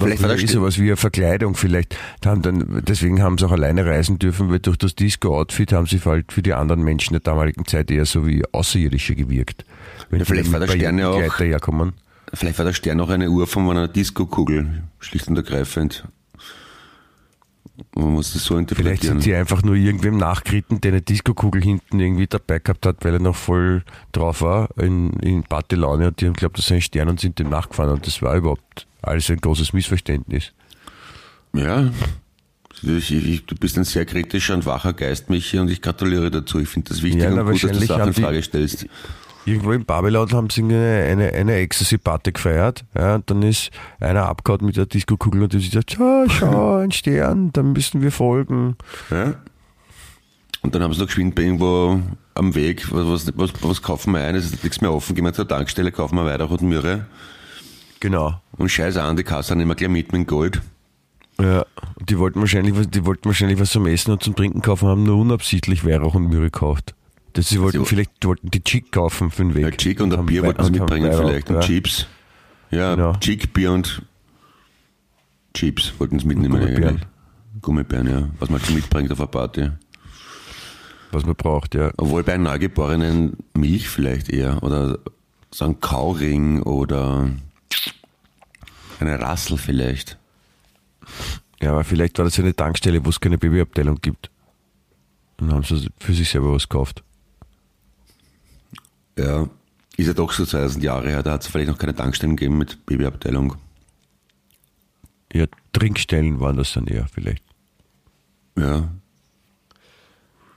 war 0.00 0.08
war 0.08 0.30
eh 0.34 0.38
Sti- 0.38 0.46
sowas 0.52 0.78
wie 0.78 0.82
eine 0.88 0.96
Verkleidung 0.96 1.54
vielleicht. 1.54 1.96
Haben 2.24 2.42
dann, 2.42 2.82
deswegen 2.86 3.22
haben 3.22 3.38
sie 3.38 3.46
auch 3.46 3.52
alleine 3.52 3.84
reisen 3.86 4.18
dürfen, 4.18 4.50
weil 4.50 4.58
durch 4.60 4.76
das 4.78 4.94
Disco-Outfit 4.94 5.72
haben 5.72 5.86
sie 5.86 6.00
halt 6.04 6.32
für 6.32 6.42
die 6.42 6.52
anderen 6.54 6.82
Menschen 6.82 7.12
der 7.14 7.20
damaligen 7.20 7.64
Zeit 7.66 7.90
eher 7.90 8.04
so 8.06 8.26
wie 8.26 8.42
Außerirdische 8.52 9.14
gewirkt. 9.14 9.64
Wenn 10.10 10.20
Ja, 10.20 10.24
vielleicht 10.24 10.52
war 10.52 10.60
der 10.60 11.08
auch- 11.10 11.38
herkommen. 11.40 11.92
vielleicht 12.34 12.58
war 12.58 12.64
der 12.64 12.72
Stern 12.72 13.00
auch 13.00 13.10
eine 13.10 13.30
Uhr 13.30 13.46
von 13.46 13.68
einer 13.70 13.88
Disco-Kugel. 13.88 14.82
Schlicht 14.98 15.28
und 15.28 15.36
ergreifend. 15.36 16.04
Man 17.94 18.12
muss 18.12 18.34
das 18.34 18.44
so 18.44 18.54
Vielleicht 18.56 18.70
interpretieren. 18.72 19.14
sind 19.14 19.22
sie 19.22 19.34
einfach 19.34 19.62
nur 19.62 19.74
irgendwem 19.74 20.18
nachgeritten, 20.18 20.80
der 20.82 20.92
eine 20.92 21.00
Disco-Kugel 21.00 21.62
hinten 21.62 21.98
irgendwie 21.98 22.26
dabei 22.26 22.58
gehabt 22.58 22.84
hat, 22.84 23.04
weil 23.04 23.14
er 23.14 23.20
noch 23.20 23.36
voll 23.36 23.84
drauf 24.12 24.42
war 24.42 24.68
in, 24.76 25.10
in 25.20 25.44
Partylaune 25.44 26.08
und 26.08 26.20
die 26.20 26.26
haben 26.26 26.34
glaubt, 26.34 26.58
das 26.58 26.66
sei 26.66 26.76
ein 26.76 26.80
Stern 26.82 27.08
und 27.08 27.20
sind 27.20 27.38
dem 27.38 27.48
nachgefahren 27.48 27.92
und 27.94 28.06
das 28.06 28.20
war 28.20 28.36
überhaupt 28.36 28.86
alles 29.02 29.30
ein 29.30 29.38
großes 29.38 29.72
Missverständnis. 29.72 30.52
Ja, 31.52 31.90
ich, 32.82 33.12
ich, 33.12 33.46
du 33.46 33.54
bist 33.56 33.76
ein 33.76 33.84
sehr 33.84 34.06
kritischer 34.06 34.54
und 34.54 34.64
wacher 34.64 34.92
Geist, 34.92 35.28
Michi, 35.28 35.58
und 35.58 35.70
ich 35.70 35.82
gratuliere 35.82 36.30
dazu. 36.30 36.60
Ich 36.60 36.68
finde 36.68 36.88
das 36.90 37.02
wichtig 37.02 37.22
Ja, 37.22 37.30
und 37.30 37.50
gut, 37.50 37.62
dass 37.62 37.78
du 37.78 37.86
Sachen 37.86 38.08
in 38.08 38.14
Frage 38.14 38.42
stellst. 38.42 38.86
Irgendwo 39.44 39.72
in 39.72 39.84
Babylon 39.84 40.30
haben 40.32 40.50
sie 40.50 40.62
eine, 40.62 41.06
eine, 41.08 41.32
eine 41.32 41.54
Ecstasy-Party 41.56 42.32
gefeiert. 42.32 42.84
Ja, 42.94 43.16
und 43.16 43.30
dann 43.30 43.42
ist 43.42 43.70
einer 43.98 44.26
abgehauen 44.26 44.64
mit 44.64 44.76
der 44.76 44.86
Disco-Kugel 44.86 45.42
und 45.42 45.54
hat 45.54 45.60
gesagt, 45.60 45.92
schau, 45.96 46.26
schau, 46.28 46.76
ein 46.82 46.92
Stern, 46.92 47.52
dann 47.52 47.72
müssen 47.72 48.02
wir 48.02 48.12
folgen. 48.12 48.76
Ja? 49.10 49.34
Und 50.62 50.74
dann 50.74 50.82
haben 50.82 50.92
sie 50.92 51.00
noch 51.00 51.06
geschwind 51.06 51.34
bei 51.34 51.42
irgendwo 51.42 52.00
am 52.34 52.54
Weg, 52.54 52.92
was, 52.92 53.06
was, 53.06 53.32
was, 53.36 53.50
was 53.62 53.82
kaufen 53.82 54.12
wir 54.12 54.20
ein, 54.20 54.34
es 54.34 54.44
ist 54.44 54.62
nichts 54.62 54.80
mehr 54.82 54.92
offen, 54.92 55.14
gehen 55.14 55.24
wir 55.24 55.32
zur 55.32 55.48
Tankstelle, 55.48 55.90
kaufen 55.90 56.16
wir 56.16 56.26
weiter 56.26 56.44
Roten 56.44 56.68
Möhre 56.68 57.06
Genau. 58.00 58.40
und 58.56 58.68
scheiße 58.70 59.02
an, 59.02 59.16
die 59.16 59.24
Kasse 59.24 59.54
nehmen 59.56 59.70
wir 59.70 59.74
gleich 59.74 59.90
mit 59.90 60.12
mit 60.12 60.22
dem 60.22 60.26
Gold. 60.26 60.60
Ja, 61.40 61.64
und 61.98 62.10
die 62.10 62.18
wollten 62.18 62.40
wahrscheinlich, 62.40 62.76
was- 62.76 62.88
die 62.90 63.04
wollten 63.06 63.26
wahrscheinlich 63.26 63.58
was 63.60 63.70
zum 63.70 63.86
Essen 63.86 64.10
und 64.12 64.22
zum 64.22 64.34
Trinken 64.34 64.60
kaufen, 64.62 64.88
haben 64.88 65.04
nur 65.04 65.16
unabsichtlich 65.18 65.84
Weihrauch 65.86 66.14
und 66.14 66.28
Mühre 66.28 66.44
gekauft. 66.44 66.94
Das, 67.34 67.48
sie 67.48 67.60
wollten 67.60 67.80
Sie- 67.80 67.86
vielleicht 67.86 68.24
wollten 68.24 68.50
die 68.50 68.62
Chick 68.64 68.90
kaufen 68.92 69.30
für 69.30 69.42
den 69.44 69.54
Weg. 69.54 69.62
Ja, 69.64 69.70
Chick 69.70 70.00
und 70.00 70.12
ein 70.12 70.18
Haben 70.18 70.26
Bier 70.26 70.42
wollten 70.42 70.62
sie 70.64 70.70
und 70.70 70.78
mitbringen 70.80 71.12
vielleicht 71.12 71.48
und 71.48 71.56
ja. 71.56 71.60
Chips. 71.62 72.06
Ja, 72.70 72.94
Genau. 72.94 73.12
Chick, 73.20 73.52
Bier 73.52 73.72
und 73.72 74.02
Chips 75.54 75.92
wollten 75.98 76.18
sie 76.18 76.26
mitnehmen. 76.26 76.58
Gummibären. 76.60 77.04
Gummibären, 77.62 78.06
ja. 78.08 78.28
Was 78.38 78.48
man 78.50 78.60
mitbringt 78.74 79.10
auf 79.12 79.18
eine 79.20 79.26
Party. 79.28 79.70
Was 81.12 81.24
man 81.26 81.34
braucht, 81.34 81.74
ja. 81.74 81.90
Obwohl 81.96 82.22
bei 82.22 82.36
Neugeborenen 82.38 83.36
Milch 83.54 83.88
vielleicht 83.88 84.28
eher. 84.30 84.62
Oder 84.62 84.98
so 85.52 85.64
ein 85.64 85.80
Kauring 85.80 86.62
oder 86.62 87.30
eine 89.00 89.20
Rassel 89.20 89.56
vielleicht. 89.56 90.18
Ja, 91.60 91.72
aber 91.72 91.84
vielleicht 91.84 92.18
war 92.18 92.24
das 92.24 92.38
eine 92.38 92.54
Tankstelle, 92.54 93.04
wo 93.04 93.10
es 93.10 93.20
keine 93.20 93.38
Babyabteilung 93.38 94.00
gibt. 94.00 94.30
Dann 95.36 95.52
haben 95.52 95.64
sie 95.64 95.88
für 95.98 96.14
sich 96.14 96.28
selber 96.28 96.52
was 96.52 96.68
gekauft. 96.68 97.02
Ja. 99.18 99.48
Ist 99.96 100.06
ja 100.06 100.14
doch 100.14 100.32
so 100.32 100.46
2000 100.46 100.82
Jahre 100.82 101.08
her, 101.08 101.22
da 101.22 101.32
hat 101.32 101.42
es 101.42 101.48
vielleicht 101.48 101.68
noch 101.68 101.76
keine 101.76 101.94
Tankstellen 101.94 102.36
gegeben 102.36 102.56
mit 102.56 102.86
Babyabteilung. 102.86 103.56
Ja, 105.32 105.46
Trinkstellen 105.72 106.40
waren 106.40 106.56
das 106.56 106.72
dann 106.72 106.86
eher 106.86 107.06
vielleicht. 107.12 107.44
Ja. 108.56 108.88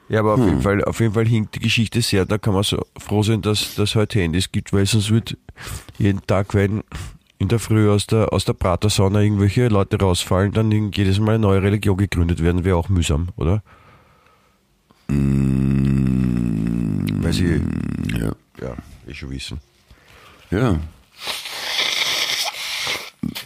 Ja, 0.10 0.20
aber 0.20 0.36
auf, 0.36 0.40
jeden 0.46 0.62
Fall, 0.62 0.84
auf 0.84 1.00
jeden 1.00 1.14
Fall 1.14 1.28
hinkt 1.28 1.56
die 1.56 1.60
Geschichte 1.60 2.02
sehr. 2.02 2.26
Da 2.26 2.38
kann 2.38 2.54
man 2.54 2.64
so 2.64 2.86
froh 2.98 3.24
sein, 3.24 3.42
dass 3.42 3.76
dass 3.76 3.96
heute 3.96 4.20
Handys 4.20 4.52
gibt, 4.52 4.72
weil 4.74 4.86
sonst 4.86 5.10
wird 5.12 5.38
jeden 5.98 6.26
Tag, 6.28 6.54
wenn 6.54 6.84
in 7.44 7.50
der 7.50 7.60
Früh 7.60 7.90
aus 7.92 8.08
der, 8.08 8.32
aus 8.34 8.46
der 8.46 8.54
Pratersauna 8.54 9.20
irgendwelche 9.20 9.68
Leute 9.68 10.00
rausfallen, 10.00 10.54
dann 10.54 10.72
jedes 10.72 11.20
Mal 11.20 11.36
eine 11.36 11.40
neue 11.40 11.62
Religion 11.62 11.98
gegründet 11.98 12.42
werden, 12.42 12.64
wäre 12.64 12.78
auch 12.78 12.88
mühsam, 12.90 13.28
oder? 13.36 13.62
Weil 17.22 17.34
sie, 17.34 17.62
Ja. 18.18 18.32
ja, 18.62 18.76
eh 19.08 19.14
schon 19.14 19.30
wissen. 19.32 19.60
Ja. 20.52 20.80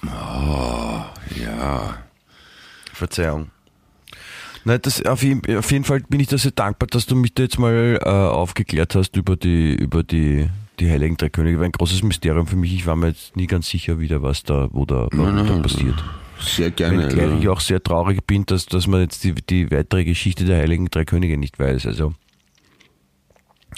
Oh, 0.05 1.01
ja. 1.35 1.97
Verzeihung. 2.93 3.49
Nein, 4.63 4.79
das, 4.81 5.03
auf, 5.05 5.23
jeden, 5.23 5.57
auf 5.57 5.71
jeden 5.71 5.85
Fall 5.85 6.01
bin 6.01 6.19
ich 6.19 6.27
da 6.27 6.37
sehr 6.37 6.51
dankbar, 6.51 6.87
dass 6.87 7.05
du 7.07 7.15
mich 7.15 7.33
da 7.33 7.43
jetzt 7.43 7.57
mal 7.57 7.99
äh, 8.01 8.07
aufgeklärt 8.07 8.93
hast 8.95 9.15
über 9.15 9.35
die, 9.35 9.73
über 9.75 10.03
die, 10.03 10.49
die 10.79 10.89
Heiligen 10.89 11.17
Drei 11.17 11.29
Könige. 11.29 11.59
War 11.59 11.65
ein 11.65 11.71
großes 11.71 12.03
Mysterium 12.03 12.47
für 12.47 12.55
mich. 12.55 12.73
Ich 12.73 12.85
war 12.85 12.95
mir 12.95 13.09
jetzt 13.09 13.35
nie 13.35 13.47
ganz 13.47 13.69
sicher 13.69 13.99
wieder, 13.99 14.21
was 14.21 14.43
da, 14.43 14.69
wo 14.71 14.85
da, 14.85 15.07
warum 15.11 15.47
da 15.47 15.57
passiert. 15.59 16.03
Sehr 16.39 16.71
gerne. 16.71 17.09
Wenngleich 17.09 17.39
ich 17.39 17.43
ja. 17.45 17.51
auch 17.51 17.59
sehr 17.59 17.81
traurig 17.81 18.25
bin, 18.25 18.45
dass, 18.45 18.65
dass 18.67 18.87
man 18.87 19.01
jetzt 19.01 19.23
die, 19.23 19.33
die 19.33 19.71
weitere 19.71 20.05
Geschichte 20.05 20.45
der 20.45 20.57
Heiligen 20.57 20.89
Drei 20.89 21.05
Könige 21.05 21.37
nicht 21.37 21.57
weiß. 21.57 21.85
Also 21.87 22.13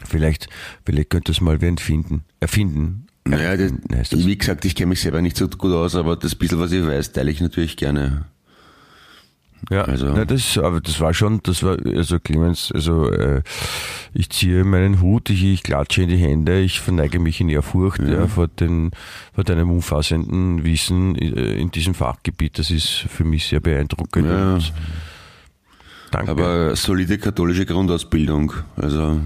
vielleicht, 0.05 0.49
vielleicht 0.85 1.09
könnte 1.09 1.31
es 1.31 1.41
mal 1.41 1.61
wer 1.61 1.69
entfinden, 1.69 2.23
erfinden. 2.39 3.07
Naja, 3.25 3.55
das? 3.55 4.25
wie 4.25 4.37
gesagt, 4.37 4.65
ich 4.65 4.75
kenne 4.75 4.87
mich 4.87 5.01
selber 5.01 5.21
nicht 5.21 5.37
so 5.37 5.47
gut 5.47 5.71
aus, 5.71 5.95
aber 5.95 6.15
das 6.15 6.35
bisschen, 6.35 6.59
was 6.59 6.71
ich 6.71 6.85
weiß, 6.85 7.11
teile 7.11 7.31
ich 7.31 7.41
natürlich 7.41 7.77
gerne. 7.77 8.25
Ja, 9.69 9.83
Also- 9.83 10.13
na, 10.13 10.25
das, 10.25 10.57
aber 10.57 10.81
das 10.81 10.99
war 10.99 11.13
schon, 11.13 11.41
das 11.43 11.63
war, 11.63 11.77
also 11.85 12.19
Clemens, 12.19 12.71
also 12.73 13.09
äh, 13.11 13.41
ich 14.13 14.29
ziehe 14.29 14.63
meinen 14.63 15.01
Hut, 15.01 15.29
ich, 15.29 15.43
ich 15.43 15.63
klatsche 15.63 16.03
in 16.03 16.09
die 16.09 16.17
Hände, 16.17 16.59
ich 16.61 16.79
verneige 16.79 17.19
mich 17.19 17.41
in 17.41 17.49
Ehrfurcht 17.49 17.99
ja. 18.01 18.27
vor, 18.27 18.47
den, 18.47 18.91
vor 19.35 19.43
deinem 19.43 19.69
umfassenden 19.69 20.63
Wissen 20.63 21.15
äh, 21.15 21.53
in 21.59 21.71
diesem 21.71 21.93
Fachgebiet. 21.93 22.57
Das 22.57 22.71
ist 22.71 22.87
für 22.87 23.23
mich 23.25 23.47
sehr 23.47 23.59
beeindruckend. 23.59 24.25
Ja. 24.27 24.59
Danke. 26.11 26.31
Aber 26.31 26.75
solide 26.75 27.17
katholische 27.17 27.65
Grundausbildung. 27.65 28.53
Also 28.75 29.19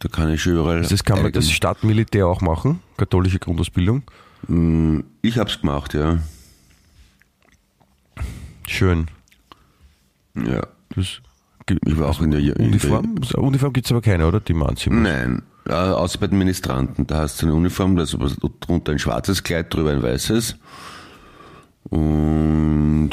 da 0.00 0.08
kann 0.08 0.32
ich 0.32 0.40
schon 0.40 0.52
überall. 0.54 0.82
das 0.82 1.04
kann 1.04 1.22
man 1.22 1.32
das 1.32 1.50
Stadtmilitär 1.50 2.26
auch 2.26 2.40
machen, 2.40 2.80
katholische 2.96 3.38
Grundausbildung. 3.40 4.02
Mm, 4.46 5.00
Ich 5.20 5.36
hab's 5.36 5.60
gemacht, 5.60 5.92
ja. 5.94 6.18
Schön. 8.66 9.08
Ja. 10.46 10.66
Das, 10.94 11.20
ge- 11.66 11.78
Ich 11.86 11.98
war 11.98 12.08
auch 12.10 12.20
in 12.20 12.30
der, 12.30 12.40
in 12.40 12.52
Uniform? 12.68 13.16
Uniform 13.36 13.72
gibt 13.72 13.86
es 13.86 13.92
aber 13.92 14.00
keine, 14.02 14.26
oder? 14.26 14.40
Die 14.40 14.54
man 14.54 14.68
anziehen 14.70 15.02
Der, 15.04 15.28
muss. 15.28 15.36
nein, 15.36 15.42
äh, 15.68 15.72
außer 15.72 16.18
bei 16.18 16.26
den 16.28 16.38
Ministranten. 16.38 17.06
Da 17.06 17.18
hast 17.22 17.40
du 17.42 17.46
eine 17.46 17.54
Uniform, 17.54 17.96
da 17.96 18.02
ist 18.04 18.14
aber 18.14 18.28
drunter 18.60 18.92
ein 18.92 18.98
schwarzes 18.98 19.42
Kleid, 19.42 19.72
drüber 19.74 19.90
ein 19.92 20.02
weißes. 20.02 20.56
Und 21.90 23.10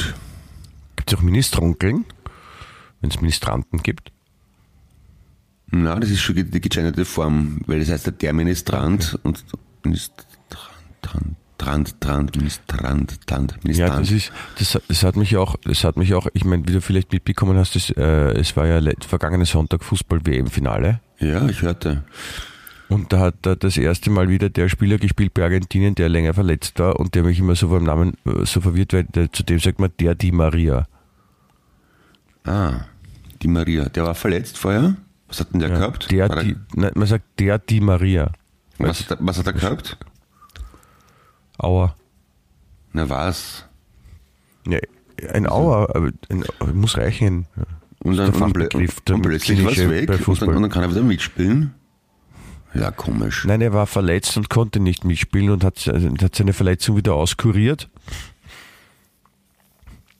Gibt 0.96 1.12
es 1.12 1.18
auch 1.18 1.22
Ministrankeln, 1.22 2.04
wenn 3.00 3.10
es 3.10 3.20
Ministranten 3.20 3.82
gibt? 3.82 4.12
na, 5.68 5.96
das 5.98 6.10
ist 6.10 6.20
schon 6.20 6.36
die 6.36 6.60
gegenderte 6.60 7.04
Form, 7.04 7.60
weil 7.66 7.80
das 7.80 7.90
heißt 7.90 8.12
der 8.22 8.32
Ministrant 8.32 9.18
und 9.24 9.44
Ministrant, 9.82 10.26
Trant, 11.58 12.00
Trant, 12.00 12.00
Trant, 12.00 12.36
Ministrant, 12.36 13.26
Trant, 13.26 13.56
Ja, 13.64 13.98
das 13.98 14.10
ist, 14.10 14.32
das, 14.58 14.78
das 14.88 15.02
hat 15.02 15.16
mich 15.16 15.36
auch, 15.36 15.56
das 15.64 15.84
hat 15.84 15.96
mich 15.96 16.12
auch, 16.14 16.26
ich 16.34 16.44
meine, 16.44 16.66
wie 16.68 16.72
du 16.72 16.80
vielleicht 16.80 17.12
mitbekommen 17.12 17.56
hast, 17.56 17.74
das, 17.76 17.90
äh, 17.90 18.02
es 18.38 18.56
war 18.56 18.66
ja 18.66 18.80
vergangenen 19.06 19.46
Sonntag 19.46 19.82
Fußball-WM-Finale. 19.84 21.00
ja, 21.18 21.48
ich 21.48 21.62
hörte. 21.62 22.04
Und 22.88 23.12
da 23.12 23.18
hat 23.18 23.34
da 23.42 23.56
das 23.56 23.76
erste 23.76 24.10
Mal 24.10 24.28
wieder 24.28 24.48
der 24.48 24.68
Spieler 24.68 24.98
gespielt 24.98 25.34
bei 25.34 25.42
Argentinien, 25.42 25.96
der 25.96 26.08
länger 26.08 26.34
verletzt 26.34 26.78
war 26.78 27.00
und 27.00 27.14
der 27.16 27.24
mich 27.24 27.40
immer 27.40 27.56
so 27.56 27.68
beim 27.68 27.82
Namen 27.84 28.12
äh, 28.26 28.44
so 28.44 28.60
verwirrt, 28.60 28.92
weil 28.92 29.04
der, 29.04 29.32
zu 29.32 29.42
dem 29.42 29.58
sagt 29.58 29.80
man 29.80 29.90
der 29.98 30.14
Di 30.14 30.30
Maria. 30.30 30.86
Ah, 32.44 32.82
die 33.42 33.48
Maria, 33.48 33.88
der 33.88 34.04
war 34.04 34.14
verletzt 34.14 34.56
vorher. 34.58 34.94
Was 35.28 35.40
hat 35.40 35.52
denn 35.52 35.60
der 35.60 35.70
Ja, 35.70 35.78
gehabt? 35.78 36.10
der 36.10 36.28
War 36.28 36.42
Di, 36.44 36.54
nein, 36.74 36.92
man 36.94 37.08
sagt 37.08 37.24
der 37.40 37.58
Di 37.58 37.80
Maria. 37.80 38.30
was, 38.78 39.00
hat 39.10 39.18
er, 39.18 39.26
was 39.26 39.38
hat 39.38 39.46
er 39.46 39.52
gehabt? 39.54 39.96
Aua. 41.58 41.94
Na 42.92 43.08
was? 43.08 43.64
Ja, 44.66 44.78
ein 45.32 45.46
Aua, 45.46 45.88
aber 45.94 46.10
ein, 46.28 46.44
muss 46.74 46.96
reichen. 46.96 47.46
Und 48.00 48.16
dann, 48.16 48.32
der 48.32 48.42
und, 48.42 48.56
plö- 48.56 48.62
Fachbegriff, 48.62 49.02
und 49.10 49.22
plötzlich 49.22 49.64
war 49.64 49.72
es 49.72 49.78
weg 49.88 50.28
und 50.28 50.42
dann, 50.42 50.48
und 50.50 50.62
dann 50.62 50.70
kann 50.70 50.82
er 50.82 50.90
wieder 50.90 51.02
mitspielen. 51.02 51.74
Ja, 52.74 52.90
komisch. 52.90 53.44
Nein, 53.46 53.62
er 53.62 53.72
war 53.72 53.86
verletzt 53.86 54.36
und 54.36 54.50
konnte 54.50 54.80
nicht 54.80 55.04
mitspielen 55.04 55.50
und 55.50 55.64
hat, 55.64 55.88
also, 55.88 56.08
hat 56.20 56.34
seine 56.34 56.52
Verletzung 56.52 56.96
wieder 56.96 57.14
auskuriert. 57.14 57.88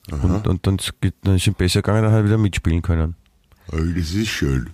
Und, 0.09 0.47
und 0.47 0.65
dann, 0.65 0.77
dann 1.23 1.35
ist 1.35 1.47
ihm 1.47 1.53
besser 1.53 1.81
gegangen, 1.81 2.03
dann 2.03 2.11
hat 2.11 2.19
er 2.21 2.25
wieder 2.25 2.37
mitspielen 2.37 2.81
können. 2.81 3.15
Das 3.69 4.11
ist 4.13 4.29
schön. 4.29 4.69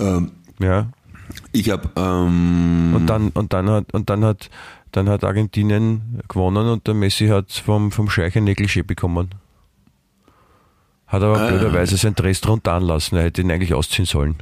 Ähm, 0.00 0.32
Ja. 0.58 0.88
Ich 1.52 1.70
habe 1.70 1.88
ähm, 1.96 2.92
Und 2.94 3.06
dann, 3.06 3.28
und 3.30 3.52
dann 3.52 3.68
hat, 3.70 3.92
und 3.94 4.10
dann 4.10 4.24
hat, 4.24 4.50
dann 4.92 5.08
hat 5.08 5.24
Argentinien 5.24 6.20
gewonnen 6.28 6.68
und 6.68 6.86
der 6.86 6.94
Messi 6.94 7.28
hat 7.28 7.50
vom, 7.52 7.90
vom 7.92 8.08
Scheich 8.10 8.36
ein 8.36 8.46
Negligé 8.48 8.82
bekommen. 8.82 9.30
Hat 11.06 11.22
aber 11.22 11.38
Ah. 11.40 11.48
blöderweise 11.48 11.96
sein 11.96 12.14
Dress 12.14 12.40
drunter 12.40 12.72
anlassen. 12.72 13.16
Er 13.18 13.24
hätte 13.24 13.40
ihn 13.42 13.50
eigentlich 13.50 13.74
ausziehen 13.74 14.06
sollen. 14.06 14.36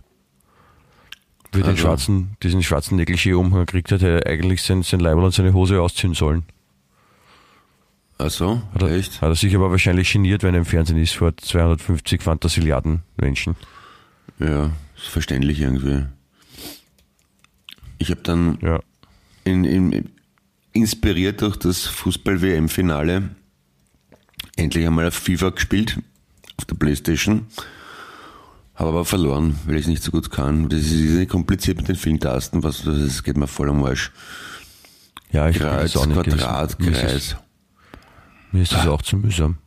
Wie 1.53 1.59
er 1.61 1.65
den 1.65 1.71
Also. 1.71 1.83
schwarzen, 1.83 2.37
diesen 2.43 2.63
schwarzen 2.63 2.99
Negligé-Umhang 2.99 3.67
gekriegt 3.67 3.93
hat, 3.93 4.01
hätte 4.01 4.25
er 4.25 4.31
eigentlich 4.31 4.63
sein, 4.63 4.83
sein 4.83 5.01
Leiberl 5.01 5.25
und 5.25 5.35
seine 5.35 5.53
Hose 5.53 5.81
ausziehen 5.83 6.15
sollen. 6.15 6.45
Ach 8.19 8.31
so, 8.31 8.63
Hat 8.75 8.83
er, 8.83 8.91
echt? 8.93 9.21
hat 9.21 9.29
er 9.31 9.35
sich 9.35 9.55
aber 9.57 9.71
wahrscheinlich 9.71 10.13
geniert, 10.13 10.43
wenn 10.45 10.55
er 10.55 10.59
im 10.61 10.65
Fernsehen 10.65 10.99
ist, 10.99 11.15
vor 11.15 11.37
250 11.37 12.23
Fantasiliarden 12.23 13.03
Menschen. 13.17 13.57
Ja, 14.39 14.71
ist 14.97 15.09
verständlich 15.09 15.61
irgendwie. 15.61 16.05
Ich 18.03 18.11
habe 18.11 18.21
dann 18.23 18.59
Ja. 18.61 18.81
in, 19.45 19.65
in, 19.65 20.11
inspiriert 20.73 21.41
durch 21.41 21.57
das 21.57 21.87
Fußball-WM-Finale 21.87 23.31
endlich 24.57 24.85
einmal 24.87 25.07
auf 25.07 25.15
FIFA 25.15 25.51
gespielt, 25.51 25.99
auf 26.59 26.65
der 26.65 26.75
Playstation. 26.75 27.47
Habe 28.75 28.89
aber 28.89 29.05
verloren, 29.05 29.57
weil 29.67 29.77
ich 29.77 29.83
es 29.83 29.87
nicht 29.89 30.03
so 30.03 30.11
gut 30.11 30.31
kann. 30.33 30.69
Das 30.69 30.81
ist 30.81 30.93
nicht 30.93 31.31
kompliziert 31.31 31.77
mit 31.77 31.87
den 31.89 31.95
vielen 31.97 32.19
Tasten, 32.19 32.63
was, 32.65 32.83
das 32.83 33.23
geht 33.23 33.37
mir 33.37 33.47
voll 33.47 33.71
am 33.71 33.85
Arsch. 33.85 34.11
Ja, 35.31 35.49
ich 35.49 35.59
Kreuz, 35.59 35.95
auch 35.97 36.07
nicht. 36.07 36.15
Quadrat, 36.21 36.81
Mir 36.81 36.91
ist 36.91 36.97
es- 36.97 37.03
Kreis. 37.03 37.37
Mir 38.51 38.63
ist 38.63 38.73
das 38.73 38.87
auch 38.87 39.01
zu 39.03 39.17
mühsam. 39.17 39.59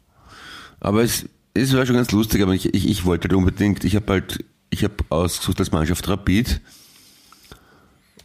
Aber 0.82 1.02
es, 1.04 1.28
es 1.54 1.74
war 1.74 1.86
schon 1.86 1.96
ganz 1.96 2.12
lustig, 2.12 2.42
aber 2.44 2.54
ich, 2.54 2.74
ich, 2.74 2.88
ich 2.90 3.06
wollte 3.06 3.30
halt 3.30 3.34
unbedingt, 3.38 3.84
ich 3.86 3.96
habe 3.96 4.12
halt, 4.12 4.44
ich 4.70 4.84
habe 4.84 4.96
ausgesucht 5.10 5.60
als 5.60 5.72
Mannschaft 5.72 6.08
Rapid 6.10 6.60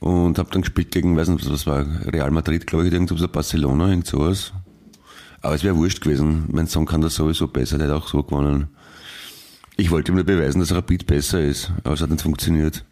und 0.00 0.38
habe 0.38 0.50
dann 0.50 0.62
gespielt 0.62 0.90
gegen, 0.90 1.16
weiß 1.16 1.28
nicht, 1.28 1.48
was 1.50 1.66
war, 1.66 1.86
Real 2.06 2.30
Madrid, 2.30 2.66
glaube 2.66 2.86
ich, 2.86 2.92
irgendwas, 2.92 3.18
oder 3.18 3.28
Barcelona, 3.28 3.88
irgend 3.90 4.06
sowas. 4.06 4.52
Aber 5.42 5.54
es 5.54 5.62
wäre 5.64 5.76
wurscht 5.76 6.00
gewesen. 6.02 6.44
Mein 6.52 6.66
Sohn 6.66 6.84
kann 6.86 7.00
das 7.00 7.14
sowieso 7.14 7.48
besser, 7.48 7.78
der 7.78 7.88
hat 7.88 7.94
auch 8.02 8.08
so 8.08 8.22
gewonnen. 8.22 8.68
Ich 9.76 9.90
wollte 9.90 10.12
ihm 10.12 10.16
nur 10.16 10.24
beweisen, 10.24 10.58
dass 10.60 10.72
Rapid 10.74 11.06
besser 11.06 11.40
ist, 11.42 11.72
aber 11.84 11.94
es 11.94 12.00
hat 12.02 12.10
nicht 12.10 12.20
funktioniert. 12.22 12.84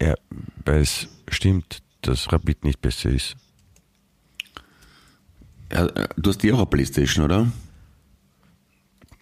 Ja, 0.00 0.14
weil 0.64 0.80
es 0.82 1.08
stimmt, 1.28 1.82
dass 2.02 2.32
Rapid 2.32 2.64
nicht 2.64 2.80
besser 2.80 3.10
ist. 3.10 3.36
Ja, 5.72 5.86
äh, 5.86 6.08
du 6.16 6.30
hast 6.30 6.42
die 6.42 6.52
auch 6.52 6.58
eine 6.58 6.66
Playstation, 6.66 7.24
oder? 7.24 7.46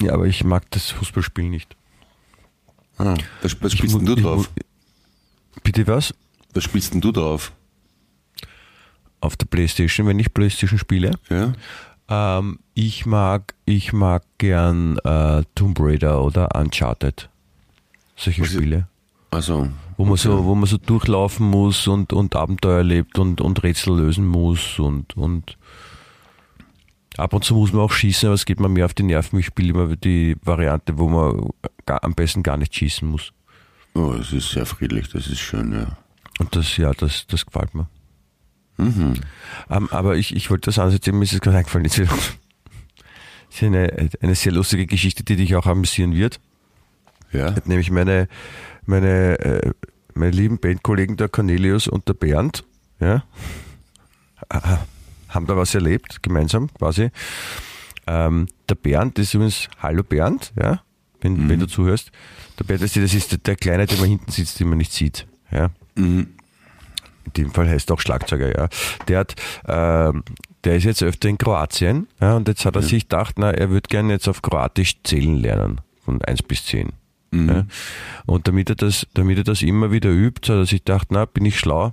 Ja, 0.00 0.12
aber 0.14 0.26
ich 0.26 0.44
mag 0.44 0.70
das 0.70 0.90
Fußballspiel 0.90 1.48
nicht. 1.48 1.76
Ah, 2.98 3.14
was, 3.42 3.56
was 3.62 3.72
Ich 3.72 3.78
spielst 3.78 3.96
du 3.96 4.14
ich 4.14 4.22
drauf? 4.22 4.50
mu- 4.54 4.62
Bitte 5.62 5.86
was? 5.86 6.14
Was 6.54 6.64
spielst 6.64 6.94
denn 6.94 7.00
du 7.00 7.12
drauf? 7.12 7.52
Auf 9.20 9.36
der 9.36 9.46
Playstation, 9.46 10.06
wenn 10.06 10.18
ich 10.18 10.32
Playstation 10.32 10.78
spiele. 10.78 11.12
Ja? 11.28 11.52
Ähm, 12.08 12.60
ich 12.74 13.06
mag, 13.06 13.54
ich 13.64 13.92
mag 13.92 14.22
gern 14.38 14.98
äh, 14.98 15.42
Tomb 15.54 15.78
Raider 15.80 16.22
oder 16.22 16.54
Uncharted. 16.54 17.28
Solche 18.16 18.42
Was 18.42 18.48
Spiele. 18.48 18.88
Also, 19.30 19.68
Wo 19.96 20.04
man 20.04 20.16
so, 20.16 20.44
wo 20.44 20.54
man 20.54 20.66
so 20.66 20.78
durchlaufen 20.78 21.50
muss 21.50 21.86
und, 21.88 22.12
und 22.12 22.36
Abenteuer 22.36 22.78
erlebt 22.78 23.18
und, 23.18 23.40
und 23.40 23.62
Rätsel 23.62 23.96
lösen 23.96 24.26
muss 24.26 24.78
und, 24.78 25.16
und 25.16 25.58
ab 27.16 27.32
und 27.34 27.44
zu 27.44 27.54
muss 27.54 27.72
man 27.72 27.82
auch 27.82 27.92
schießen, 27.92 28.28
aber 28.28 28.34
es 28.34 28.46
geht 28.46 28.60
mir 28.60 28.68
mehr 28.68 28.86
auf 28.86 28.94
die 28.94 29.02
Nerven. 29.02 29.38
Ich 29.38 29.46
spiele 29.46 29.70
immer 29.70 29.96
die 29.96 30.36
Variante, 30.42 30.98
wo 30.98 31.08
man 31.08 31.50
gar, 31.86 32.02
am 32.04 32.14
besten 32.14 32.42
gar 32.42 32.56
nicht 32.56 32.74
schießen 32.74 33.08
muss. 33.08 33.32
Oh, 33.96 34.12
es 34.14 34.32
ist 34.32 34.50
sehr 34.50 34.66
friedlich, 34.66 35.08
das 35.08 35.26
ist 35.26 35.40
schön, 35.40 35.72
ja. 35.72 35.96
Und 36.38 36.54
das, 36.54 36.76
ja, 36.76 36.92
das, 36.92 37.26
das 37.26 37.46
gefällt 37.46 37.74
mir. 37.74 37.88
Ähm, 38.78 39.88
aber 39.90 40.16
ich, 40.16 40.34
ich 40.34 40.50
wollte 40.50 40.66
das 40.66 40.78
ansetzen, 40.78 41.18
mir 41.18 41.24
ist 41.24 41.32
es 41.32 41.40
gerade 41.40 41.58
eingefallen. 41.58 41.84
Das 41.84 41.98
ist 43.50 43.62
eine, 43.62 44.10
eine 44.20 44.34
sehr 44.34 44.52
lustige 44.52 44.86
Geschichte, 44.86 45.24
die 45.24 45.36
dich 45.36 45.56
auch 45.56 45.66
amüsieren 45.66 46.14
wird. 46.14 46.40
Ja? 47.32 47.54
Nämlich 47.64 47.90
meine, 47.90 48.28
meine, 48.84 49.38
äh, 49.38 49.72
meine 50.14 50.32
lieben 50.32 50.58
Bandkollegen, 50.58 51.16
der 51.16 51.28
Cornelius 51.28 51.88
und 51.88 52.08
der 52.08 52.14
Bernd, 52.14 52.64
ja, 53.00 53.24
äh, 54.50 54.60
haben 55.28 55.46
da 55.46 55.56
was 55.56 55.74
erlebt, 55.74 56.22
gemeinsam 56.22 56.72
quasi. 56.74 57.10
Ähm, 58.06 58.46
der 58.68 58.76
Bernd 58.76 59.18
ist 59.18 59.34
übrigens, 59.34 59.68
hallo 59.78 60.02
Bernd, 60.02 60.52
ja, 60.60 60.82
wenn, 61.20 61.48
wenn 61.48 61.60
du 61.60 61.66
zuhörst. 61.66 62.12
Der 62.58 62.64
Bernd, 62.64 62.82
das 62.82 62.96
ist 62.96 63.46
der, 63.46 63.56
Kleine, 63.56 63.86
der 63.86 63.98
man 63.98 64.08
hinten 64.08 64.30
sitzt, 64.30 64.58
den 64.60 64.68
man 64.68 64.78
nicht 64.78 64.92
sieht, 64.92 65.26
ja. 65.50 65.70
In 67.24 67.32
dem 67.36 67.50
Fall 67.50 67.68
heißt 67.68 67.90
er 67.90 67.94
auch 67.94 68.00
Schlagzeuger, 68.00 68.56
ja. 68.56 68.68
Der 69.08 69.18
hat, 69.18 69.34
ähm, 69.66 70.22
der 70.64 70.76
ist 70.76 70.84
jetzt 70.84 71.02
öfter 71.02 71.28
in 71.28 71.38
Kroatien, 71.38 72.08
ja, 72.20 72.36
und 72.36 72.48
jetzt 72.48 72.64
hat 72.64 72.76
er 72.76 72.82
sich 72.82 73.08
gedacht, 73.08 73.38
na, 73.38 73.50
er 73.50 73.70
würde 73.70 73.88
gerne 73.88 74.14
jetzt 74.14 74.28
auf 74.28 74.42
Kroatisch 74.42 75.02
zählen 75.02 75.36
lernen, 75.36 75.80
von 76.04 76.22
1 76.22 76.42
bis 76.42 76.64
10. 76.66 76.92
Ja. 77.32 77.66
Und 78.24 78.48
damit 78.48 78.70
er 78.70 78.76
das, 78.76 79.06
damit 79.14 79.38
er 79.38 79.44
das 79.44 79.62
immer 79.62 79.90
wieder 79.92 80.10
übt, 80.10 80.50
hat 80.50 80.58
er 80.58 80.66
sich 80.66 80.84
gedacht, 80.84 81.08
na, 81.10 81.24
bin 81.24 81.44
ich 81.44 81.58
schlau. 81.58 81.92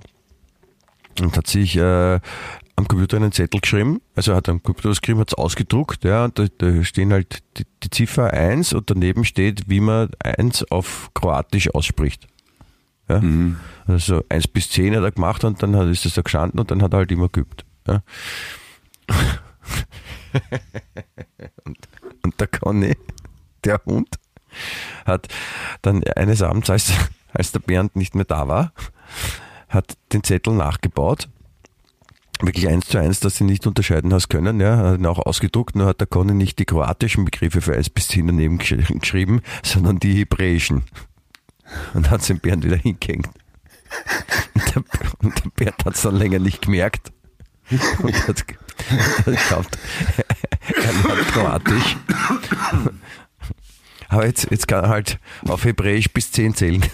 Und 1.20 1.36
hat 1.36 1.46
sich 1.46 1.76
äh, 1.76 2.20
am 2.76 2.88
Computer 2.88 3.16
einen 3.16 3.32
Zettel 3.32 3.60
geschrieben, 3.60 4.00
also 4.14 4.32
er 4.32 4.38
hat 4.38 4.48
am 4.48 4.62
Computer 4.62 4.90
was 4.90 5.00
geschrieben, 5.00 5.20
hat 5.20 5.28
es 5.28 5.34
ausgedruckt, 5.34 6.04
ja, 6.04 6.24
und 6.24 6.38
da, 6.38 6.46
da 6.58 6.82
stehen 6.84 7.12
halt 7.12 7.42
die, 7.56 7.64
die 7.82 7.90
Ziffer 7.90 8.32
1 8.32 8.72
und 8.72 8.90
daneben 8.90 9.24
steht, 9.24 9.68
wie 9.68 9.80
man 9.80 10.10
1 10.18 10.70
auf 10.70 11.10
Kroatisch 11.14 11.72
ausspricht. 11.74 12.26
Ja? 13.08 13.22
Also 13.86 14.24
eins 14.28 14.48
bis 14.48 14.70
zehn 14.70 14.96
hat 14.96 15.02
er 15.02 15.12
gemacht 15.12 15.44
und 15.44 15.62
dann 15.62 15.76
hat, 15.76 15.88
ist 15.88 16.06
es 16.06 16.14
da 16.14 16.22
gestanden 16.22 16.58
und 16.60 16.70
dann 16.70 16.82
hat 16.82 16.92
er 16.94 16.98
halt 16.98 17.12
immer 17.12 17.28
geübt. 17.28 17.64
Ja? 17.86 18.02
und, 21.64 21.78
und 22.22 22.40
der 22.40 22.46
Conny, 22.46 22.96
der 23.62 23.80
Hund, 23.84 24.08
hat 25.04 25.28
dann 25.82 26.02
eines 26.04 26.42
Abends, 26.42 26.70
als, 26.70 26.92
als 27.32 27.52
der 27.52 27.60
Bernd 27.60 27.96
nicht 27.96 28.14
mehr 28.14 28.24
da 28.24 28.48
war, 28.48 28.72
hat 29.68 29.98
den 30.12 30.22
Zettel 30.22 30.54
nachgebaut. 30.54 31.28
Wirklich 32.40 32.68
eins 32.68 32.86
zu 32.88 32.98
eins, 32.98 33.20
dass 33.20 33.36
sie 33.36 33.44
nicht 33.44 33.66
unterscheiden 33.66 34.12
hast 34.12 34.28
können, 34.28 34.60
ja, 34.60 34.76
hat 34.76 34.98
ihn 34.98 35.06
auch 35.06 35.20
ausgedruckt, 35.20 35.76
nur 35.76 35.86
hat 35.86 36.00
der 36.00 36.06
Conny 36.08 36.34
nicht 36.34 36.58
die 36.58 36.64
kroatischen 36.64 37.24
Begriffe 37.24 37.60
für 37.60 37.74
eins 37.74 37.88
bis 37.90 38.08
zehn 38.08 38.26
daneben 38.26 38.58
gesch- 38.58 38.98
geschrieben, 39.00 39.40
sondern 39.62 39.98
die 40.00 40.14
hebräischen. 40.14 40.82
Und 41.94 42.10
hat 42.10 42.28
den 42.28 42.40
Bernd 42.40 42.64
wieder 42.64 42.76
hingehängt. 42.76 43.28
Und 44.54 44.74
der, 44.74 44.84
und 45.22 45.44
der 45.44 45.50
Bernd 45.50 45.84
hat 45.84 45.94
es 45.94 46.02
dann 46.02 46.16
länger 46.16 46.38
nicht 46.40 46.62
gemerkt. 46.62 47.12
Und 48.02 48.28
hat 48.28 48.44
geglaubt, 49.24 49.78
er 50.66 50.92
lernt 50.92 51.28
Kroatisch. 51.28 51.96
Aber 54.08 54.26
jetzt, 54.26 54.50
jetzt 54.50 54.68
kann 54.68 54.84
er 54.84 54.90
halt 54.90 55.18
auf 55.48 55.64
Hebräisch 55.64 56.12
bis 56.12 56.30
10 56.32 56.54
zählen. 56.54 56.84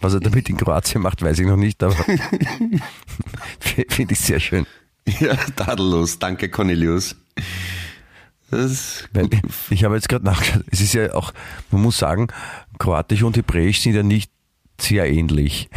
Was 0.00 0.14
er 0.14 0.20
damit 0.20 0.48
in 0.48 0.56
Kroatien 0.56 1.02
macht, 1.02 1.22
weiß 1.22 1.38
ich 1.38 1.46
noch 1.46 1.56
nicht, 1.56 1.82
aber 1.82 1.94
finde 3.60 4.12
ich 4.14 4.20
sehr 4.20 4.40
schön. 4.40 4.66
Ja, 5.06 5.34
tadellos. 5.56 6.18
Danke, 6.18 6.48
Cornelius. 6.48 7.16
Das 8.50 9.08
ich 9.70 9.82
habe 9.84 9.94
jetzt 9.94 10.10
gerade 10.10 10.26
nachgeschaut, 10.26 10.64
es 10.70 10.82
ist 10.82 10.92
ja 10.92 11.14
auch, 11.14 11.32
man 11.70 11.80
muss 11.80 11.96
sagen, 11.96 12.28
Kroatisch 12.78 13.22
und 13.22 13.36
Hebräisch 13.36 13.80
sind 13.80 13.94
ja 13.94 14.02
nicht 14.02 14.30
sehr 14.78 15.10
ähnlich. 15.10 15.70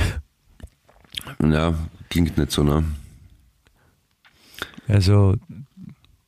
ja, 1.42 1.74
klingt 2.10 2.38
nicht 2.38 2.52
so, 2.52 2.64
ne? 2.64 2.84
Also, 4.88 5.38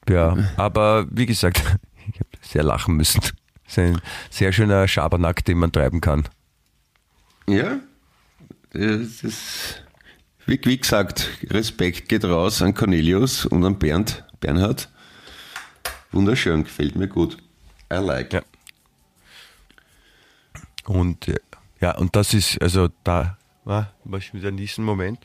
ja, 0.07 0.37
aber 0.55 1.05
wie 1.11 1.25
gesagt, 1.25 1.57
ich 2.13 2.19
habe 2.19 2.29
sehr 2.41 2.63
lachen 2.63 2.95
müssen. 2.95 3.21
Es 3.65 3.73
ist 3.73 3.79
ein 3.79 4.01
sehr 4.29 4.53
schöner 4.53 4.87
Schabernack, 4.87 5.43
den 5.43 5.57
man 5.57 5.73
treiben 5.73 5.99
kann. 5.99 6.29
Ja, 7.49 7.79
das 8.71 9.23
ist, 9.23 9.83
wie, 10.47 10.59
wie 10.63 10.77
gesagt, 10.77 11.29
Respekt 11.49 12.09
geht 12.09 12.25
raus 12.25 12.61
an 12.61 12.73
Cornelius 12.73 13.45
und 13.45 13.63
an 13.65 13.77
Bernd, 13.77 14.23
Bernhard. 14.39 14.89
Wunderschön, 16.11 16.63
gefällt 16.63 16.95
mir 16.95 17.07
gut. 17.07 17.37
I 17.91 17.97
like. 17.97 18.33
Ja. 18.33 18.41
Und 20.85 21.27
äh, 21.27 21.35
ja, 21.81 21.95
und 21.97 22.15
das 22.15 22.33
ist, 22.33 22.61
also 22.61 22.87
da 23.03 23.37
war 23.65 23.93
war 24.05 24.19
ich 24.19 24.33
wieder 24.33 24.51
niesen 24.51 24.83
Moment. 24.83 25.19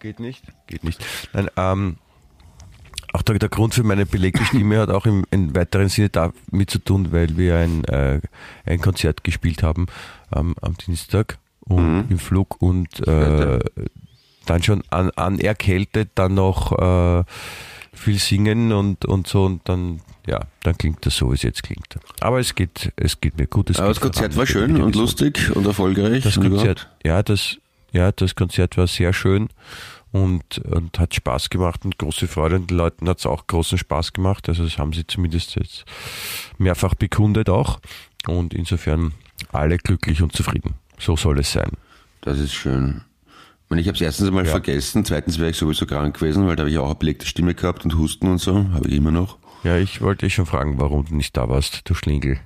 Geht 0.00 0.20
nicht? 0.20 0.44
Geht 0.66 0.84
nicht. 0.84 1.04
Nein, 1.32 1.48
ähm, 1.56 1.96
auch 3.14 3.22
der, 3.22 3.38
der 3.38 3.48
Grund 3.48 3.74
für 3.74 3.82
meine 3.82 4.04
belegte 4.04 4.44
Stimme 4.44 4.78
hat 4.78 4.90
auch 4.90 5.06
im, 5.06 5.24
im 5.30 5.56
weiteren 5.56 5.88
Sinne 5.88 6.10
damit 6.10 6.70
zu 6.70 6.78
tun, 6.78 7.12
weil 7.12 7.36
wir 7.38 7.56
ein, 7.56 7.82
äh, 7.84 8.20
ein 8.66 8.80
Konzert 8.80 9.24
gespielt 9.24 9.62
haben 9.62 9.86
ähm, 10.34 10.54
am 10.60 10.76
Dienstag 10.76 11.38
und 11.68 12.10
im 12.10 12.18
Flug 12.18 12.60
und 12.62 13.06
äh, 13.06 13.58
dann 14.46 14.62
schon 14.62 14.82
an, 14.90 15.10
an 15.16 15.38
erkältet, 15.38 16.10
dann 16.14 16.34
noch 16.34 16.72
äh, 16.72 17.24
viel 17.92 18.18
singen 18.18 18.72
und, 18.72 19.04
und 19.04 19.26
so 19.26 19.44
und 19.44 19.68
dann, 19.68 20.00
ja, 20.26 20.40
dann 20.62 20.76
klingt 20.78 21.04
das 21.06 21.16
so, 21.16 21.30
wie 21.30 21.34
es 21.34 21.42
jetzt 21.42 21.62
klingt. 21.62 21.98
Aber 22.20 22.38
es 22.38 22.54
geht, 22.54 22.92
es 22.96 23.20
geht 23.20 23.38
mir 23.38 23.46
gut. 23.46 23.70
Es 23.70 23.78
Aber 23.78 23.88
das 23.88 24.00
Konzert 24.00 24.34
voran 24.34 24.38
war 24.38 24.46
schön 24.46 24.80
und 24.80 24.94
lustig 24.94 25.54
und 25.54 25.66
erfolgreich. 25.66 26.22
Das 26.22 26.36
Konzert, 26.36 26.88
ja, 27.04 27.22
das, 27.22 27.56
ja, 27.92 28.12
das 28.12 28.34
Konzert 28.34 28.76
war 28.76 28.86
sehr 28.86 29.12
schön 29.12 29.48
und, 30.12 30.58
und 30.58 30.98
hat 30.98 31.14
Spaß 31.14 31.50
gemacht 31.50 31.84
und 31.84 31.98
große 31.98 32.28
Freude. 32.28 32.56
Und 32.56 32.70
den 32.70 32.76
Leuten 32.76 33.08
hat 33.08 33.18
es 33.18 33.26
auch 33.26 33.46
großen 33.46 33.78
Spaß 33.78 34.12
gemacht. 34.12 34.48
Also 34.48 34.64
das 34.64 34.78
haben 34.78 34.92
sie 34.92 35.06
zumindest 35.06 35.56
jetzt 35.56 35.84
mehrfach 36.58 36.94
bekundet 36.94 37.50
auch. 37.50 37.80
Und 38.26 38.54
insofern 38.54 39.12
alle 39.52 39.78
glücklich 39.78 40.22
und 40.22 40.32
zufrieden. 40.32 40.74
So 40.98 41.16
soll 41.16 41.38
es 41.40 41.52
sein. 41.52 41.70
Das 42.22 42.38
ist 42.38 42.52
schön. 42.54 43.02
Ich, 43.64 43.70
meine, 43.70 43.80
ich 43.82 43.88
habe 43.88 43.96
es 43.96 44.00
erstens 44.00 44.28
einmal 44.28 44.44
Ja. 44.44 44.50
vergessen, 44.52 45.04
zweitens 45.04 45.38
wäre 45.38 45.50
ich 45.50 45.56
sowieso 45.56 45.86
krank 45.86 46.18
gewesen, 46.18 46.46
weil 46.46 46.56
da 46.56 46.62
habe 46.62 46.70
ich 46.70 46.78
auch 46.78 46.86
eine 46.86 46.94
belegte 46.94 47.26
Stimme 47.26 47.54
gehabt 47.54 47.84
und 47.84 47.96
Husten 47.98 48.28
und 48.28 48.38
so, 48.38 48.68
habe 48.72 48.88
ich 48.88 48.94
immer 48.94 49.10
noch. 49.10 49.38
Ja, 49.64 49.76
ich 49.76 50.00
wollte 50.00 50.26
dich 50.26 50.34
schon 50.34 50.46
fragen, 50.46 50.78
warum 50.78 51.04
du 51.06 51.14
nicht 51.16 51.36
da 51.36 51.48
warst, 51.48 51.82
du 51.88 51.94
Schlingel. 51.94 52.38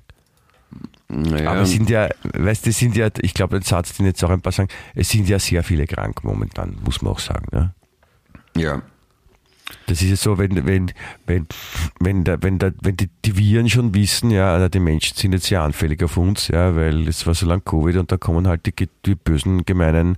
Naja, 1.09 1.51
Aber 1.51 1.63
es 1.63 1.73
sind 1.73 1.91
ja, 1.91 2.09
weißt 2.23 2.65
du, 2.67 2.71
es 2.71 2.79
sind 2.79 2.97
ja, 2.97 3.09
ich 3.21 3.35
glaube, 3.35 3.59
den 3.59 3.65
Satz, 3.65 3.97
den 3.97 4.07
jetzt 4.07 4.23
auch 4.25 4.31
ein 4.31 4.41
paar 4.41 4.53
sagen, 4.53 4.69
es 4.95 5.09
sind 5.11 5.29
ja 5.29 5.39
sehr 5.41 5.65
viele 5.65 5.87
krank 5.87 6.23
momentan, 6.23 6.79
muss 6.85 7.03
man 7.03 7.13
auch 7.13 7.19
sagen. 7.19 7.47
Ne? 7.53 7.75
ja. 8.57 8.81
Das 9.87 10.03
ist 10.03 10.11
ja 10.11 10.17
so, 10.17 10.39
wenn, 10.39 10.67
wenn, 10.67 10.93
wenn, 11.27 11.47
wenn, 11.99 12.25
da, 12.25 12.37
wenn, 12.41 12.59
da, 12.59 12.71
wenn 12.83 12.97
die, 12.97 13.11
die 13.25 13.37
Viren 13.37 13.69
schon 13.69 13.95
wissen, 13.95 14.31
ja, 14.31 14.69
die 14.69 14.81
Menschen 14.81 15.17
sind 15.17 15.33
jetzt 15.33 15.47
sehr 15.47 15.63
anfällig 15.63 16.03
auf 16.03 16.17
uns, 16.17 16.49
ja, 16.49 16.77
weil 16.77 17.09
es 17.09 17.27
war 17.27 17.35
so 17.35 17.47
lang 17.47 17.65
Covid 17.65 17.97
und 17.97 18.13
da 18.13 18.17
kommen 18.17 18.47
halt 18.47 18.67
die, 18.67 18.89
die 19.05 19.15
bösen, 19.15 19.65
gemeinen 19.65 20.17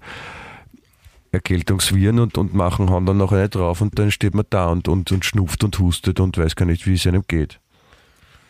Erkältungsviren 1.33 2.19
und, 2.19 2.37
und 2.37 2.55
machen, 2.55 2.91
hauen 2.91 3.07
dann 3.07 3.17
noch 3.17 3.33
eine 3.33 3.49
drauf 3.49 3.81
und 3.81 3.99
dann 3.99 4.11
steht 4.11 4.35
man 4.35 4.45
da 4.51 4.67
und, 4.67 4.89
und, 4.89 5.11
und 5.11 5.25
schnupft 5.25 5.65
und 5.65 5.79
hustet 5.79 6.21
und 6.21 6.37
weiß 6.37 6.57
gar 6.57 6.67
nicht, 6.67 6.87
wie 6.87 6.95
es 6.95 7.07
einem 7.07 7.25
geht. 7.27 7.59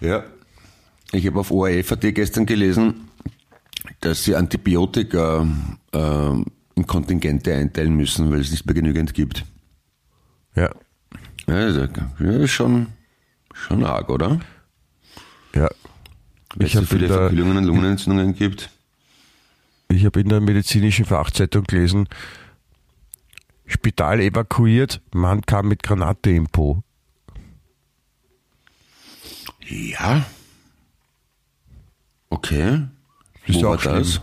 Ja. 0.00 0.24
Ich 1.12 1.26
habe 1.26 1.38
auf 1.38 1.50
ORF.at 1.50 2.14
gestern 2.14 2.46
gelesen, 2.46 3.08
dass 4.00 4.24
sie 4.24 4.34
Antibiotika 4.34 5.46
äh, 5.92 6.32
in 6.74 6.86
Kontingente 6.86 7.54
einteilen 7.54 7.94
müssen, 7.94 8.30
weil 8.32 8.40
es 8.40 8.50
nicht 8.50 8.66
mehr 8.66 8.74
genügend 8.74 9.14
gibt. 9.14 9.44
Ja, 10.56 10.70
Ja, 11.46 11.66
ist 11.66 12.50
schon, 12.52 12.88
schon 13.52 13.84
arg, 13.84 14.08
oder? 14.08 14.40
ja. 15.54 15.68
Ich 16.58 16.66
es 16.66 16.72
so 16.72 16.78
habe 16.78 16.86
viele 16.86 17.08
Verkühlungen 17.08 17.56
und 17.56 17.64
Lungenentzündungen 17.64 18.34
gibt. 18.34 18.68
ich 19.88 20.04
hab 20.04 20.16
in 20.16 20.28
der 20.28 20.40
medizinischen 20.40 21.04
Fachzeitung 21.04 21.64
gelesen, 21.64 22.08
Spital 23.66 24.20
evakuiert, 24.20 25.00
Mann 25.12 25.42
kam 25.42 25.68
mit 25.68 25.82
Granate 25.82 26.30
im 26.30 26.46
Po. 26.46 26.82
Ja. 29.66 30.24
Okay. 32.28 32.82
Ist 33.46 33.62
Wo 33.62 33.68
auch 33.68 33.84
war 33.84 33.98
das? 33.98 34.20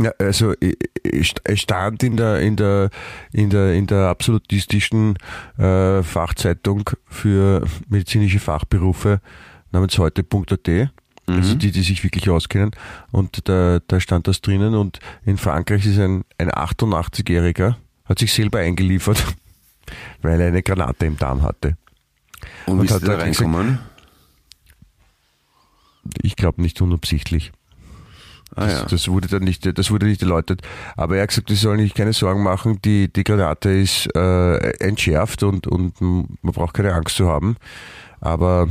Ja, 0.00 0.12
also 0.18 0.54
es 1.02 1.34
stand 1.60 2.02
in 2.02 2.16
der 2.16 2.40
in 2.40 2.56
der 2.56 2.90
in 3.32 3.50
der 3.50 3.74
in 3.74 3.86
der 3.86 4.08
absolutistischen 4.08 5.16
äh, 5.58 6.02
Fachzeitung 6.02 6.88
für 7.08 7.66
medizinische 7.88 8.38
Fachberufe 8.38 9.20
namens 9.70 9.98
heute.at, 9.98 10.90
also 11.26 11.54
die, 11.54 11.70
die 11.72 11.82
sich 11.82 12.02
wirklich 12.04 12.28
auskennen. 12.30 12.70
Und 13.10 13.48
da, 13.48 13.80
da 13.86 14.00
stand 14.00 14.28
das 14.28 14.40
drinnen 14.40 14.74
und 14.74 14.98
in 15.24 15.36
Frankreich 15.38 15.86
ist 15.86 15.98
ein, 15.98 16.24
ein 16.38 16.50
88-Jähriger, 16.50 17.76
hat 18.04 18.18
sich 18.18 18.32
selber 18.32 18.58
eingeliefert, 18.60 19.22
weil 20.22 20.40
er 20.40 20.48
eine 20.48 20.62
Granate 20.62 21.06
im 21.06 21.16
Darm 21.16 21.42
hatte. 21.42 21.76
Und 22.66 22.76
wie 22.76 22.80
Und 22.80 22.90
ist 22.90 23.00
der 23.02 23.16
da 23.16 23.22
er 23.22 23.28
gesagt- 23.28 23.40
reinkommen? 23.46 23.78
Ich 26.22 26.36
glaube 26.36 26.60
nicht 26.62 26.80
unabsichtlich. 26.80 27.52
Ah 28.54 28.66
Das, 28.66 28.72
ja. 28.72 28.84
das 28.86 29.08
wurde 29.08 29.28
dann 29.28 29.42
nicht, 29.42 29.78
das 29.78 29.90
wurde 29.90 30.06
nicht 30.06 30.22
erläutert. 30.22 30.62
Aber 30.96 31.16
er 31.16 31.22
hat 31.22 31.30
gesagt, 31.30 31.48
die 31.48 31.54
sollen 31.54 31.80
sich 31.80 31.94
keine 31.94 32.12
Sorgen 32.12 32.42
machen. 32.42 32.80
Die, 32.84 33.12
die 33.12 33.24
Granate 33.24 33.70
ist 33.70 34.08
äh, 34.14 34.56
entschärft 34.78 35.42
und, 35.42 35.66
und 35.66 36.00
man 36.00 36.52
braucht 36.52 36.74
keine 36.74 36.94
Angst 36.94 37.16
zu 37.16 37.28
haben. 37.28 37.56
Aber 38.20 38.68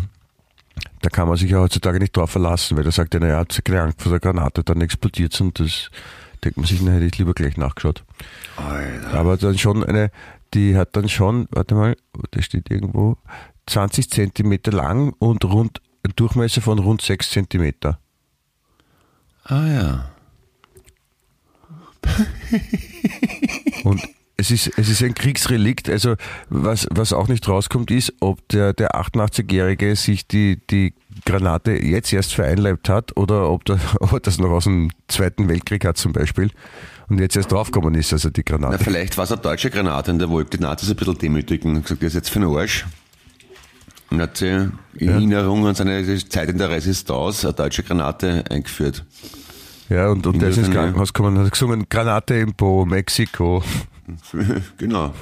da 1.02 1.10
kann 1.10 1.28
man 1.28 1.38
sich 1.38 1.52
ja 1.52 1.60
heutzutage 1.60 2.00
nicht 2.00 2.16
drauf 2.16 2.32
verlassen, 2.32 2.78
weil 2.78 2.86
er 2.86 2.92
sagt, 2.92 3.14
ja, 3.14 3.20
naja, 3.20 3.38
hat 3.38 3.60
keine 3.66 3.82
Angst 3.82 4.02
vor 4.02 4.12
der 4.12 4.20
Granate, 4.20 4.64
dann 4.64 4.82
explodiert 4.82 5.40
und 5.42 5.60
das 5.60 5.90
denkt 6.44 6.58
man 6.58 6.66
sich, 6.66 6.80
dann 6.80 6.94
hätte 6.94 7.06
ich 7.06 7.18
lieber 7.18 7.34
gleich 7.34 7.58
nachgeschaut. 7.58 8.04
Alter. 8.58 9.14
Aber 9.14 9.38
dann 9.38 9.58
schon 9.58 9.84
eine, 9.84 10.12
die 10.54 10.76
hat 10.76 10.96
dann 10.96 11.10
schon, 11.10 11.48
warte 11.52 11.76
mal, 11.76 11.96
das 12.32 12.46
steht 12.46 12.70
irgendwo, 12.72 13.18
20 13.68 14.10
Zentimeter 14.10 14.72
lang 14.72 15.14
und 15.20 15.46
rund, 15.46 15.82
ein 16.04 16.14
Durchmesser 16.16 16.62
von 16.62 16.80
rund 16.80 17.02
6 17.02 17.30
Zentimeter. 17.30 18.00
Ah 19.46 19.68
ja. 19.68 20.12
Und 23.84 24.02
es 24.38 24.50
ist, 24.52 24.72
es 24.78 24.90
ist 24.90 25.04
ein 25.04 25.14
Kriegsrelikt. 25.14 25.90
Also 25.90 26.16
was, 26.50 26.88
was 26.92 27.14
auch 27.14 27.28
nicht 27.28 27.48
rauskommt, 27.48 27.92
ist, 27.92 28.14
ob 28.20 28.48
der, 28.50 28.74
der 28.74 28.96
88-Jährige 28.96 29.96
sich 29.96 30.28
die, 30.28 30.60
die 30.70 30.94
Granate 31.26 31.74
jetzt 31.74 32.12
erst 32.12 32.34
vereinleibt 32.34 32.90
hat 32.90 33.16
oder 33.18 33.50
ob, 33.50 33.66
der, 33.66 33.80
ob 34.00 34.14
er 34.14 34.20
das 34.20 34.40
noch 34.40 34.50
aus 34.50 34.64
dem 34.66 34.90
Zweiten 35.08 35.48
Weltkrieg 35.48 35.86
hat 35.86 35.98
zum 35.98 36.14
Beispiel 36.14 36.50
und 37.10 37.20
jetzt 37.20 37.36
erst 37.36 37.52
draufgekommen 37.52 37.94
ist, 37.96 38.14
also 38.14 38.30
die 38.30 38.44
Na, 38.48 38.58
Granate. 38.58 38.84
vielleicht 38.84 39.18
war 39.18 39.26
es 39.26 39.32
eine 39.32 39.42
deutsche 39.42 39.70
Granate 39.70 40.12
und 40.12 40.20
der 40.20 40.30
wollte 40.30 40.58
die 40.58 40.64
Nazis 40.64 40.90
ein 40.90 40.96
bisschen 40.96 41.18
demütigen 41.18 41.76
und 41.76 41.84
gesagt, 41.84 42.02
der 42.02 42.08
ist 42.08 42.14
jetzt 42.16 42.30
für 42.30 42.40
den 42.40 42.50
Arsch. 42.50 42.86
Hat 44.12 44.42
in 44.42 44.74
Erinnerung 45.00 45.66
an 45.68 45.76
seine 45.76 46.06
Zeit 46.28 46.50
in 46.50 46.58
der 46.58 46.70
Resistance 46.70 47.48
eine 47.48 47.54
deutsche 47.54 47.84
Granate 47.84 48.44
eingeführt. 48.50 49.06
Ja, 49.90 50.10
und, 50.10 50.26
und 50.26 50.42
der 50.42 50.50
ist 50.50 50.58
ins. 50.58 50.72
Krankenhaus 50.72 51.14
gekommen 51.14 51.38
und 51.38 51.46
hat 51.46 51.52
gesungen, 51.52 51.88
Granate 51.90 52.36
im 52.36 52.54
Po, 52.54 52.86
Mexiko. 52.86 53.64
genau. 54.78 55.14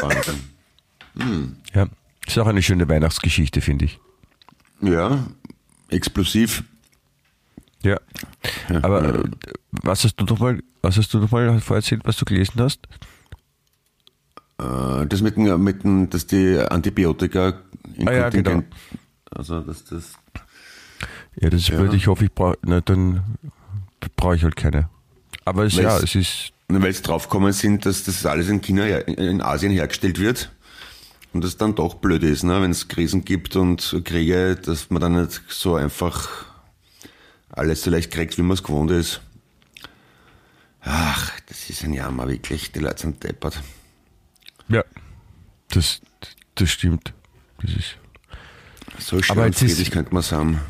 Wahnsinn. 0.00 1.56
Ja, 1.74 1.86
ist 2.26 2.38
auch 2.38 2.46
eine 2.46 2.62
schöne 2.62 2.88
Weihnachtsgeschichte, 2.88 3.60
finde 3.60 3.86
ich. 3.86 3.98
Ja, 4.80 5.26
explosiv. 5.88 6.64
Ja. 7.82 7.98
Aber 8.82 9.04
äh, 9.04 9.24
was 9.70 10.04
hast 10.04 10.16
du 10.16 10.24
noch 10.24 10.38
mal, 10.38 10.62
was 10.82 10.96
hast 10.96 11.12
du 11.14 11.18
noch 11.18 11.30
mal 11.30 11.60
vorerzählt, 11.60 12.02
was 12.04 12.16
du 12.16 12.24
gelesen 12.24 12.60
hast? 12.60 12.86
Äh, 14.60 15.06
Das 15.06 15.22
mit, 15.22 15.36
dem- 15.36 15.62
mit 15.62 15.82
dem, 15.84 16.10
dass 16.10 16.26
die 16.26 16.58
Antibiotika 16.58 17.54
in 17.96 18.08
Ah 18.08 18.12
ja, 18.12 18.24
Kontingent- 18.30 18.66
Also, 19.30 19.60
dass 19.60 19.84
das. 19.84 20.12
Ja, 21.36 21.48
das 21.50 21.60
ist 21.62 21.68
Ja. 21.68 21.78
blöd, 21.78 21.94
ich 21.94 22.06
hoffe, 22.08 22.24
ich 22.24 22.32
brauche, 22.32 22.58
dann 22.84 23.22
brauche 24.16 24.36
ich 24.36 24.42
halt 24.42 24.56
keine. 24.56 24.88
Aber 25.44 25.64
es, 25.64 25.76
Weil 25.76 25.84
ja, 25.84 25.98
es- 25.98 26.14
ist, 26.14 26.52
Weil 26.68 26.90
es 26.90 27.02
draufgekommen 27.02 27.52
sind, 27.52 27.86
dass 27.86 28.04
das 28.04 28.24
alles 28.26 28.48
in 28.48 28.60
China, 28.60 28.84
in 28.84 29.40
Asien 29.40 29.72
hergestellt 29.72 30.20
wird. 30.20 30.50
Und 31.32 31.44
das 31.44 31.56
dann 31.56 31.74
doch 31.76 31.94
blöd 31.94 32.22
ist, 32.24 32.42
ne? 32.42 32.60
wenn 32.60 32.72
es 32.72 32.88
Krisen 32.88 33.24
gibt 33.24 33.54
und 33.56 34.00
Kriege, 34.04 34.56
dass 34.56 34.90
man 34.90 35.00
dann 35.00 35.20
nicht 35.22 35.42
so 35.48 35.76
einfach 35.76 36.28
alles 37.50 37.82
so 37.82 37.90
leicht 37.90 38.10
kriegt, 38.12 38.36
wie 38.36 38.42
man 38.42 38.54
es 38.54 38.62
gewohnt 38.64 38.90
ist. 38.90 39.20
Ach, 40.82 41.30
das 41.48 41.70
ist 41.70 41.84
ein 41.84 41.92
Jammer, 41.92 42.28
wirklich. 42.28 42.72
Die 42.72 42.80
Leute 42.80 43.02
sind 43.02 43.22
deppert. 43.22 43.62
Ja, 44.70 44.84
das, 45.70 46.00
das 46.54 46.70
stimmt. 46.70 47.12
Das 47.62 47.72
ist, 47.74 47.96
So 48.98 49.20
schön 49.22 49.30
Aber 49.36 49.46
und 49.46 49.60
jetzt 49.60 49.78
ist- 49.78 49.90
könnte 49.92 50.12
man 50.14 50.22
sagen. 50.22 50.60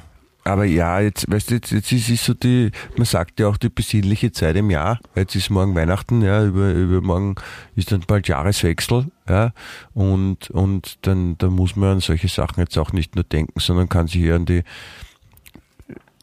aber 0.44 0.64
ja, 0.64 1.00
jetzt, 1.00 1.30
weißt 1.30 1.50
du, 1.50 1.54
jetzt, 1.54 1.70
jetzt 1.70 1.92
ist 1.92 2.08
es 2.08 2.24
so 2.24 2.34
die, 2.34 2.70
man 2.96 3.04
sagt 3.06 3.38
ja 3.40 3.46
auch 3.48 3.56
die 3.56 3.68
besinnliche 3.68 4.32
Zeit 4.32 4.56
im 4.56 4.70
Jahr. 4.70 4.98
Jetzt 5.14 5.34
ist 5.36 5.50
morgen 5.50 5.74
Weihnachten, 5.74 6.22
ja, 6.22 6.44
über, 6.44 6.72
übermorgen 6.72 7.34
ist 7.76 7.92
dann 7.92 8.00
bald 8.06 8.26
Jahreswechsel, 8.28 9.06
ja, 9.28 9.52
und, 9.94 10.50
und 10.50 10.98
dann, 11.06 11.36
dann 11.38 11.52
muss 11.52 11.76
man 11.76 11.90
an 11.94 12.00
solche 12.00 12.28
Sachen 12.28 12.60
jetzt 12.60 12.76
auch 12.78 12.92
nicht 12.92 13.14
nur 13.14 13.24
denken, 13.24 13.60
sondern 13.60 13.88
kann 13.88 14.06
sich 14.08 14.22
eher 14.22 14.36
an 14.36 14.46
die, 14.46 14.62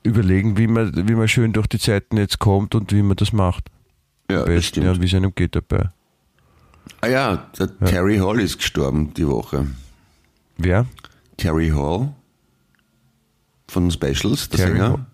überlegen, 0.03 0.57
wie 0.57 0.67
man, 0.67 1.07
wie 1.07 1.15
man 1.15 1.27
schön 1.27 1.53
durch 1.53 1.67
die 1.67 1.79
Zeiten 1.79 2.17
jetzt 2.17 2.39
kommt 2.39 2.75
und 2.75 2.91
wie 2.93 3.01
man 3.01 3.17
das 3.17 3.33
macht. 3.33 3.69
Ja, 4.29 4.37
Am 4.39 4.45
das 4.45 4.55
besten, 4.55 4.67
stimmt. 4.81 4.85
ja, 4.85 5.01
wie 5.01 5.05
es 5.05 5.13
einem 5.13 5.33
geht 5.35 5.55
dabei. 5.55 5.89
Ah 7.01 7.07
ja, 7.07 7.35
der 7.59 7.77
Terry 7.79 8.17
Hall 8.17 8.39
ist 8.39 8.57
gestorben 8.57 9.13
die 9.13 9.27
Woche. 9.27 9.67
Wer? 10.57 10.85
Terry 11.37 11.69
Hall 11.69 12.13
von 13.67 13.91
Specials, 13.91 14.49
der 14.49 14.57
Terry 14.59 14.71
Sänger. 14.77 14.89
Hall. 14.91 15.05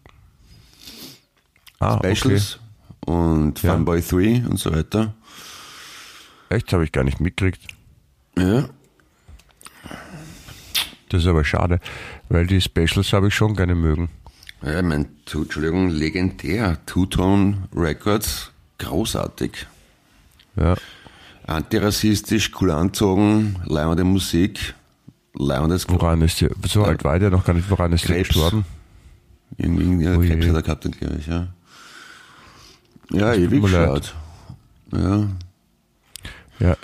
Ah, 1.80 2.00
Specials 2.16 2.60
und 3.06 3.62
Ja. 3.62 3.74
Funboy 3.74 4.02
3 4.02 4.46
und 4.48 4.58
so 4.58 4.74
weiter. 4.74 5.14
okay. 6.46 6.56
Echt, 6.56 6.72
habe 6.74 6.84
ich 6.86 6.92
gar 6.92 7.04
nicht 7.04 7.20
mitgekriegt. 7.20 7.62
Ja, 8.38 8.70
Das 11.10 11.22
ist 11.22 11.28
aber 11.28 11.44
schade, 11.44 11.80
weil 12.30 12.48
die 12.48 12.62
Specials 12.62 13.14
habe 13.14 13.28
ich 13.28 13.36
schon 13.36 13.56
gerne 13.56 13.76
mögen. 13.76 14.10
ja 14.64 14.82
mein, 14.82 15.08
Entschuldigung, 15.26 15.90
legendär. 15.90 16.78
Two-Tone 16.86 17.68
Records, 17.76 18.52
großartig. 18.80 19.68
Ja. 20.56 20.76
Antirassistisch, 21.48 22.52
cool 22.62 22.72
anzogen, 22.72 23.58
leibende 23.66 24.04
Musik, 24.04 24.74
leibendes 25.34 25.88
Woran 25.90 26.22
ist 26.22 26.40
der, 26.42 26.52
so 26.68 26.84
alt 26.84 27.04
war 27.04 27.20
der 27.20 27.30
noch 27.32 27.44
gar 27.46 27.54
nicht, 27.54 27.70
woran 27.70 27.92
ist 27.94 28.08
der 28.08 28.16
Krebs. 28.16 28.30
gestorben? 28.30 28.66
Irgendwie 29.58 30.08
Ui. 30.08 30.28
Krebs 30.28 30.48
hat 30.48 30.56
er 30.56 30.62
gehabt, 30.62 30.92
glaube 31.00 31.16
ich, 31.20 31.28
ja. 31.28 31.48
Ja, 33.12 33.34
ewig 33.34 33.62
mir 33.62 33.70
leid. 33.70 33.90
geschaut. 34.02 34.16
Ja, 34.94 35.28
Ja. 36.60 36.78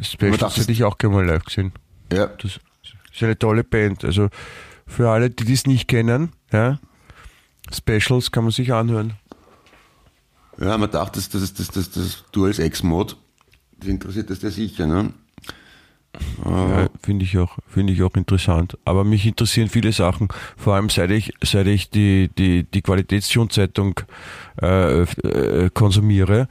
Specials 0.00 0.56
hätte 0.56 0.72
ich 0.72 0.84
auch 0.84 0.98
gerne 0.98 1.16
mal 1.16 1.24
live 1.26 1.44
gesehen. 1.44 1.72
ja. 2.12 2.26
Das 2.26 2.58
ist 3.12 3.22
eine 3.22 3.38
tolle 3.38 3.62
Band. 3.62 4.04
Also 4.04 4.28
für 4.86 5.08
alle, 5.08 5.30
die 5.30 5.44
das 5.44 5.66
nicht 5.66 5.86
kennen, 5.86 6.32
ja, 6.52 6.78
Specials 7.72 8.32
kann 8.32 8.44
man 8.44 8.50
sich 8.52 8.72
anhören. 8.72 9.14
Ja, 10.58 10.76
man 10.78 10.90
dachte, 10.90 11.20
das, 11.20 11.28
das, 11.28 11.54
das, 11.54 11.68
das, 11.68 11.90
das 11.90 12.24
Duals 12.32 12.58
X-Mod, 12.58 13.12
das 13.12 13.18
interessiert 13.86 14.30
das 14.30 14.42
ja 14.42 14.50
sicher, 14.50 14.86
ne? 14.86 15.12
Ja, 16.44 16.88
finde 17.02 17.24
ich 17.24 17.36
auch, 17.38 17.58
finde 17.66 17.92
ich 17.92 18.02
auch 18.02 18.14
interessant. 18.14 18.78
Aber 18.84 19.04
mich 19.04 19.26
interessieren 19.26 19.68
viele 19.68 19.92
Sachen, 19.92 20.28
vor 20.56 20.74
allem 20.74 20.88
seit 20.88 21.10
ich, 21.10 21.32
seit 21.42 21.66
ich 21.66 21.90
die, 21.90 22.30
die, 22.38 22.64
die 22.64 22.82
Qualitätsschonzeitung 22.82 24.00
äh, 24.62 25.02
äh, 25.02 25.70
konsumiere, 25.74 26.48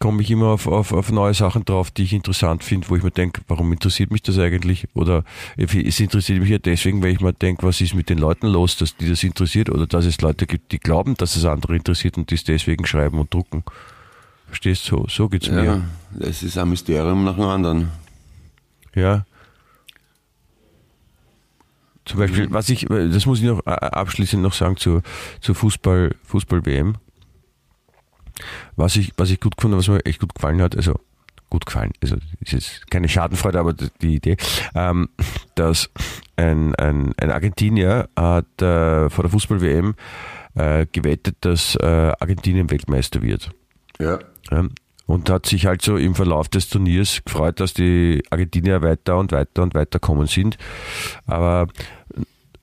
komme 0.00 0.22
ich 0.22 0.30
immer 0.30 0.48
auf, 0.48 0.66
auf, 0.66 0.92
auf 0.92 1.12
neue 1.12 1.34
Sachen 1.34 1.64
drauf, 1.64 1.90
die 1.90 2.02
ich 2.02 2.12
interessant 2.12 2.64
finde, 2.64 2.88
wo 2.90 2.96
ich 2.96 3.02
mir 3.02 3.10
denke, 3.10 3.42
warum 3.48 3.72
interessiert 3.72 4.10
mich 4.10 4.22
das 4.22 4.38
eigentlich? 4.38 4.88
Oder 4.94 5.24
es 5.56 6.00
interessiert 6.00 6.40
mich 6.40 6.50
ja 6.50 6.58
deswegen, 6.58 7.02
weil 7.02 7.12
ich 7.12 7.20
mir 7.20 7.32
denke, 7.32 7.62
was 7.62 7.80
ist 7.80 7.94
mit 7.94 8.10
den 8.10 8.18
Leuten 8.18 8.48
los, 8.48 8.76
dass 8.76 8.96
die 8.96 9.08
das 9.08 9.22
interessiert 9.22 9.70
oder 9.70 9.86
dass 9.86 10.04
es 10.04 10.20
Leute 10.20 10.46
gibt, 10.46 10.72
die 10.72 10.78
glauben, 10.78 11.14
dass 11.16 11.36
es 11.36 11.44
andere 11.44 11.76
interessiert 11.76 12.16
und 12.16 12.30
die 12.30 12.34
es 12.34 12.44
deswegen 12.44 12.86
schreiben 12.86 13.18
und 13.18 13.32
drucken. 13.32 13.62
Verstehst 14.54 14.88
du? 14.88 14.98
So, 14.98 15.06
so 15.08 15.28
geht's 15.28 15.48
Ja, 15.48 15.54
mir. 15.54 15.84
das 16.12 16.44
ist 16.44 16.56
ein 16.56 16.68
Mysterium 16.68 17.24
nach 17.24 17.34
dem 17.34 17.42
anderen. 17.42 17.88
Ja. 18.94 19.24
Zum 22.04 22.20
Beispiel, 22.20 22.52
was 22.52 22.68
ich, 22.68 22.86
das 22.88 23.26
muss 23.26 23.40
ich 23.40 23.46
noch 23.46 23.66
äh, 23.66 23.70
abschließend 23.70 24.40
noch 24.40 24.52
sagen 24.52 24.76
zur, 24.76 25.02
zur 25.40 25.56
Fußball, 25.56 26.14
Fußball-WM. 26.22 26.94
Was 28.76 28.94
ich, 28.94 29.12
was 29.16 29.30
ich 29.30 29.40
gut 29.40 29.56
gefunden, 29.56 29.76
was 29.76 29.88
mir 29.88 30.06
echt 30.06 30.20
gut 30.20 30.32
gefallen 30.36 30.62
hat, 30.62 30.76
also 30.76 31.00
gut 31.50 31.66
gefallen, 31.66 31.90
also 32.00 32.14
ist 32.38 32.52
jetzt 32.52 32.88
keine 32.92 33.08
Schadenfreude, 33.08 33.58
aber 33.58 33.72
die 33.72 34.14
Idee, 34.14 34.36
ähm, 34.76 35.08
dass 35.56 35.90
ein, 36.36 36.76
ein, 36.76 37.12
ein 37.16 37.30
Argentinier 37.32 38.08
hat 38.16 38.62
äh, 38.62 39.10
vor 39.10 39.24
der 39.24 39.30
Fußball-WM 39.32 39.96
äh, 40.54 40.86
gewettet, 40.92 41.38
dass 41.40 41.74
äh, 41.74 42.12
Argentinien 42.20 42.70
Weltmeister 42.70 43.20
wird. 43.20 43.50
Ja. 43.98 44.18
Ja, 44.50 44.64
und 45.06 45.30
hat 45.30 45.46
sich 45.46 45.66
halt 45.66 45.82
so 45.82 45.96
im 45.96 46.14
Verlauf 46.14 46.48
des 46.48 46.68
Turniers 46.68 47.22
gefreut, 47.24 47.60
dass 47.60 47.74
die 47.74 48.22
Argentinier 48.30 48.82
weiter 48.82 49.18
und 49.18 49.32
weiter 49.32 49.62
und 49.62 49.74
weiter 49.74 49.98
kommen 49.98 50.26
sind. 50.26 50.56
Aber 51.26 51.68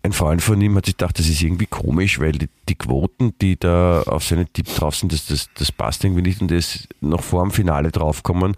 ein 0.04 0.14
Freund 0.14 0.42
von 0.42 0.60
ihm 0.60 0.76
hat 0.76 0.86
sich 0.86 0.98
gedacht, 0.98 1.20
das 1.20 1.30
ist 1.30 1.42
irgendwie 1.42 1.68
komisch, 1.68 2.20
weil 2.20 2.32
die, 2.32 2.50
die 2.68 2.76
Quoten, 2.76 3.38
die 3.40 3.58
da 3.58 4.02
auf 4.04 4.24
seinen 4.24 4.52
Tipp 4.52 4.66
drauf 4.76 4.96
sind, 4.96 5.14
das, 5.14 5.28
das, 5.28 5.50
das 5.54 5.72
passt 5.72 6.04
irgendwie 6.04 6.24
nicht 6.24 6.42
und 6.42 6.50
das 6.50 6.88
noch 7.02 7.22
vor 7.22 7.44
dem 7.44 7.52
Finale 7.52 7.92
draufkommen, 7.92 8.56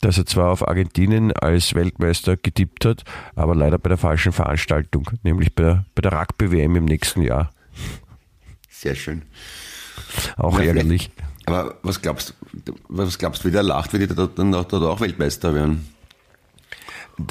dass 0.00 0.18
er 0.18 0.26
zwar 0.26 0.52
auf 0.52 0.66
Argentinien 0.66 1.32
als 1.32 1.74
Weltmeister 1.74 2.36
getippt 2.36 2.84
hat, 2.84 3.02
aber 3.34 3.56
leider 3.56 3.78
bei 3.78 3.88
der 3.88 3.98
falschen 3.98 4.32
Veranstaltung, 4.32 5.10
nämlich 5.24 5.54
bei 5.54 5.64
der, 5.64 5.86
bei 5.96 6.02
der 6.02 6.12
Rugby-WM 6.12 6.76
im 6.76 6.84
nächsten 6.84 7.22
Jahr. 7.22 7.50
Sehr 8.68 8.94
schön. 8.94 9.22
Auch 10.36 10.58
Ja, 10.60 10.66
ärgerlich. 10.66 11.10
Aber 11.46 11.76
was 11.82 12.02
glaubst 12.02 12.34
du, 12.52 12.74
was 12.88 13.18
glaubst 13.18 13.42
du, 13.44 13.48
wie 13.48 13.52
der 13.52 13.62
lacht, 13.62 13.92
wenn 13.92 14.00
die 14.00 14.08
dort 14.08 14.38
dann 14.38 14.54
auch 14.54 15.00
Weltmeister 15.00 15.54
werden? 15.54 15.86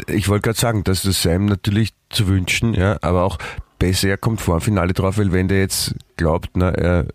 ich 0.07 0.30
wollte 0.30 0.43
gerade 0.47 0.59
sagen, 0.59 0.84
dass 0.84 1.03
das 1.03 1.26
ihm 1.26 1.45
natürlich 1.45 1.93
zu 2.09 2.28
wünschen, 2.28 2.74
ja, 2.74 2.97
aber 3.01 3.24
auch 3.24 3.38
besser, 3.78 4.09
er 4.09 4.18
kommt 4.18 4.41
vor 4.41 4.57
dem 4.57 4.61
Finale 4.61 4.93
drauf, 4.93 5.18
weil 5.20 5.32
wenn 5.32 5.47
der 5.47 5.59
jetzt 5.59 5.93
glaubt, 6.18 6.49
na, 6.55 6.70
er, 6.72 7.05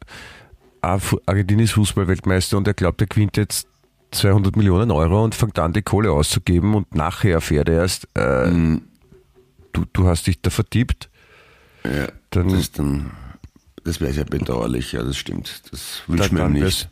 Argentinien 0.80 1.64
ist 1.64 1.72
Fußballweltmeister 1.72 2.56
und 2.56 2.68
er 2.68 2.74
glaubt, 2.74 3.00
er 3.00 3.08
gewinnt 3.08 3.36
jetzt 3.36 3.66
200 4.12 4.56
Millionen 4.56 4.90
Euro 4.92 5.24
und 5.24 5.34
fängt 5.34 5.58
an, 5.58 5.72
die 5.72 5.82
Kohle 5.82 6.12
auszugeben 6.12 6.74
und 6.74 6.94
nachher 6.94 7.32
erfährt 7.34 7.68
er 7.68 7.76
erst, 7.82 8.04
äh, 8.16 8.50
du, 9.72 9.84
du 9.92 10.06
hast 10.06 10.26
dich 10.26 10.40
da 10.40 10.50
vertippt, 10.50 11.10
Ja, 11.84 12.06
Dann- 12.30 12.48
das 12.50 12.60
ist 12.60 12.78
dann, 12.78 13.10
das 13.84 14.00
wäre 14.00 14.12
sehr 14.12 14.24
bedauerlich, 14.24 14.92
ja, 14.92 15.02
das 15.02 15.16
stimmt. 15.16 15.62
Das 15.70 16.02
dann, 16.06 16.18
wünscht 16.18 16.32
man 16.32 16.54
ihm 16.56 16.62
wär's, 16.62 16.74
nicht. 16.84 16.88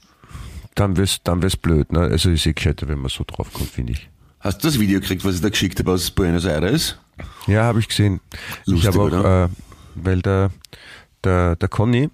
dann 0.74 0.96
wär's, 0.96 1.20
dann 1.24 1.42
wär's 1.42 1.56
blöd, 1.56 1.92
ne? 1.92 2.00
Also 2.00 2.30
ist 2.30 2.46
eh 2.46 2.52
gescheiter, 2.52 2.88
wenn 2.88 2.98
man 2.98 3.08
so 3.10 3.24
drauf 3.26 3.52
kommt, 3.52 3.70
finde 3.70 3.92
ich. 3.92 4.08
Hast 4.40 4.62
du 4.62 4.68
das 4.68 4.78
Video 4.78 5.00
gekriegt, 5.00 5.24
was 5.24 5.34
ich 5.36 5.40
da 5.40 5.48
geschickt 5.48 5.78
habe 5.80 5.92
aus 5.92 6.10
Buenos 6.10 6.44
Aires? 6.44 6.96
Ja, 7.46 7.64
habe 7.64 7.80
ich 7.80 7.88
gesehen. 7.88 8.20
Lustig, 8.66 8.88
ich 8.90 8.96
habe 8.96 9.18
auch, 9.18 9.46
äh, 9.46 9.48
weil 9.96 10.22
der, 10.22 10.50
der, 11.24 11.56
der 11.56 11.68
Conny 11.68 12.08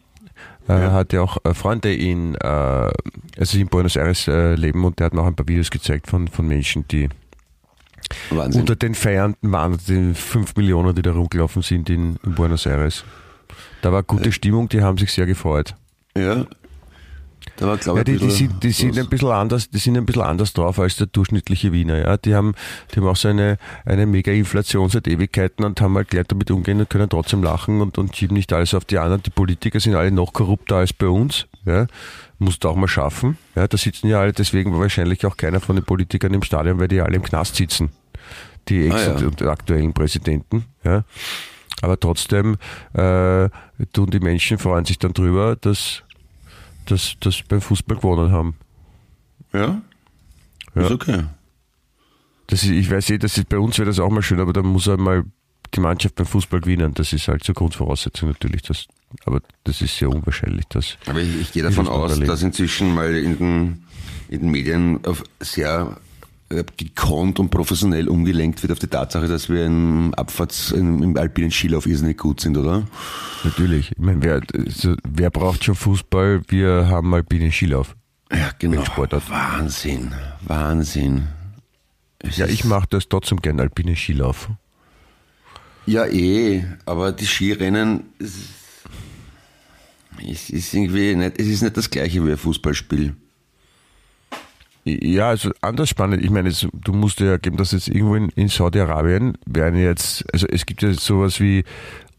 äh, 0.69 0.73
Ja. 0.73 0.93
hat 0.93 1.13
ja 1.13 1.21
auch 1.21 1.37
äh, 1.45 1.53
Freunde 1.53 1.95
in, 1.95 2.35
äh, 2.37 2.39
also 2.47 3.59
in 3.59 3.67
Buenos 3.69 3.97
Aires 3.97 4.27
äh, 4.29 4.55
leben 4.55 4.85
und 4.85 4.99
der 4.99 5.07
hat 5.07 5.15
mir 5.15 5.21
auch 5.21 5.27
ein 5.27 5.37
paar 5.37 5.47
Videos 5.47 5.71
gezeigt 5.71 6.07
von, 6.07 6.29
von 6.29 6.47
Menschen, 6.49 6.89
die 6.89 7.11
Wahnsinn. 8.31 8.63
unter 8.63 8.77
den 8.77 8.95
Feiernden 8.95 9.53
waren, 9.53 9.77
die 9.87 10.15
fünf 10.15 10.57
Millionen, 10.57 10.95
die 10.95 11.03
da 11.03 11.13
rumgelaufen 11.13 11.61
sind 11.61 11.91
in, 11.91 12.17
in 12.25 12.35
Buenos 12.35 12.65
Aires. 12.65 13.05
Da 13.83 13.93
war 13.93 14.03
gute 14.03 14.33
Stimmung, 14.33 14.69
die 14.69 14.83
haben 14.83 14.99
sich 14.99 15.13
sehr 15.13 15.27
gefreut. 15.27 15.75
ja, 16.17 16.47
Da 17.57 17.67
war, 17.67 17.77
glaube 17.77 18.01
Ja, 18.01 18.07
ich, 18.15 18.19
die, 18.21 18.27
die, 18.27 18.31
sind, 18.33 18.63
die 18.65 18.71
sind 18.71 18.99
ein 18.99 19.09
bisschen 19.09 19.29
anders, 19.31 19.69
die 19.71 19.79
sind 19.79 19.97
ein 19.97 20.07
bisschen 20.07 20.23
anders 20.23 20.53
drauf 20.55 20.79
als 20.79 20.97
der 20.97 21.07
durchschnittliche 21.09 21.73
Wiener, 21.73 21.99
ja. 21.99 22.17
Die 22.17 22.35
haben, 22.35 22.55
die 22.93 23.01
haben 23.01 23.07
auch 23.07 23.17
so 23.17 23.29
eine, 23.29 23.59
eine 23.85 24.07
mega 24.07 24.33
Inflation 24.33 24.89
seit 24.89 25.07
Ewigkeiten 25.07 25.65
und 25.65 25.81
haben 25.81 25.95
halt 25.97 26.09
gleich 26.09 26.27
damit 26.27 26.51
umgehen 26.51 26.81
und 26.81 26.89
können 26.89 27.09
trotzdem 27.09 27.43
lachen 27.43 27.81
und, 27.83 27.99
und 27.99 28.17
schieben 28.17 28.37
nicht 28.37 28.53
alles 28.53 28.73
auf 28.75 28.85
die 28.87 28.99
anderen. 28.99 29.23
Die 29.23 29.31
Politiker 29.31 29.79
sind 29.79 29.95
alle 29.95 30.11
noch 30.11 30.33
korrupter 30.33 30.77
als 30.77 30.93
bei 30.95 31.07
uns, 31.07 31.47
ja. 31.67 31.87
Musst 32.39 32.65
du 32.65 32.69
auch 32.69 32.77
mal 32.77 32.89
schaffen, 32.89 33.37
ja. 33.55 33.69
Da 33.69 33.77
sitzen 33.77 34.09
ja 34.09 34.21
alle, 34.21 34.33
deswegen 34.33 34.73
war 34.73 34.81
wahrscheinlich 34.81 35.25
auch 35.27 35.37
keiner 35.37 35.61
von 35.61 35.77
den 35.77 35.85
Politikern 35.85 36.33
im 36.35 36.43
Stadion, 36.43 36.79
weil 36.81 36.89
die 36.89 37.01
alle 37.01 37.17
im 37.17 37.23
Knast 37.23 37.57
sitzen. 37.57 37.91
Die 38.69 38.87
Ex- 38.87 38.95
Ah, 38.95 39.21
ja. 39.21 39.27
und 39.27 39.43
aktuellen 39.43 39.93
Präsidenten, 39.93 40.65
ja. 40.83 41.05
Aber 41.85 42.01
trotzdem, 42.01 42.57
äh, 42.95 43.51
tun 43.93 44.11
die 44.11 44.21
Menschen 44.21 44.57
freuen 44.57 44.87
sich 44.87 44.99
dann 44.99 45.13
drüber, 45.13 45.55
dass, 45.55 46.03
dass, 46.87 47.15
dass 47.21 47.43
beim 47.43 47.61
Fußball 47.61 47.99
gewonnen 47.99 48.33
haben. 48.33 48.55
Ja? 49.53 49.83
Ja. 50.75 50.83
Ist 50.83 50.91
okay. 50.91 51.25
Das 52.47 52.63
ist, 52.63 52.71
ich 52.71 52.91
weiß 52.91 53.11
eh, 53.11 53.19
das 53.19 53.37
ist, 53.37 53.51
bei 53.51 53.59
uns 53.59 53.79
wäre 53.79 53.87
das 53.87 53.99
auch 53.99 54.09
mal 54.09 54.23
schön, 54.23 54.41
aber 54.41 54.55
dann 54.55 54.65
muss 54.65 54.89
einmal 54.89 55.25
die 55.75 55.81
Mannschaft 55.81 56.15
beim 56.15 56.27
Fußball 56.27 56.61
gewinnen. 56.61 56.95
Das 56.95 57.13
ist 57.13 57.29
halt 57.29 57.45
zur 57.45 57.55
Grundvoraussetzung 57.55 58.31
natürlich. 58.31 58.63
Das, 58.63 58.87
aber 59.27 59.43
das 59.65 59.83
ist 59.83 59.99
sehr 59.99 60.09
unwahrscheinlich. 60.09 60.65
Dass, 60.69 60.97
Aber 61.05 61.21
ich, 61.21 61.39
ich 61.39 61.53
gehe 61.53 61.63
davon 61.63 61.87
aus, 61.87 62.19
dass 62.19 62.43
inzwischen 62.43 62.95
mal 62.95 63.15
in 63.15 63.39
den, 63.39 63.85
in 64.31 64.41
den 64.41 64.51
Medien 64.51 65.05
auf 65.05 65.23
sehr 65.41 65.99
gekonnt 66.63 67.41
und 67.41 67.51
professionell 67.51 68.09
umgelenkt 68.09 68.63
wird 68.63 68.73
auf 68.73 68.79
die 68.79 68.87
Tatsache, 68.87 69.27
dass 69.27 69.49
wir 69.49 69.67
im 69.67 70.15
Abfahrts, 70.15 70.71
im, 70.71 71.03
im 71.03 71.17
alpinen 71.17 71.51
Skilauf 71.51 71.87
irrsinnig 71.87 72.19
gut 72.19 72.41
sind, 72.41 72.57
oder? 72.57 72.85
natürlich. 73.45 73.93
Ich 73.93 73.99
meine, 73.99 74.23
wer, 74.23 74.41
also, 74.55 74.97
wer 75.05 75.31
braucht 75.31 75.65
schon 75.65 75.75
Fußball? 75.75 76.43
Wir 76.49 76.89
haben 76.89 77.15
alpinen 77.15 77.53
Skilauf. 77.53 77.95
Ja, 78.33 78.51
genau. 78.59 78.83
Wahnsinn. 79.29 80.13
Wahnsinn. 80.43 81.29
Es 82.19 82.37
Ja, 82.37 82.47
ich 82.47 82.65
mache 82.65 82.87
das 82.91 83.09
trotzdem 83.09 83.41
gern, 83.41 83.61
alpinen 83.61 83.97
Skilauf. 83.97 84.51
Ja, 85.87 86.07
eh, 86.07 86.65
aber 86.87 87.13
die 87.13 87.27
Skirennen, 87.27 88.05
es 88.19 88.33
ist 90.49 90.73
irgendwie 90.73 91.15
nicht, 91.15 91.39
es 91.39 91.47
ist 91.47 91.63
nicht 91.63 91.77
das 91.77 91.91
gleiche 91.91 92.27
wie 92.27 92.33
ein 92.33 92.39
Fußballspiel. 92.39 93.15
Ja, 94.85 95.31
also 95.31 95.51
anders 95.63 95.89
spannend. 95.89 96.23
Ich 96.23 96.31
meine, 96.31 96.53
du 96.53 96.93
musst 96.93 97.19
dir 97.19 97.27
ja 97.27 97.37
geben, 97.39 97.57
dass 97.57 97.73
jetzt 97.73 97.89
irgendwo 97.89 98.17
in, 98.17 98.29
in 98.31 98.49
Saudi-Arabien 98.49 99.39
werden 99.47 99.81
jetzt, 99.81 100.25
also 100.33 100.47
es 100.47 100.67
gibt 100.67 100.83
ja 100.83 100.93
sowas 100.93 101.41
wie 101.41 101.65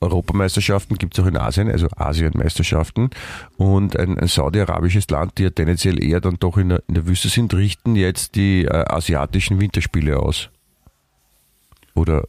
Europameisterschaften, 0.01 0.97
gibt 0.97 1.17
es 1.17 1.23
auch 1.23 1.27
in 1.27 1.37
Asien, 1.37 1.69
also 1.69 1.87
Asienmeisterschaften. 1.95 3.11
Und 3.57 3.97
ein, 3.97 4.17
ein 4.17 4.27
saudi-arabisches 4.27 5.07
Land, 5.09 5.37
die 5.37 5.43
ja 5.43 5.49
tendenziell 5.51 6.03
eher 6.03 6.21
dann 6.21 6.37
doch 6.39 6.57
in 6.57 6.69
der, 6.69 6.83
in 6.87 6.95
der 6.95 7.05
Wüste 7.05 7.29
sind, 7.29 7.53
richten 7.53 7.95
jetzt 7.95 8.35
die 8.35 8.65
äh, 8.65 8.85
asiatischen 8.87 9.59
Winterspiele 9.59 10.17
aus. 10.17 10.49
Oder 11.93 12.27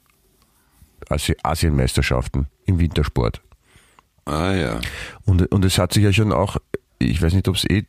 Asi 1.09 1.35
Asienmeisterschaften 1.43 2.47
im 2.67 2.79
Wintersport. 2.79 3.41
Ah 4.27 4.53
ja. 4.53 4.81
Und, 5.25 5.51
und 5.51 5.65
es 5.65 5.79
hat 5.79 5.93
sich 5.93 6.05
ja 6.05 6.13
schon 6.13 6.33
auch, 6.33 6.57
ich 6.99 7.23
weiß 7.23 7.33
nicht, 7.33 7.49
ob 7.49 7.57
es 7.57 7.65
eh 7.65 7.87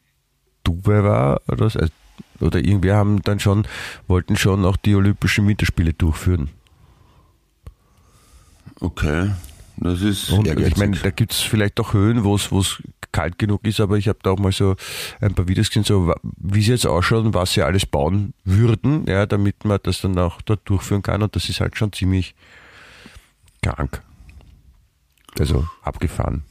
Dubai 0.63 1.03
war 1.03 1.41
oder, 1.49 1.69
so, 1.69 1.79
also- 1.79 1.93
oder 2.39 2.59
irgendwer 2.59 2.95
haben 2.95 3.21
dann 3.21 3.39
schon, 3.39 3.67
wollten 4.07 4.35
schon 4.35 4.65
auch 4.65 4.77
die 4.77 4.95
Olympischen 4.95 5.47
Winterspiele 5.47 5.93
durchführen. 5.93 6.49
Okay. 8.79 9.31
Das 9.77 10.01
ist 10.01 10.31
Und 10.31 10.47
ehrgeizig. 10.47 10.73
ich 10.73 10.77
meine, 10.77 10.97
da 10.97 11.11
gibt 11.11 11.31
es 11.31 11.41
vielleicht 11.41 11.79
auch 11.79 11.93
Höhen, 11.93 12.23
wo 12.23 12.35
es 12.35 12.81
kalt 13.11 13.37
genug 13.37 13.65
ist, 13.65 13.79
aber 13.79 13.97
ich 13.97 14.07
habe 14.07 14.19
da 14.21 14.31
auch 14.31 14.39
mal 14.39 14.51
so 14.51 14.75
ein 15.21 15.33
paar 15.33 15.47
Videos 15.47 15.69
gesehen, 15.69 15.83
so 15.83 16.13
wie 16.23 16.61
sie 16.61 16.71
jetzt 16.71 16.85
ausschaut 16.85 17.25
und 17.25 17.33
was 17.33 17.53
sie 17.53 17.61
alles 17.61 17.85
bauen 17.85 18.33
würden, 18.43 19.05
ja, 19.07 19.25
damit 19.25 19.65
man 19.65 19.79
das 19.83 20.01
dann 20.01 20.17
auch 20.17 20.41
dort 20.41 20.67
durchführen 20.69 21.03
kann. 21.03 21.21
Und 21.21 21.35
das 21.35 21.49
ist 21.49 21.59
halt 21.59 21.77
schon 21.77 21.93
ziemlich 21.93 22.35
krank. 23.61 24.01
Also 25.39 25.67
abgefahren. 25.83 26.43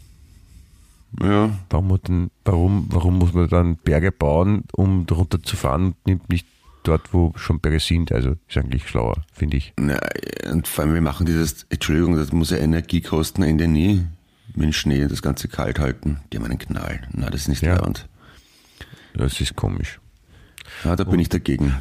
Ja. 1.23 1.51
Warum, 1.71 1.93
hat 1.93 2.09
denn, 2.09 2.31
warum, 2.45 2.87
warum 2.91 3.19
muss 3.19 3.33
man 3.33 3.49
dann 3.49 3.77
Berge 3.77 4.13
bauen, 4.13 4.65
um 4.73 5.07
darunter 5.07 5.43
zu 5.43 5.57
fahren 5.57 5.87
und 5.87 6.07
nimmt 6.07 6.29
nicht 6.29 6.47
dort, 6.83 7.13
wo 7.13 7.33
schon 7.37 7.61
Berge 7.61 7.81
sind? 7.81 8.13
Also 8.13 8.35
ist 8.49 8.57
eigentlich 8.57 8.89
schlauer, 8.89 9.25
finde 9.33 9.57
ich. 9.57 9.73
Na, 9.79 9.99
und 10.51 10.69
vor 10.69 10.85
allem, 10.85 10.95
wir 10.95 11.01
machen 11.01 11.27
dieses, 11.27 11.65
Entschuldigung, 11.71 12.17
das 12.17 12.33
muss 12.33 12.51
ja 12.51 12.59
Energie 12.59 13.01
kosten, 13.01 13.43
Ende 13.43 13.67
nie. 13.69 14.05
Mit 14.55 14.65
dem 14.65 14.73
Schnee 14.73 15.07
das 15.07 15.23
Ganze 15.23 15.49
kalt 15.49 15.79
halten. 15.79 16.21
Die 16.33 16.39
haben 16.39 16.45
einen 16.45 16.59
Knall. 16.59 17.03
Na, 17.13 17.29
das 17.31 17.43
ist 17.43 17.49
nicht 17.49 17.63
Ja. 17.63 17.75
leibend. 17.77 18.09
Das 19.15 19.41
ist 19.41 19.57
komisch. 19.57 19.99
Ja, 20.85 20.97
da 20.97 21.05
bin 21.05 21.21
ich 21.21 21.29
dagegen. 21.29 21.75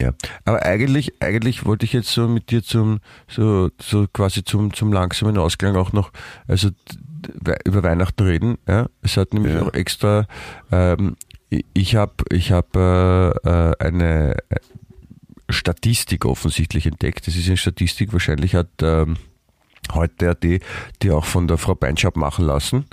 Ja, 0.00 0.12
aber 0.44 0.62
eigentlich, 0.64 1.22
eigentlich 1.22 1.64
wollte 1.64 1.84
ich 1.86 1.92
jetzt 1.92 2.08
so 2.08 2.26
mit 2.26 2.50
dir 2.50 2.62
zum, 2.64 2.98
so, 3.28 3.70
so 3.80 4.06
quasi 4.12 4.42
zum, 4.42 4.74
zum 4.74 4.92
langsamen 4.92 5.38
Ausklang 5.38 5.76
auch 5.76 5.92
noch, 5.92 6.10
also 6.48 6.70
über 7.64 7.82
Weihnachten 7.82 8.22
reden. 8.24 8.58
Ja, 8.68 8.88
es 9.02 9.16
hat 9.16 9.34
nämlich 9.34 9.54
Ja. 9.54 9.62
auch 9.62 9.72
extra, 9.74 10.26
ähm, 10.72 11.16
ich- 11.72 11.96
habe, 11.96 12.14
ich 12.30 12.52
habe 12.52 13.40
äh, 13.44 13.48
äh, 13.48 13.76
eine 13.86 14.36
äh, 14.50 14.56
Statistik 15.50 16.24
offensichtlich 16.24 16.86
entdeckt. 16.86 17.26
Das 17.26 17.36
ist 17.36 17.46
eine 17.46 17.56
Statistik, 17.56 18.12
wahrscheinlich 18.12 18.54
hat 18.54 18.68
ähm, 18.82 19.16
heute 19.92 20.30
AD 20.30 20.60
die 21.02 21.10
auch 21.10 21.24
von 21.26 21.46
der 21.46 21.58
Frau 21.58 21.74
Beinschab 21.74 22.16
machen 22.16 22.46
lassen. 22.46 22.86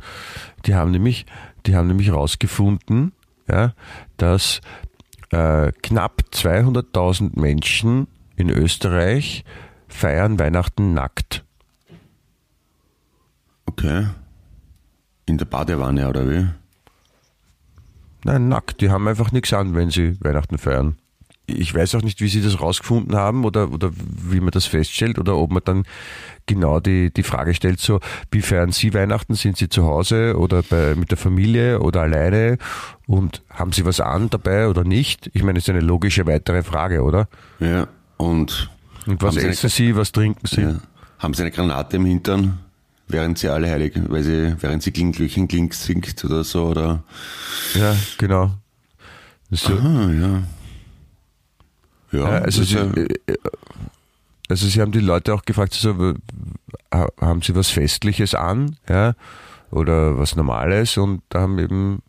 Die 0.66 0.76
haben 0.76 0.92
nämlich, 0.92 1.26
die 1.66 1.76
haben 1.76 1.88
nämlich 1.88 2.12
rausgefunden, 2.12 3.14
ja, 3.50 3.74
dass 4.18 4.60
äh, 5.32 5.72
knapp 5.82 6.24
200.000 6.34 7.40
Menschen 7.40 8.08
in 8.36 8.50
Österreich 8.50 9.46
feiern 9.88 10.38
Weihnachten 10.40 10.94
nackt. 10.94 11.46
Okay. 13.66 14.08
In 15.32 15.38
der 15.38 15.46
Badewanne, 15.46 16.10
oder 16.10 16.30
wie? 16.30 16.46
Nein, 18.26 18.50
nackt. 18.50 18.82
Die 18.82 18.90
haben 18.90 19.08
einfach 19.08 19.32
nichts 19.32 19.54
an, 19.54 19.76
wenn 19.76 19.90
sie 19.90 20.18
Weihnachten 20.20 20.58
feiern. 20.58 20.98
Ich 21.48 21.74
weiß 21.74 21.96
auch 21.96 22.02
nicht, 22.02 22.20
wie 22.20 22.28
sie 22.28 22.42
das 22.42 22.60
rausgefunden 22.60 23.16
haben 23.16 23.46
oder, 23.46 23.72
oder 23.72 23.92
wie 23.96 24.42
man 24.42 24.52
das 24.52 24.66
feststellt 24.66 25.18
oder 25.20 25.38
ob 25.38 25.52
man 25.52 25.62
dann 25.66 25.84
genau 26.48 26.82
die, 26.82 27.12
die 27.14 27.24
Frage 27.24 27.54
stellt, 27.54 27.80
so, 27.80 28.00
wie 28.30 28.42
feiern 28.42 28.72
Sie 28.74 28.94
Weihnachten? 28.94 29.36
Sind 29.36 29.56
Sie 29.58 29.70
zu 29.70 29.84
Hause 29.86 30.38
oder 30.38 30.64
bei, 30.64 30.96
mit 30.96 31.12
der 31.12 31.18
Familie 31.18 31.80
oder 31.80 32.02
alleine? 32.02 32.58
Und 33.08 33.42
haben 33.50 33.72
Sie 33.72 33.86
was 33.86 34.02
an 34.02 34.30
dabei 34.30 34.68
oder 34.68 34.84
nicht? 34.84 35.30
Ich 35.34 35.44
meine, 35.44 35.54
das 35.60 35.64
ist 35.64 35.70
eine 35.70 35.80
logische 35.80 36.26
weitere 36.28 36.62
Frage, 36.64 37.04
oder? 37.04 37.28
Ja. 37.60 37.88
Und 38.18 38.70
Und 39.08 39.22
was 39.22 39.30
Haben 39.30 39.34
Sie 39.36 39.40
eine- 39.46 39.50
essen 39.54 39.70
Sie, 39.70 39.96
was 39.96 40.12
trinken 40.12 40.46
Sie? 40.46 40.62
ja, 40.62 40.76
haben 41.20 41.34
sie 41.34 41.42
eine 41.44 41.52
Granate 41.52 41.96
im 41.98 42.06
Hintern, 42.06 42.60
während 43.12 43.38
sie 43.38 43.50
alle 43.50 43.70
heilig, 43.70 43.94
weil 44.08 44.24
sie, 44.24 44.56
während 44.60 44.84
sie 44.84 44.92
Klinglöchen 44.92 45.48
Klink 45.48 45.74
singt 45.74 46.24
oder 46.26 46.44
so, 46.44 46.68
oder? 46.68 47.04
Ja, 47.76 47.96
genau. 48.18 48.52
So, 49.52 49.74
Ah, 49.74 50.10
ja. 50.12 50.44
Ja, 52.14 52.26
also, 52.26 52.64
sie, 52.64 52.76
ja- 52.76 52.92
äh, 52.94 53.08
äh, 53.28 53.38
also 54.50 54.68
sie 54.68 54.82
haben 54.82 54.92
die 54.92 55.00
Leute 55.00 55.34
auch 55.34 55.44
gefragt, 55.46 55.74
so, 55.74 55.98
w- 55.98 56.14
ha- 56.94 57.08
haben 57.22 57.42
sie 57.42 57.56
was 57.56 57.70
Festliches 57.70 58.36
an, 58.36 58.76
ja, 58.90 59.14
oder 59.72 60.18
was 60.18 60.36
Normales 60.36 60.98
und 60.98 61.22
da 61.30 61.42
haben 61.42 61.58
eben 61.60 62.02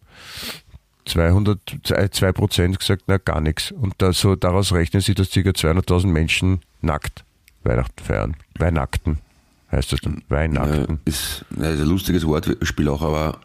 200, 1.04 1.58
zwei- 1.84 2.08
zwei 2.08 2.32
Prozent 2.32 2.78
gesagt, 2.78 3.04
na 3.06 3.18
gar 3.18 3.40
nichts. 3.40 3.70
Und 3.72 3.94
da, 3.98 4.12
so, 4.12 4.34
daraus 4.36 4.72
rechnen 4.72 5.00
sie, 5.02 5.14
dass 5.14 5.30
ca. 5.30 5.40
200.000 5.40 6.06
Menschen 6.06 6.60
nackt 6.80 7.24
Weihnachten 7.64 8.02
feiern. 8.04 8.36
Weihnachten 8.58 9.18
heißt 9.72 9.92
das 9.92 10.00
dann. 10.00 10.22
Weihnachten. 10.28 10.94
Ja, 10.94 10.98
ist, 11.04 11.44
ja, 11.58 11.70
ist 11.70 11.80
ein 11.80 11.88
lustiges 11.88 12.26
Wortspiel 12.26 12.88
auch, 12.88 13.02
aber 13.02 13.40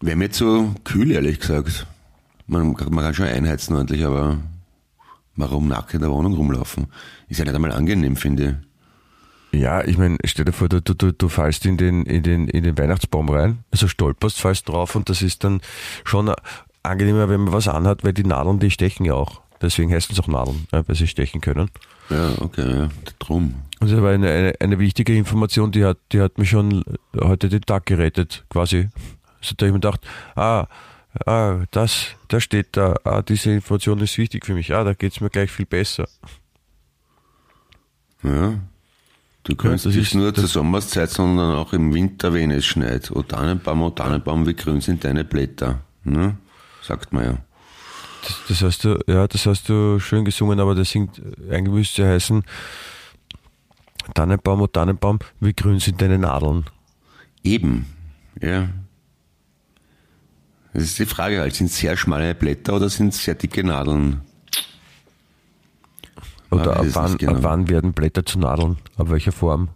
wäre 0.00 0.16
mir 0.16 0.30
so 0.32 0.74
kühl, 0.84 1.10
ehrlich 1.12 1.40
gesagt. 1.40 1.86
Man, 2.46 2.74
man 2.90 3.04
kann 3.04 3.14
schon 3.14 3.26
einheizen 3.26 3.76
ordentlich, 3.76 4.04
aber 4.04 4.38
warum 5.36 5.68
nackt 5.68 5.94
in 5.94 6.00
der 6.00 6.10
Wohnung 6.10 6.34
rumlaufen? 6.34 6.86
Ist 7.28 7.38
ja 7.38 7.44
nicht 7.44 7.54
einmal 7.54 7.72
angenehm, 7.72 8.16
finde 8.16 8.62
Ja, 9.52 9.84
ich 9.84 9.98
meine, 9.98 10.18
stell 10.24 10.44
dir 10.44 10.52
vor, 10.52 10.68
du, 10.68 10.80
du, 10.80 10.94
du, 10.94 11.12
du 11.12 11.28
fallst 11.28 11.66
in 11.66 11.76
den, 11.76 12.04
in, 12.04 12.22
den, 12.22 12.48
in 12.48 12.64
den 12.64 12.76
Weihnachtsbaum 12.76 13.28
rein, 13.28 13.64
also 13.70 13.86
stolperst, 13.86 14.40
fallst 14.40 14.68
drauf 14.68 14.96
und 14.96 15.08
das 15.08 15.22
ist 15.22 15.44
dann 15.44 15.60
schon 16.04 16.32
angenehmer, 16.82 17.28
wenn 17.28 17.44
man 17.44 17.52
was 17.52 17.68
anhat, 17.68 18.02
weil 18.02 18.12
die 18.12 18.24
Nadeln, 18.24 18.58
die 18.58 18.70
stechen 18.70 19.04
ja 19.04 19.14
auch. 19.14 19.41
Deswegen 19.62 19.92
heißen 19.92 20.12
es 20.12 20.20
auch 20.20 20.28
Nadeln, 20.28 20.66
ja, 20.72 20.86
weil 20.86 20.96
sie 20.96 21.06
stechen 21.06 21.40
können. 21.40 21.70
Ja, 22.10 22.32
okay, 22.40 22.68
ja, 22.68 22.88
drum. 23.18 23.54
Das 23.80 23.92
war 23.96 24.10
eine, 24.10 24.28
eine, 24.28 24.52
eine 24.60 24.78
wichtige 24.78 25.16
Information, 25.16 25.72
die 25.72 25.84
hat, 25.84 25.98
die 26.12 26.20
hat 26.20 26.38
mich 26.38 26.50
schon 26.50 26.84
heute 27.18 27.48
den 27.48 27.62
Tag 27.62 27.86
gerettet, 27.86 28.44
quasi. 28.50 28.88
Also 29.40 29.54
da 29.56 29.66
habe 29.66 29.68
ich 29.68 29.72
mir 29.72 29.80
gedacht, 29.80 30.06
ah, 30.36 30.66
ah, 31.26 31.64
das, 31.70 32.06
das 32.28 32.42
steht 32.42 32.76
da, 32.76 32.96
ah, 33.04 33.22
diese 33.22 33.52
Information 33.52 34.00
ist 34.00 34.18
wichtig 34.18 34.44
für 34.44 34.54
mich, 34.54 34.74
ah, 34.74 34.84
da 34.84 34.94
geht's 34.94 35.20
mir 35.20 35.30
gleich 35.30 35.50
viel 35.50 35.66
besser. 35.66 36.08
Ja. 38.22 38.54
Du 39.44 39.56
kannst 39.56 39.86
das 39.86 39.96
nicht 39.96 40.14
nur 40.14 40.32
zur 40.32 40.46
Sommerszeit, 40.46 41.10
sondern 41.10 41.56
auch 41.56 41.72
im 41.72 41.92
Winter, 41.92 42.32
wenn 42.32 42.52
es 42.52 42.64
schneit. 42.64 43.10
O 43.10 43.22
Tannenbaum, 43.22 43.82
o 43.82 43.90
Tannenbaum, 43.90 44.46
wie 44.46 44.54
grün 44.54 44.80
sind 44.80 45.04
deine 45.04 45.24
Blätter. 45.24 45.80
Ne? 46.04 46.36
sagt 46.82 47.12
man 47.12 47.24
ja. 47.24 47.38
Das, 48.22 48.40
das 48.48 48.62
hast 48.62 48.84
du, 48.84 48.98
ja, 49.06 49.26
das 49.26 49.46
hast 49.46 49.68
du 49.68 49.98
schön 49.98 50.24
gesungen, 50.24 50.60
aber 50.60 50.74
das 50.74 50.90
singt, 50.90 51.20
eigentlich 51.50 51.74
müsste 51.74 52.08
heißen, 52.08 52.42
Tannenbaum, 54.14 54.60
oh 54.60 54.66
Tannenbaum, 54.66 55.18
wie 55.40 55.52
grün 55.52 55.80
sind 55.80 56.00
deine 56.00 56.18
Nadeln? 56.18 56.64
Eben, 57.42 57.86
ja. 58.40 58.68
Das 60.72 60.84
ist 60.84 60.98
die 60.98 61.06
Frage 61.06 61.40
halt, 61.40 61.54
sind 61.54 61.66
es 61.66 61.76
sehr 61.76 61.96
schmale 61.96 62.34
Blätter 62.34 62.74
oder 62.76 62.88
sind 62.88 63.08
es 63.08 63.22
sehr 63.22 63.34
dicke 63.34 63.62
Nadeln? 63.64 64.22
Oder 66.50 66.76
ab 66.76 66.86
wann, 66.92 67.18
genau. 67.18 67.32
ab 67.32 67.38
wann 67.42 67.68
werden 67.68 67.92
Blätter 67.92 68.24
zu 68.24 68.38
Nadeln? 68.38 68.76
Ab 68.96 69.10
welcher 69.10 69.32
Form? 69.32 69.68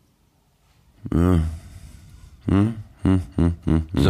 Ja. 1.12 1.40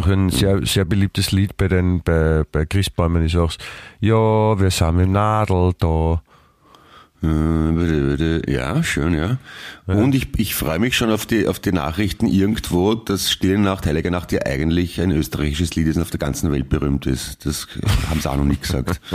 Auch 0.07 0.13
ein 0.13 0.31
sehr, 0.31 0.65
sehr 0.67 0.85
beliebtes 0.85 1.33
Lied 1.33 1.57
bei 1.57 1.69
den 1.69 2.03
bei, 2.03 2.45
bei 2.51 2.67
Christbäumen 2.67 3.25
ist 3.25 3.37
auch 3.37 3.53
Ja, 4.01 4.59
wir 4.59 4.71
sammeln 4.71 5.13
Nadel 5.13 5.73
da. 5.79 6.23
Ja, 8.47 8.83
schön, 8.85 9.15
ja. 9.15 9.39
Und 9.87 10.15
ich, 10.15 10.29
ich 10.39 10.55
freue 10.55 10.79
mich 10.79 10.97
schon 10.97 11.11
auf 11.11 11.27
die, 11.27 11.49
auf 11.49 11.59
die 11.59 11.73
Nachrichten 11.73 12.27
irgendwo, 12.27 12.95
dass 12.95 13.31
Stille 13.33 13.59
Nacht, 13.59 13.87
Heilige 13.87 14.11
Nacht 14.11 14.31
ja 14.33 14.41
eigentlich 14.45 15.01
ein 15.01 15.11
österreichisches 15.11 15.75
Lied 15.75 15.89
ist 15.89 15.97
und 15.97 16.03
auf 16.03 16.11
der 16.11 16.21
ganzen 16.21 16.53
Welt 16.53 16.69
berühmt 16.69 17.07
ist. 17.07 17.45
Das 17.47 17.67
haben 18.11 18.21
sie 18.21 18.31
auch 18.31 18.37
noch 18.37 18.45
nie 18.45 18.57
gesagt. 18.59 19.01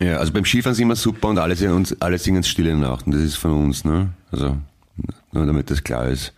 Ja, 0.00 0.18
also 0.18 0.30
beim 0.30 0.44
Skifahren 0.44 0.74
sind 0.74 0.88
wir 0.88 0.96
super 0.96 1.28
und 1.28 1.38
alle, 1.38 1.56
singen- 1.56 1.72
uns, 1.74 1.96
alle 2.02 2.18
singen 2.18 2.42
Stille 2.44 2.76
Nacht 2.76 3.06
und 3.06 3.14
das 3.14 3.22
ist 3.22 3.36
von 3.36 3.52
uns, 3.52 3.82
ne? 3.84 4.10
Also, 4.30 4.58
nur 5.32 5.46
damit 5.46 5.70
das 5.70 5.82
klar 5.82 6.06
ist. 6.08 6.34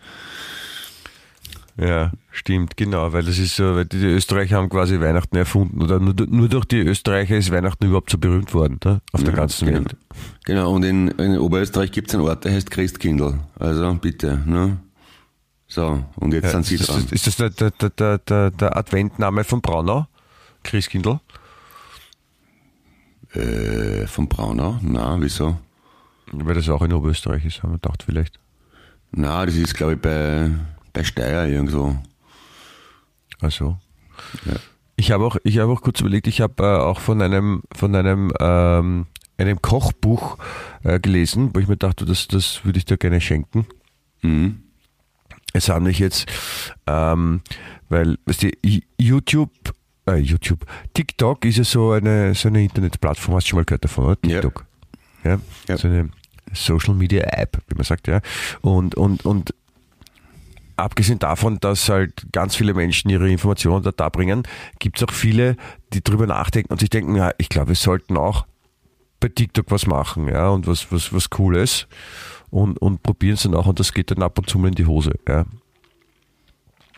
Ja, 1.81 2.11
stimmt, 2.31 2.75
genau, 2.75 3.13
weil 3.13 3.23
das 3.23 3.37
ist 3.37 3.55
so, 3.55 3.75
weil 3.75 3.85
die 3.85 4.03
Österreicher 4.03 4.57
haben 4.57 4.67
quasi 4.69 4.99
Weihnachten 4.99 5.37
erfunden 5.37 5.81
oder 5.81 5.99
nur, 5.99 6.13
nur 6.27 6.49
durch 6.49 6.65
die 6.65 6.79
Österreicher 6.79 7.37
ist 7.37 7.51
Weihnachten 7.51 7.85
überhaupt 7.85 8.09
so 8.09 8.17
berühmt 8.17 8.53
worden, 8.53 8.79
ne? 8.83 8.99
auf 9.13 9.21
der 9.23 9.29
Ja, 9.31 9.35
ganzen 9.37 9.65
genau. 9.67 9.79
Welt. 9.79 9.95
Genau, 10.45 10.73
und 10.73 10.83
in, 10.83 11.07
in 11.07 11.37
Oberösterreich 11.37 11.91
gibt 11.93 12.09
es 12.09 12.15
einen 12.15 12.23
Ort, 12.25 12.43
der 12.43 12.51
heißt 12.53 12.69
Christkindl. 12.69 13.39
Also 13.57 13.93
bitte, 13.95 14.41
ne? 14.45 14.77
So, 15.67 16.03
und 16.17 16.33
jetzt 16.33 16.45
Ja, 16.45 16.51
sind 16.51 16.65
Sie 16.65 16.75
ist, 16.75 16.89
dran. 16.89 17.03
das, 17.03 17.11
ist 17.13 17.27
das 17.27 17.35
der, 17.37 17.49
der, 17.51 17.71
der- 17.71 17.89
der, 17.91 18.17
der, 18.19 18.51
der 18.51 18.75
Adventname 18.77 19.43
von 19.45 19.61
Braunau? 19.61 20.07
Christkindl? 20.63 21.19
Äh, 23.33 24.07
von 24.07 24.27
Braunau? 24.27 24.79
Na, 24.81 25.15
wieso? 25.21 25.59
Weil 26.31 26.55
das 26.55 26.67
auch 26.69 26.81
in 26.81 26.93
Oberösterreich 26.93 27.45
ist, 27.45 27.63
haben 27.63 27.71
wir 27.71 27.77
gedacht 27.79 28.03
vielleicht. 28.03 28.39
Na, 29.11 29.45
das 29.45 29.55
ist, 29.55 29.75
glaube 29.75 29.93
ich, 29.93 29.99
bei, 30.01 30.49
bei 30.93 31.03
Steyr 31.03 31.45
irgendwo. 31.47 31.95
Also. 33.39 33.77
Ja. 34.45 34.55
Ich 34.95 35.11
habe 35.11 35.25
auch, 35.25 35.37
ich 35.43 35.59
habe 35.59 35.71
auch 35.71 35.81
kurz 35.81 36.01
überlegt, 36.01 36.27
ich 36.27 36.41
habe 36.41 36.61
äh, 36.61 36.77
auch 36.77 36.99
von 36.99 37.21
einem, 37.21 37.63
von 37.73 37.95
einem, 37.95 38.33
ähm, 38.39 39.07
einem 39.37 39.61
Kochbuch 39.61 40.37
äh, 40.83 40.99
gelesen, 40.99 41.51
wo 41.53 41.59
ich 41.59 41.67
mir 41.67 41.77
dachte, 41.77 42.05
das, 42.05 42.27
das 42.27 42.65
würde 42.65 42.79
ich 42.79 42.85
dir 42.85 42.97
gerne 42.97 43.21
schenken. 43.21 43.65
Mhm. 44.21 44.63
Es 45.53 45.69
haben 45.69 45.85
mich 45.85 45.99
jetzt, 45.99 46.29
ähm, 46.85 47.41
weil, 47.87 48.17
weißt 48.25 48.43
du, 48.43 48.51
YouTube, 48.97 49.51
äh, 50.05 50.17
YouTube, 50.17 50.65
TikTok 50.93 51.45
ist 51.45 51.57
ja 51.57 51.63
so 51.63 51.91
eine, 51.91 52.35
so 52.35 52.49
eine 52.49 52.61
Internetplattform, 52.61 53.35
hast 53.35 53.47
du 53.47 53.51
schon 53.51 53.59
mal 53.59 53.65
gehört 53.65 53.85
davon, 53.85 54.05
oder? 54.05 54.17
Ja. 54.25 54.41
TikTok. 54.41 54.65
Ja. 55.23 55.39
Ja. 55.67 55.77
So 55.77 55.87
eine 55.87 56.09
Social 56.53 56.93
Media 56.93 57.23
App, 57.23 57.57
wie 57.67 57.75
man 57.75 57.85
sagt, 57.85 58.07
ja. 58.07 58.21
Und, 58.61 58.95
und, 58.95 59.25
und 59.25 59.53
abgesehen 60.79 61.19
davon, 61.19 61.59
dass 61.59 61.89
halt 61.89 62.27
ganz 62.31 62.55
viele 62.55 62.73
Menschen 62.73 63.09
ihre 63.09 63.29
Informationen 63.29 63.83
da, 63.83 63.91
da 63.91 64.09
bringen, 64.09 64.43
gibt 64.79 64.97
es 64.97 65.07
auch 65.07 65.13
viele, 65.13 65.55
die 65.93 66.03
drüber 66.03 66.27
nachdenken 66.27 66.71
und 66.71 66.79
sich 66.79 66.89
denken, 66.89 67.15
ja, 67.15 67.31
ich 67.37 67.49
glaube, 67.49 67.69
wir 67.69 67.75
sollten 67.75 68.17
auch 68.17 68.45
bei 69.19 69.27
TikTok 69.27 69.69
was 69.69 69.85
machen, 69.85 70.27
ja, 70.27 70.49
und 70.49 70.67
was, 70.67 70.91
was, 70.91 71.13
was 71.13 71.29
Cooles 71.29 71.87
und, 72.49 72.77
und 72.81 73.03
probieren 73.03 73.35
es 73.35 73.43
dann 73.43 73.55
auch 73.55 73.65
und 73.65 73.79
das 73.79 73.93
geht 73.93 74.11
dann 74.11 74.23
ab 74.23 74.37
und 74.37 74.49
zu 74.49 74.59
mal 74.59 74.69
in 74.69 74.75
die 74.75 74.85
Hose, 74.85 75.11
ja. 75.27 75.45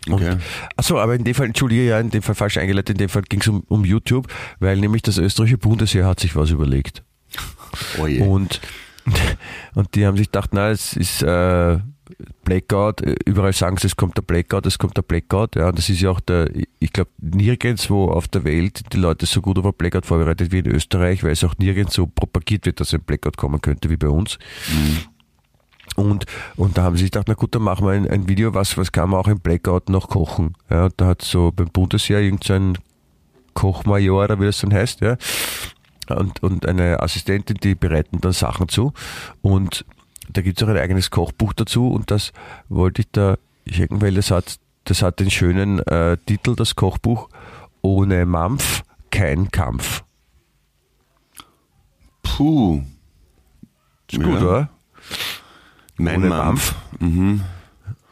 Okay. 0.09 0.37
Achso, 0.77 0.99
aber 0.99 1.13
in 1.13 1.23
dem 1.23 1.35
Fall, 1.35 1.47
entschuldige, 1.47 1.85
ja, 1.85 1.99
in 1.99 2.09
dem 2.09 2.23
Fall 2.23 2.33
falsch 2.33 2.57
eingeleitet, 2.57 2.95
in 2.95 2.97
dem 2.97 3.09
Fall 3.09 3.21
ging 3.23 3.39
es 3.39 3.47
um, 3.47 3.63
um 3.67 3.85
YouTube, 3.85 4.27
weil 4.59 4.77
nämlich 4.77 5.03
das 5.03 5.17
österreichische 5.17 5.59
Bundesheer 5.59 6.07
hat 6.07 6.19
sich 6.19 6.35
was 6.35 6.49
überlegt. 6.49 7.03
Oh 7.99 8.07
je. 8.07 8.21
Und, 8.21 8.61
und 9.75 9.93
die 9.93 10.05
haben 10.05 10.17
sich 10.17 10.27
gedacht, 10.27 10.51
na, 10.53 10.71
es 10.71 10.93
ist 10.93 11.21
äh, 11.21 11.77
Blackout, 12.43 13.01
äh, 13.01 13.15
überall 13.25 13.53
sagen 13.53 13.77
sie, 13.77 13.87
es 13.87 13.95
kommt 13.95 14.17
der 14.17 14.21
Blackout, 14.21 14.65
es 14.65 14.77
kommt 14.77 14.97
der 14.97 15.01
Blackout, 15.01 15.55
ja, 15.55 15.69
und 15.69 15.77
das 15.77 15.89
ist 15.89 16.01
ja 16.01 16.09
auch 16.09 16.19
der, 16.19 16.49
ich 16.79 16.93
glaube, 16.93 17.11
nirgends 17.19 17.89
wo 17.89 18.05
auf 18.09 18.27
der 18.27 18.43
Welt 18.43 18.93
die 18.93 18.97
Leute 18.97 19.25
so 19.25 19.41
gut 19.41 19.57
auf 19.59 19.65
ein 19.65 19.73
Blackout 19.73 20.05
vorbereitet 20.05 20.51
wie 20.51 20.59
in 20.59 20.67
Österreich, 20.67 21.23
weil 21.23 21.31
es 21.31 21.43
auch 21.43 21.55
nirgends 21.57 21.93
so 21.93 22.07
propagiert 22.07 22.65
wird, 22.65 22.79
dass 22.79 22.93
ein 22.93 23.01
Blackout 23.01 23.37
kommen 23.37 23.61
könnte 23.61 23.89
wie 23.89 23.97
bei 23.97 24.09
uns. 24.09 24.37
Und, 25.95 26.25
und 26.55 26.77
da 26.77 26.83
haben 26.83 26.95
sie 26.95 27.03
sich 27.03 27.11
gedacht, 27.11 27.27
na 27.27 27.33
gut, 27.33 27.53
dann 27.53 27.63
machen 27.63 27.85
wir 27.85 27.91
ein, 27.91 28.09
ein 28.09 28.27
Video, 28.27 28.53
was, 28.53 28.77
was 28.77 28.91
kann 28.91 29.09
man 29.09 29.19
auch 29.19 29.27
im 29.27 29.39
Blackout 29.39 29.89
noch 29.89 30.07
kochen. 30.09 30.55
Ja, 30.69 30.85
und 30.85 30.93
da 30.97 31.07
hat 31.07 31.21
so 31.21 31.51
beim 31.51 31.67
Bundesheer 31.67 32.21
irgendein 32.21 32.77
Kochmajor, 33.53 34.23
oder 34.23 34.39
wie 34.39 34.45
das 34.45 34.59
dann 34.59 34.73
heißt, 34.73 35.01
ja, 35.01 35.17
und, 36.09 36.41
und 36.43 36.65
eine 36.65 37.01
Assistentin, 37.01 37.57
die 37.57 37.75
bereiten 37.75 38.19
dann 38.21 38.31
Sachen 38.31 38.69
zu. 38.69 38.93
Und 39.41 39.85
da 40.33 40.41
gibt 40.41 40.61
es 40.61 40.67
auch 40.67 40.71
ein 40.71 40.77
eigenes 40.77 41.09
Kochbuch 41.11 41.53
dazu 41.53 41.87
und 41.91 42.11
das 42.11 42.31
wollte 42.69 43.01
ich 43.01 43.07
da 43.11 43.37
schenken, 43.67 44.01
weil 44.01 44.13
das 44.15 44.31
hat, 44.31 44.57
das 44.85 45.01
hat 45.01 45.19
den 45.19 45.29
schönen 45.31 45.79
äh, 45.79 46.17
Titel, 46.25 46.55
das 46.55 46.75
Kochbuch, 46.75 47.29
ohne 47.81 48.25
Mampf 48.25 48.83
kein 49.11 49.51
Kampf. 49.51 50.03
Puh. 52.23 52.81
Ist 54.11 54.21
gut, 54.21 54.33
Ja. 54.35 54.41
oder? 54.41 54.69
Mein 55.97 56.17
Ohne 56.17 56.29
Mampf. 56.29 56.75
Mhm. 56.99 57.41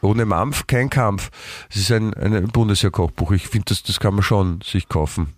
Ohne 0.02 0.24
Mampf 0.24 0.66
kein 0.66 0.88
Kampf. 0.90 1.30
Es 1.68 1.76
ist 1.76 1.92
ein, 1.92 2.14
ein 2.14 2.48
Bundesjahr-Kochbuch. 2.48 3.32
Ich 3.32 3.48
finde, 3.48 3.66
das, 3.66 3.82
das 3.82 4.00
kann 4.00 4.14
man 4.14 4.22
schon 4.22 4.60
sich 4.62 4.88
kaufen. 4.88 5.34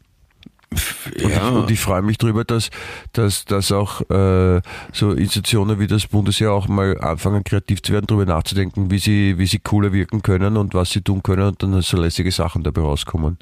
Und, 0.72 1.20
Ja. 1.30 1.48
ich, 1.48 1.54
und 1.54 1.70
ich 1.70 1.80
freue 1.80 2.02
mich 2.02 2.18
darüber, 2.18 2.44
dass, 2.44 2.70
dass, 3.12 3.44
dass 3.44 3.72
auch 3.72 4.00
äh, 4.10 4.60
so 4.92 5.12
Institutionen 5.12 5.78
wie 5.78 5.86
das 5.86 6.06
Bundesjahr 6.06 6.52
auch 6.52 6.68
mal 6.68 6.98
anfangen, 7.00 7.44
kreativ 7.44 7.82
zu 7.82 7.92
werden, 7.92 8.06
darüber 8.06 8.26
nachzudenken, 8.26 8.90
wie 8.90 8.98
sie, 8.98 9.38
wie 9.38 9.46
sie 9.46 9.58
cooler 9.58 9.92
wirken 9.92 10.22
können 10.22 10.56
und 10.56 10.74
was 10.74 10.90
sie 10.90 11.00
tun 11.02 11.22
können 11.22 11.48
und 11.48 11.62
dann 11.62 11.80
so 11.82 11.96
lässige 11.96 12.30
Sachen 12.32 12.62
dabei 12.62 12.80
rauskommen. 12.82 13.38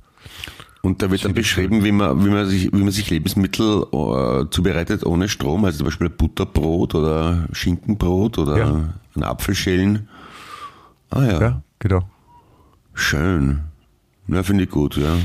Und 0.82 1.02
da 1.02 1.10
wird 1.10 1.24
dann 1.26 1.34
beschrieben, 1.34 1.84
wie 1.84 1.92
man, 1.92 2.24
wie 2.24 2.30
man 2.30 2.46
sich, 2.48 2.72
wie 2.72 2.82
man 2.82 2.90
sich 2.90 3.10
Lebensmittel 3.10 3.84
äh, 3.92 4.44
zubereitet 4.50 5.04
ohne 5.04 5.28
Strom, 5.28 5.64
also 5.66 5.78
zum 5.78 5.84
Beispiel 5.86 6.08
Butterbrot 6.08 6.94
oder 6.94 7.46
Schinkenbrot 7.52 8.38
oder 8.38 8.56
Ja. 8.56 8.94
ein 9.14 9.22
Apfelschälen. 9.22 10.08
Ah 11.10 11.24
ja, 11.24 11.40
Ja, 11.40 11.62
genau. 11.80 12.08
schön. 12.94 13.60
Ja, 14.28 14.42
finde 14.42 14.64
ich 14.64 14.70
gut, 14.70 14.96
ja. 14.96 15.16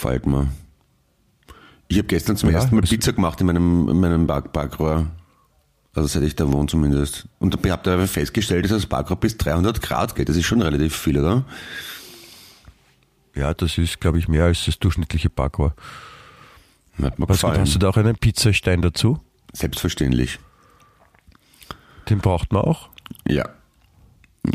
Gefällt 0.00 0.26
mir. 0.26 0.46
Ich 1.88 1.98
habe 1.98 2.06
gestern 2.06 2.36
zum 2.36 2.50
Ja, 2.50 2.56
ersten 2.58 2.76
Mal 2.76 2.82
Pizza 2.82 3.12
gemacht 3.12 3.40
in 3.40 3.48
meinem, 3.48 3.88
in 3.88 3.98
meinem 3.98 4.26
Back 4.28 4.52
Backrohr. 4.52 5.08
Also 5.92 6.06
seit 6.06 6.22
ich 6.22 6.36
da 6.36 6.52
wohne 6.52 6.68
zumindest. 6.68 7.26
Und 7.40 7.58
ich 7.64 7.72
habe 7.72 7.82
da 7.82 8.06
festgestellt, 8.06 8.64
dass 8.64 8.70
das 8.70 8.86
Backrohr 8.86 9.16
bis 9.18 9.36
300 9.38 9.82
Grad 9.82 10.14
geht. 10.14 10.28
Das 10.28 10.36
ist 10.36 10.46
schon 10.46 10.62
relativ 10.62 10.94
viel, 10.96 11.18
oder? 11.18 11.44
Ja, 13.34 13.52
das 13.54 13.76
ist, 13.76 14.00
glaube 14.00 14.20
ich, 14.20 14.28
mehr 14.28 14.44
als 14.44 14.66
das 14.66 14.78
durchschnittliche 14.78 15.30
Backrohr. 15.30 15.74
Hat 17.02 17.18
mir 17.18 17.28
Was 17.28 17.38
gefallen. 17.38 17.60
hast 17.62 17.74
du 17.74 17.80
da 17.80 17.88
auch 17.88 17.96
einen 17.96 18.14
Pizzastein 18.16 18.80
dazu? 18.82 19.18
Selbstverständlich. 19.52 20.38
Den 22.08 22.18
braucht 22.18 22.52
man 22.52 22.62
auch. 22.62 22.88
Ja. 23.26 23.48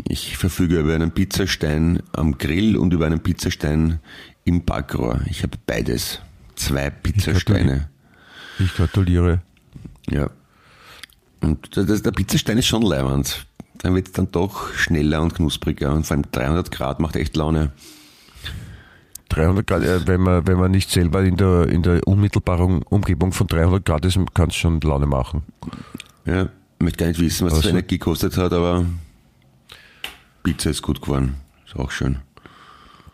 Ich 0.08 0.38
verfüge 0.38 0.78
über 0.78 0.94
einen 0.94 1.10
Pizzastein 1.12 2.02
am 2.12 2.38
Grill 2.38 2.78
und 2.78 2.94
über 2.94 3.04
einen 3.04 3.20
Pizzastein 3.20 4.00
im 4.44 4.64
Backrohr. 4.64 5.20
Ich 5.28 5.42
habe 5.42 5.56
beides. 5.66 6.20
Zwei 6.56 6.90
Pizzasteine. 6.90 7.88
Ich 8.58 8.74
gratuliere. 8.74 9.40
Ja. 10.08 10.30
Und 11.40 11.76
das, 11.76 12.02
der 12.02 12.12
Pizzastein 12.12 12.58
ist 12.58 12.66
schon 12.66 12.82
leibend. 12.82 13.46
Dann 13.78 13.94
wird 13.94 14.06
es 14.06 14.12
dann 14.12 14.30
doch 14.30 14.72
schneller 14.74 15.20
und 15.20 15.34
knuspriger. 15.34 15.92
Und 15.92 16.06
vor 16.06 16.16
allem 16.16 16.24
300 16.30 16.70
Grad 16.70 17.00
macht 17.00 17.16
echt 17.16 17.36
Laune. 17.36 17.72
300 19.30 19.66
Grad, 19.66 19.82
äh, 19.82 20.06
wenn 20.06 20.20
man, 20.20 20.46
wenn 20.46 20.58
man 20.58 20.70
nicht 20.70 20.90
selber 20.90 21.22
in 21.24 21.36
der, 21.36 21.68
in 21.68 21.82
der 21.82 22.06
unmittelbaren 22.06 22.82
Umgebung 22.82 23.32
von 23.32 23.46
300 23.48 23.84
Grad 23.84 24.04
ist, 24.04 24.18
kann 24.32 24.48
es 24.50 24.54
schon 24.54 24.80
Laune 24.80 25.06
machen. 25.06 25.42
Ja. 26.24 26.44
Ich 26.78 26.84
möchte 26.84 26.98
gar 26.98 27.08
nicht 27.08 27.20
wissen, 27.20 27.46
was 27.46 27.54
Also- 27.54 27.62
für 27.64 27.70
Energie 27.70 27.98
gekostet 27.98 28.36
hat, 28.36 28.52
aber 28.52 28.86
Pizza 30.42 30.70
ist 30.70 30.82
gut 30.82 31.00
geworden. 31.02 31.34
Ist 31.66 31.76
auch 31.76 31.90
schön. 31.90 32.18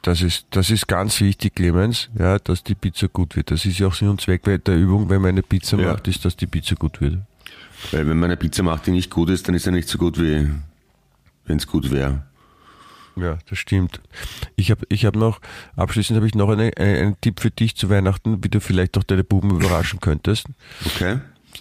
Das 0.02 0.22
ist, 0.22 0.46
das 0.50 0.70
ist 0.70 0.88
ganz 0.88 1.20
wichtig, 1.20 1.54
Clemens, 1.54 2.08
ja, 2.18 2.38
dass 2.38 2.64
die 2.64 2.74
Pizza 2.74 3.08
gut 3.08 3.36
wird. 3.36 3.50
Das 3.50 3.66
ist 3.66 3.78
ja 3.78 3.86
auch 3.86 3.94
Sinn 3.94 4.08
und 4.08 4.20
Zweck 4.20 4.42
der 4.64 4.76
Übung, 4.76 5.10
wenn 5.10 5.20
man 5.20 5.30
eine 5.30 5.42
Pizza 5.42 5.76
Ja. 5.78 5.92
macht, 5.92 6.08
ist, 6.08 6.24
dass 6.24 6.36
die 6.36 6.46
Pizza 6.46 6.74
gut 6.74 7.00
wird. 7.00 7.18
Weil 7.90 8.06
wenn 8.08 8.18
man 8.18 8.30
eine 8.30 8.36
Pizza 8.36 8.62
macht, 8.62 8.86
die 8.86 8.92
nicht 8.92 9.10
gut 9.10 9.28
ist, 9.30 9.46
dann 9.46 9.54
ist 9.54 9.66
er 9.66 9.72
nicht 9.72 9.88
so 9.88 9.98
gut 9.98 10.18
wie 10.18 10.48
wenn 11.44 11.56
es 11.58 11.66
gut 11.66 11.90
wäre. 11.90 12.22
Ja, 13.16 13.38
das 13.48 13.58
stimmt. 13.58 14.00
Ich 14.56 14.70
habe 14.70 14.86
ich 14.88 15.04
hab 15.04 15.16
noch, 15.16 15.40
abschließend 15.76 16.16
habe 16.16 16.26
ich 16.26 16.34
noch 16.34 16.48
eine, 16.48 16.70
eine, 16.76 16.98
einen 16.98 17.20
Tipp 17.20 17.40
für 17.40 17.50
dich 17.50 17.76
zu 17.76 17.90
Weihnachten, 17.90 18.42
wie 18.44 18.48
du 18.48 18.60
vielleicht 18.60 18.96
auch 18.96 19.02
deine 19.02 19.24
Buben 19.24 19.50
überraschen 19.50 20.00
könntest. 20.00 20.46
Okay. 20.86 21.18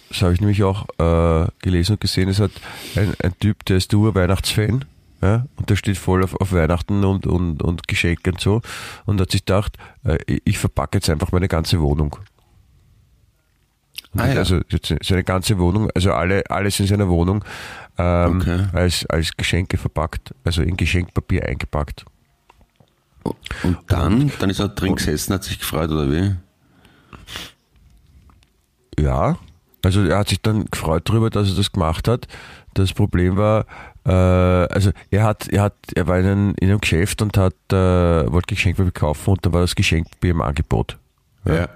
Das 0.08 0.22
habe 0.22 0.32
ich 0.32 0.40
nämlich 0.40 0.62
auch 0.62 0.86
äh, 0.98 1.48
gelesen 1.60 1.92
und 1.92 2.00
gesehen. 2.00 2.28
Es 2.28 2.38
hat 2.38 2.52
ein, 2.96 3.12
ein 3.22 3.36
Typ, 3.40 3.64
der 3.66 3.76
ist 3.78 3.92
der 3.92 3.98
Ur-Weihnachtsfan. 3.98 4.84
Ja, 5.22 5.46
und 5.56 5.68
der 5.68 5.76
steht 5.76 5.98
voll 5.98 6.24
auf, 6.24 6.34
auf 6.40 6.52
Weihnachten 6.52 7.04
und, 7.04 7.26
und, 7.26 7.62
und 7.62 7.86
Geschenke 7.86 8.30
und 8.30 8.40
so. 8.40 8.62
Und 9.04 9.20
hat 9.20 9.30
sich 9.30 9.44
gedacht, 9.44 9.76
äh, 10.04 10.18
ich 10.44 10.58
verpacke 10.58 10.96
jetzt 10.98 11.10
einfach 11.10 11.30
meine 11.32 11.48
ganze 11.48 11.80
Wohnung. 11.80 12.16
Und 14.12 14.20
Ah, 14.20 14.26
ja. 14.28 14.38
Also 14.38 14.60
seine 15.02 15.22
ganze 15.22 15.58
Wohnung, 15.58 15.88
also 15.94 16.12
alle, 16.12 16.42
alles 16.50 16.80
in 16.80 16.86
seiner 16.86 17.08
Wohnung 17.08 17.44
ähm, 17.98 18.40
Okay. 18.40 18.66
als, 18.72 19.06
als 19.06 19.36
Geschenke 19.36 19.76
verpackt, 19.76 20.34
also 20.42 20.62
in 20.62 20.76
Geschenkpapier 20.76 21.44
eingepackt. 21.46 22.04
Und 23.62 23.78
dann, 23.88 24.32
dann 24.40 24.50
ist 24.50 24.58
er 24.58 24.68
drin 24.68 24.96
gesessen, 24.96 25.34
hat 25.34 25.44
sich 25.44 25.58
gefreut, 25.58 25.90
oder 25.90 26.10
wie? 26.10 26.34
Ja, 28.98 29.38
also 29.84 30.02
er 30.04 30.18
hat 30.18 30.28
sich 30.28 30.40
dann 30.40 30.64
gefreut 30.66 31.08
darüber, 31.08 31.30
dass 31.30 31.48
er 31.50 31.56
das 31.56 31.70
gemacht 31.72 32.08
hat. 32.08 32.26
Das 32.74 32.92
Problem 32.92 33.36
war, 33.36 33.66
also 34.08 34.90
er 35.10 35.24
hat, 35.24 35.48
er 35.48 35.62
hat, 35.62 35.74
er 35.94 36.06
war 36.06 36.18
in 36.18 36.26
einem, 36.26 36.54
in 36.58 36.68
einem 36.70 36.80
Geschäft 36.80 37.20
und 37.22 37.36
hat, 37.36 37.54
äh, 37.72 37.76
wollte 38.32 38.54
Geschenkpapier 38.54 38.92
kaufen 38.92 39.30
und 39.30 39.44
da 39.44 39.52
war 39.52 39.60
das 39.60 39.74
Geschenkpapier 39.74 40.30
im 40.30 40.40
Angebot. 40.40 40.98
Ja. 41.44 41.68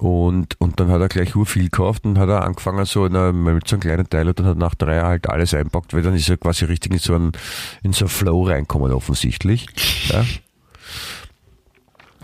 Und, 0.00 0.58
und 0.58 0.80
dann 0.80 0.90
hat 0.90 1.00
er 1.02 1.08
gleich 1.08 1.36
ur 1.36 1.44
viel 1.44 1.64
gekauft 1.64 2.06
und 2.06 2.18
hat 2.18 2.30
er 2.30 2.42
angefangen 2.44 2.86
so 2.86 3.04
in 3.04 3.14
einer, 3.14 3.32
mit 3.32 3.68
so 3.68 3.76
einem 3.76 3.82
kleinen 3.82 4.08
Teil 4.08 4.28
und 4.28 4.38
dann 4.38 4.46
hat 4.46 4.56
nach 4.56 4.74
drei 4.74 4.96
Jahren 4.96 5.08
halt 5.08 5.28
alles 5.28 5.52
einpackt, 5.52 5.92
weil 5.92 6.02
dann 6.02 6.14
ist 6.14 6.28
er 6.28 6.38
quasi 6.38 6.64
richtig 6.64 6.92
in 6.92 6.98
so 6.98 7.14
einen, 7.14 7.32
in 7.82 7.92
so 7.92 8.06
einen 8.06 8.08
Flow 8.08 8.44
reinkommen 8.44 8.92
offensichtlich. 8.92 9.66
Ja. 10.08 10.24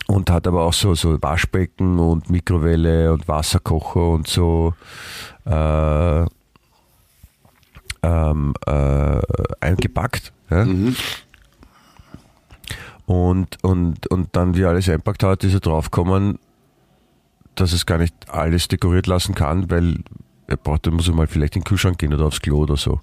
Und 0.07 0.31
hat 0.31 0.47
aber 0.47 0.63
auch 0.63 0.73
so, 0.73 0.95
so 0.95 1.21
Waschbecken 1.21 1.99
und 1.99 2.31
Mikrowelle 2.31 3.13
und 3.13 3.29
Wasserkocher 3.29 4.09
und 4.09 4.27
so 4.27 4.73
äh, 5.45 6.25
ähm, 8.03 8.55
äh, 8.67 9.21
eingepackt. 9.61 10.33
Ja. 10.51 10.67
Und, 13.07 13.63
und, 13.63 14.07
und 14.09 14.29
dann, 14.35 14.57
wie 14.57 14.65
alles 14.65 14.89
einpackt 14.89 15.23
hat, 15.23 15.45
ist 15.45 15.55
er 15.55 15.61
draufgekommen, 15.61 16.39
dass 17.55 17.73
es 17.73 17.87
gar 17.87 17.99
nicht 17.99 18.15
alles 18.29 18.69
dekoriert 18.69 19.07
lassen 19.07 19.35
kann, 19.35 19.71
weil 19.71 19.99
er 20.49 20.57
braucht, 20.57 20.87
dann 20.87 20.95
muss 20.95 21.09
er 21.09 21.15
mal 21.15 21.27
vielleicht 21.27 21.57
in 21.57 21.63
den 21.63 21.67
Kühlschrank 21.69 21.99
gehen 21.99 22.13
oder 22.13 22.27
aufs 22.27 22.41
Klo 22.43 22.59
oder 22.59 22.77
so. 22.77 23.01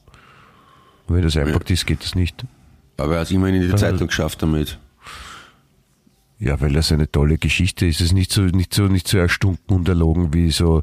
Und 1.08 1.16
wenn 1.16 1.24
das 1.24 1.38
einpackt 1.38 1.72
ist, 1.72 1.86
geht 1.86 2.04
das 2.04 2.16
nicht. 2.16 2.46
Aber 2.98 3.14
er 3.14 3.20
hat 3.22 3.28
es 3.28 3.32
immerhin 3.32 3.56
in 3.56 3.62
die 3.64 3.68
Dann- 3.70 3.78
Zeitung 3.78 4.08
geschafft 4.08 4.42
damit. 4.42 4.78
Ja, 6.40 6.60
weil 6.60 6.74
das 6.74 6.92
eine 6.92 7.10
tolle 7.10 7.38
Geschichte 7.38 7.86
ist. 7.86 8.02
Es 8.02 8.08
ist 8.08 8.12
nicht 8.14 8.32
so, 8.34 8.42
nicht 8.42 8.74
so, 8.74 8.84
nicht 8.88 9.08
so 9.08 9.18
erstunken 9.18 9.76
und 9.78 9.88
erlogen 9.88 10.34
wie 10.34 10.52
so 10.52 10.82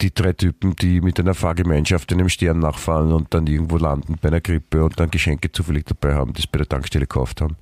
die 0.00 0.12
drei 0.12 0.32
Typen, 0.32 0.76
die 0.76 1.00
mit 1.00 1.18
einer 1.18 1.34
Fahrgemeinschaft 1.34 2.12
einem 2.12 2.28
Stern 2.28 2.58
nachfahren 2.58 3.12
und 3.12 3.32
dann 3.32 3.46
irgendwo 3.46 3.78
landen 3.78 4.18
bei 4.20 4.28
einer 4.28 4.40
Grippe 4.40 4.84
und 4.84 5.00
dann 5.00 5.10
Geschenke 5.10 5.50
zufällig 5.50 5.86
dabei 5.86 6.14
haben, 6.14 6.32
die 6.32 6.42
sie 6.42 6.48
bei 6.50 6.58
der 6.58 6.68
Tankstelle 6.68 7.06
gekauft 7.06 7.40
haben. 7.40 7.56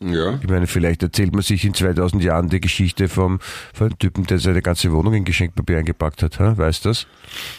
Ja. 0.00 0.38
Ich 0.42 0.48
meine, 0.48 0.66
vielleicht 0.66 1.02
erzählt 1.02 1.32
man 1.32 1.42
sich 1.42 1.64
in 1.64 1.74
2000 1.74 2.22
Jahren 2.22 2.48
die 2.48 2.60
Geschichte 2.60 3.08
vom, 3.08 3.38
von 3.74 3.88
einem 3.88 3.98
Typen, 3.98 4.24
der 4.24 4.38
seine 4.38 4.62
ganze 4.62 4.92
Wohnung 4.92 5.12
in 5.12 5.24
Geschenkpapier 5.24 5.78
eingepackt 5.78 6.22
hat. 6.22 6.38
Hä? 6.38 6.52
Weißt 6.56 6.84
du 6.84 6.90
das? 6.90 7.06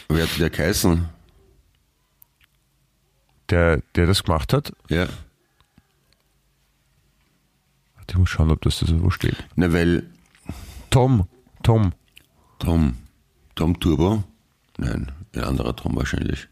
Wer 0.08 0.24
hat 0.24 0.40
der 0.40 0.50
geheißen? 0.50 1.08
Der, 3.50 3.82
der 3.94 4.06
das 4.06 4.24
gemacht 4.24 4.52
hat. 4.52 4.72
Ja. 4.88 5.06
Ich 8.08 8.18
muss 8.18 8.28
schauen, 8.28 8.50
ob 8.50 8.60
das 8.60 8.80
da 8.80 8.86
so 8.86 9.10
steht. 9.10 9.36
Na, 9.54 9.72
weil 9.72 10.10
Tom. 10.90 11.26
Tom. 11.62 11.92
Tom, 12.58 12.96
Tom 13.54 13.78
Turbo? 13.80 14.24
Nein, 14.78 15.12
ein 15.34 15.44
anderer 15.44 15.76
Tom 15.76 15.96
wahrscheinlich. 15.96 16.48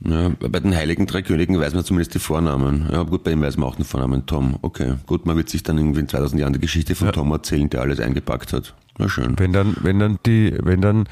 Ja, 0.00 0.28
bei 0.28 0.60
den 0.60 0.76
Heiligen 0.76 1.06
Drei 1.06 1.22
Königen 1.22 1.58
weiß 1.58 1.74
man 1.74 1.84
zumindest 1.84 2.14
die 2.14 2.20
Vornamen. 2.20 2.88
Ja, 2.90 3.02
gut, 3.02 3.24
bei 3.24 3.32
ihm 3.32 3.42
weiß 3.42 3.56
man 3.56 3.68
auch 3.68 3.74
den 3.74 3.84
Vornamen 3.84 4.26
Tom. 4.26 4.58
Okay, 4.62 4.94
gut, 5.06 5.26
man 5.26 5.36
wird 5.36 5.48
sich 5.48 5.64
dann 5.64 5.76
irgendwie 5.76 6.00
in 6.00 6.08
2000 6.08 6.40
Jahren 6.40 6.52
die 6.52 6.60
Geschichte 6.60 6.94
von 6.94 7.10
Tom 7.12 7.32
erzählen, 7.32 7.68
der 7.68 7.80
alles 7.80 7.98
eingepackt 7.98 8.52
hat. 8.52 8.74
Na 8.98 9.08
schön. 9.08 9.38
Wenn 9.38 9.52
dann, 9.52 9.76
wenn 9.80 9.98
dann 9.98 10.18
die, 10.24 10.56
wenn 10.62 10.80
dann 10.80 11.08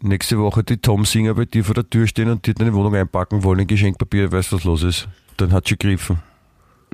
nächste 0.00 0.38
Woche 0.38 0.64
die 0.64 0.78
Tom-Singer 0.78 1.34
bei 1.34 1.44
dir 1.44 1.64
vor 1.64 1.74
der 1.74 1.88
Tür 1.88 2.06
stehen 2.08 2.28
und 2.28 2.46
dir 2.46 2.54
deine 2.54 2.74
Wohnung 2.74 2.94
einpacken 2.94 3.44
wollen 3.44 3.60
in 3.60 3.66
Geschenkpapier, 3.68 4.32
weißt 4.32 4.50
du, 4.50 4.56
was 4.56 4.64
los 4.64 4.82
ist? 4.82 5.08
Dann 5.36 5.52
hat 5.52 5.68
sie 5.68 5.76
gegriffen. 5.76 6.18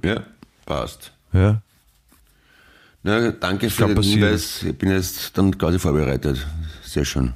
Ja, 0.04 0.22
passt. 0.66 1.12
Ja. 1.32 1.62
Na, 3.02 3.30
danke 3.30 3.70
für 3.70 3.86
den 3.86 3.94
passieren. 3.94 4.20
Hinweis. 4.20 4.62
Ich 4.62 4.76
bin 4.76 4.90
jetzt 4.90 5.36
dann 5.38 5.56
quasi 5.56 5.78
vorbereitet. 5.78 6.46
Sehr 6.90 7.04
schön. 7.04 7.34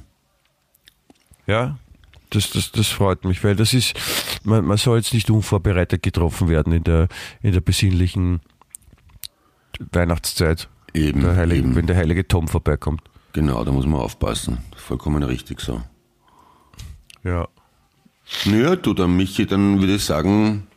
Ja. 1.47 1.77
Das, 2.31 2.49
das, 2.49 2.73
das 2.73 2.89
freut 2.89 3.23
mich, 3.23 3.41
weil 3.45 3.55
das 3.55 3.73
ist, 3.73 3.93
man, 4.43 4.65
man 4.65 4.75
soll 4.75 4.97
jetzt 4.97 5.13
nicht 5.13 5.29
unvorbereitet 5.29 6.03
getroffen 6.03 6.49
werden 6.49 6.73
in 6.73 6.83
der, 6.83 7.07
in 7.41 7.53
der 7.53 7.61
besinnlichen 7.61 8.41
Weihnachtszeit. 9.93 10.67
Eben, 10.93 11.21
Der 11.21 11.37
heilige, 11.37 11.59
eben. 11.61 11.75
wenn 11.75 11.87
der 11.87 11.95
heilige 11.95 12.27
Tom 12.27 12.49
vorbeikommt. 12.49 13.01
Genau, 13.31 13.63
da 13.63 13.71
muss 13.71 13.85
man 13.85 14.01
aufpassen. 14.01 14.57
Vollkommen 14.75 15.23
richtig 15.23 15.61
so. 15.61 15.81
Ja. 17.23 17.47
Naja, 18.43 18.75
du 18.75 18.93
dann, 18.93 19.15
Michi, 19.15 19.45
dann 19.45 19.79
würde 19.79 19.95
ich 19.95 20.03
sagen, 20.03 20.67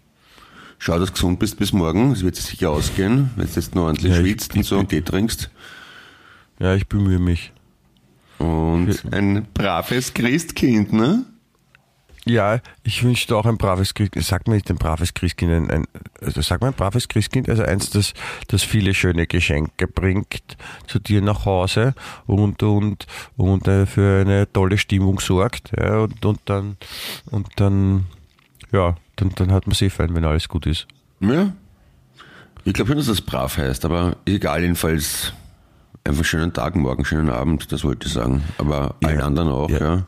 schau, 0.78 1.00
dass 1.00 1.08
du 1.08 1.14
gesund 1.14 1.40
bist 1.40 1.58
bis 1.58 1.72
morgen. 1.72 2.12
Es 2.12 2.22
wird 2.22 2.36
sich 2.36 2.44
sicher 2.44 2.70
ausgehen, 2.70 3.30
wenn 3.34 3.46
du 3.48 3.52
jetzt 3.52 3.74
noch 3.74 3.86
ordentlich 3.86 4.12
Ja, 4.12 4.20
schwitzt 4.20 4.54
und 4.54 4.64
so 4.64 4.78
und 4.78 4.90
Tee 4.90 5.00
trinkst. 5.00 5.50
Ja, 6.60 6.76
ich 6.76 6.86
bemühe 6.86 7.18
mich. 7.18 7.52
Und 8.38 9.02
ein 9.12 9.46
braves 9.52 10.14
Christkind, 10.14 10.92
ne? 10.92 11.24
Ja, 12.28 12.60
ich 12.82 13.02
wünsche 13.02 13.26
dir 13.26 13.36
auch 13.36 13.46
ein 13.46 13.56
braves 13.56 13.94
Christkind. 13.94 14.24
Sag 14.24 14.46
mir 14.48 14.56
nicht 14.56 14.70
ein 14.70 14.76
braves 14.76 15.14
Christkind, 15.14 15.50
ein, 15.50 15.70
ein 15.70 15.84
also 16.20 16.42
sag 16.42 16.60
mal 16.60 16.68
ein 16.68 16.74
braves 16.74 17.08
Christkind, 17.08 17.48
also 17.48 17.62
eins, 17.62 17.88
das, 17.88 18.12
das 18.48 18.62
viele 18.62 18.92
schöne 18.92 19.26
Geschenke 19.26 19.88
bringt 19.88 20.58
zu 20.86 20.98
dir 20.98 21.22
nach 21.22 21.46
Hause 21.46 21.94
und, 22.26 22.62
und, 22.62 23.06
und 23.38 23.66
äh, 23.66 23.86
für 23.86 24.20
eine 24.20 24.52
tolle 24.52 24.76
Stimmung 24.76 25.20
sorgt. 25.20 25.72
Ja, 25.78 26.00
und, 26.00 26.22
und 26.24 26.40
dann, 26.44 26.76
und 27.30 27.48
dann, 27.56 28.06
ja, 28.72 28.96
dann, 29.16 29.30
dann 29.34 29.50
hat 29.50 29.66
man 29.66 29.74
sich 29.74 29.92
fein, 29.92 30.14
wenn 30.14 30.24
alles 30.26 30.48
gut 30.48 30.66
ist. 30.66 30.86
Ja. 31.20 31.52
Ich 32.64 32.74
glaube 32.74 32.88
schon, 32.88 32.98
dass 32.98 33.06
das 33.06 33.22
brav 33.22 33.56
heißt, 33.56 33.86
aber 33.86 34.18
egal, 34.26 34.60
jedenfalls 34.60 35.32
einfach 36.08 36.24
schönen 36.24 36.52
Tag, 36.52 36.74
morgen 36.76 37.04
schönen 37.04 37.30
Abend, 37.30 37.70
das 37.72 37.84
wollte 37.84 38.06
ich 38.06 38.12
sagen. 38.12 38.42
Aber 38.58 38.96
allen 39.04 39.20
anderen 39.20 39.48
auch, 39.48 39.70
Ja. 39.70 39.78
ja. 39.78 40.06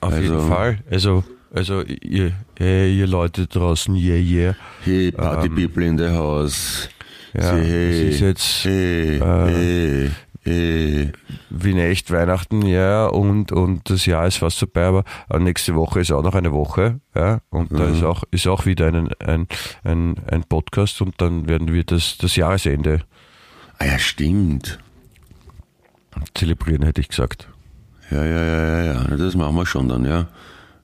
Auf 0.00 0.12
Also- 0.12 0.22
jeden 0.22 0.48
Fall. 0.48 0.78
Also, 0.90 1.24
also 1.54 1.82
ihr, 1.82 2.32
äh, 2.58 2.92
ihr 2.94 3.06
Leute 3.06 3.46
draußen, 3.46 3.94
yeah, 3.96 4.16
yeah. 4.16 4.54
Hey, 4.84 5.10
Party 5.10 5.48
People 5.48 5.84
in 5.84 5.98
the 5.98 6.08
house. 6.08 6.88
Ähm. 7.34 7.40
Ja, 7.42 7.50
Say, 7.50 7.64
hey, 7.64 7.90
es 8.08 8.14
ist 8.14 8.20
jetzt, 8.20 8.64
hey, 8.64 9.16
äh, 9.18 9.20
hey, 9.22 10.10
hey. 10.42 11.12
wie 11.50 11.70
in 11.70 11.78
echt 11.78 12.10
Weihnachten, 12.10 12.62
ja, 12.62 13.06
und, 13.06 13.52
und 13.52 13.88
das 13.88 14.04
Jahr 14.06 14.26
ist 14.26 14.38
fast 14.38 14.58
vorbei, 14.58 14.84
aber 14.84 15.04
äh, 15.28 15.38
nächste 15.38 15.76
Woche 15.76 16.00
ist 16.00 16.10
auch 16.10 16.24
noch 16.24 16.34
eine 16.34 16.50
Woche, 16.52 17.00
ja, 17.14 17.40
und 17.50 17.72
da 17.72 17.84
ist 17.88 18.02
auch, 18.02 18.24
ist 18.32 18.48
auch 18.48 18.66
wieder 18.66 18.88
ein, 18.88 19.10
ein, 19.24 19.46
ein, 19.84 20.16
ein 20.28 20.42
Podcast 20.42 21.00
und 21.02 21.20
dann 21.20 21.48
werden 21.48 21.72
wir 21.72 21.84
das, 21.84 22.18
das 22.18 22.34
Jahresende 22.36 23.02
Ah 23.78 23.86
ja, 23.86 23.98
stimmt. 23.98 24.78
Zelebrieren, 26.34 26.82
hätte 26.82 27.00
ich 27.00 27.08
gesagt. 27.08 27.48
Ja, 28.10 28.24
ja, 28.24 28.42
ja, 28.44 28.82
ja, 28.82 28.92
ja. 29.10 29.16
Das 29.16 29.34
machen 29.34 29.54
wir 29.54 29.66
schon 29.66 29.88
dann, 29.88 30.04
ja. 30.04 30.26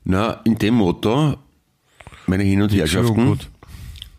Na, 0.05 0.41
in 0.45 0.57
dem 0.57 0.75
Motto, 0.75 1.37
meine 2.27 2.45
Hin- 2.45 2.63
und 2.63 2.73
Herrschaften, 2.73 3.27
gut. 3.27 3.51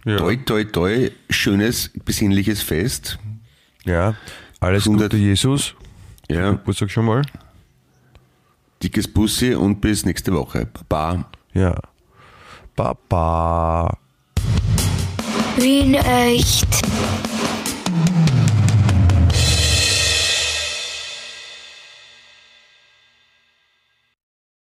Ja. 0.06 0.18
toi, 0.18 0.36
toi, 0.38 0.64
toi, 0.66 1.12
schönes, 1.30 1.92
besinnliches 2.06 2.62
Fest. 2.62 3.18
ja, 3.86 4.16
alles 4.60 4.86
Hundert- 4.86 5.12
Gute, 5.12 5.22
Jesus. 5.22 5.76
Ja, 6.30 6.52
Geburtstag 6.52 6.92
schon 6.92 7.06
mal. 7.06 7.22
dickes 8.84 9.08
Bussi 9.08 9.54
und 9.56 9.80
bis 9.82 10.06
nächste 10.06 10.34
Woche. 10.34 10.68
Baba. 10.90 11.26
Ja. 11.54 11.76
Baba. 12.76 13.98
Wien 15.58 15.96
echt. 15.96 16.68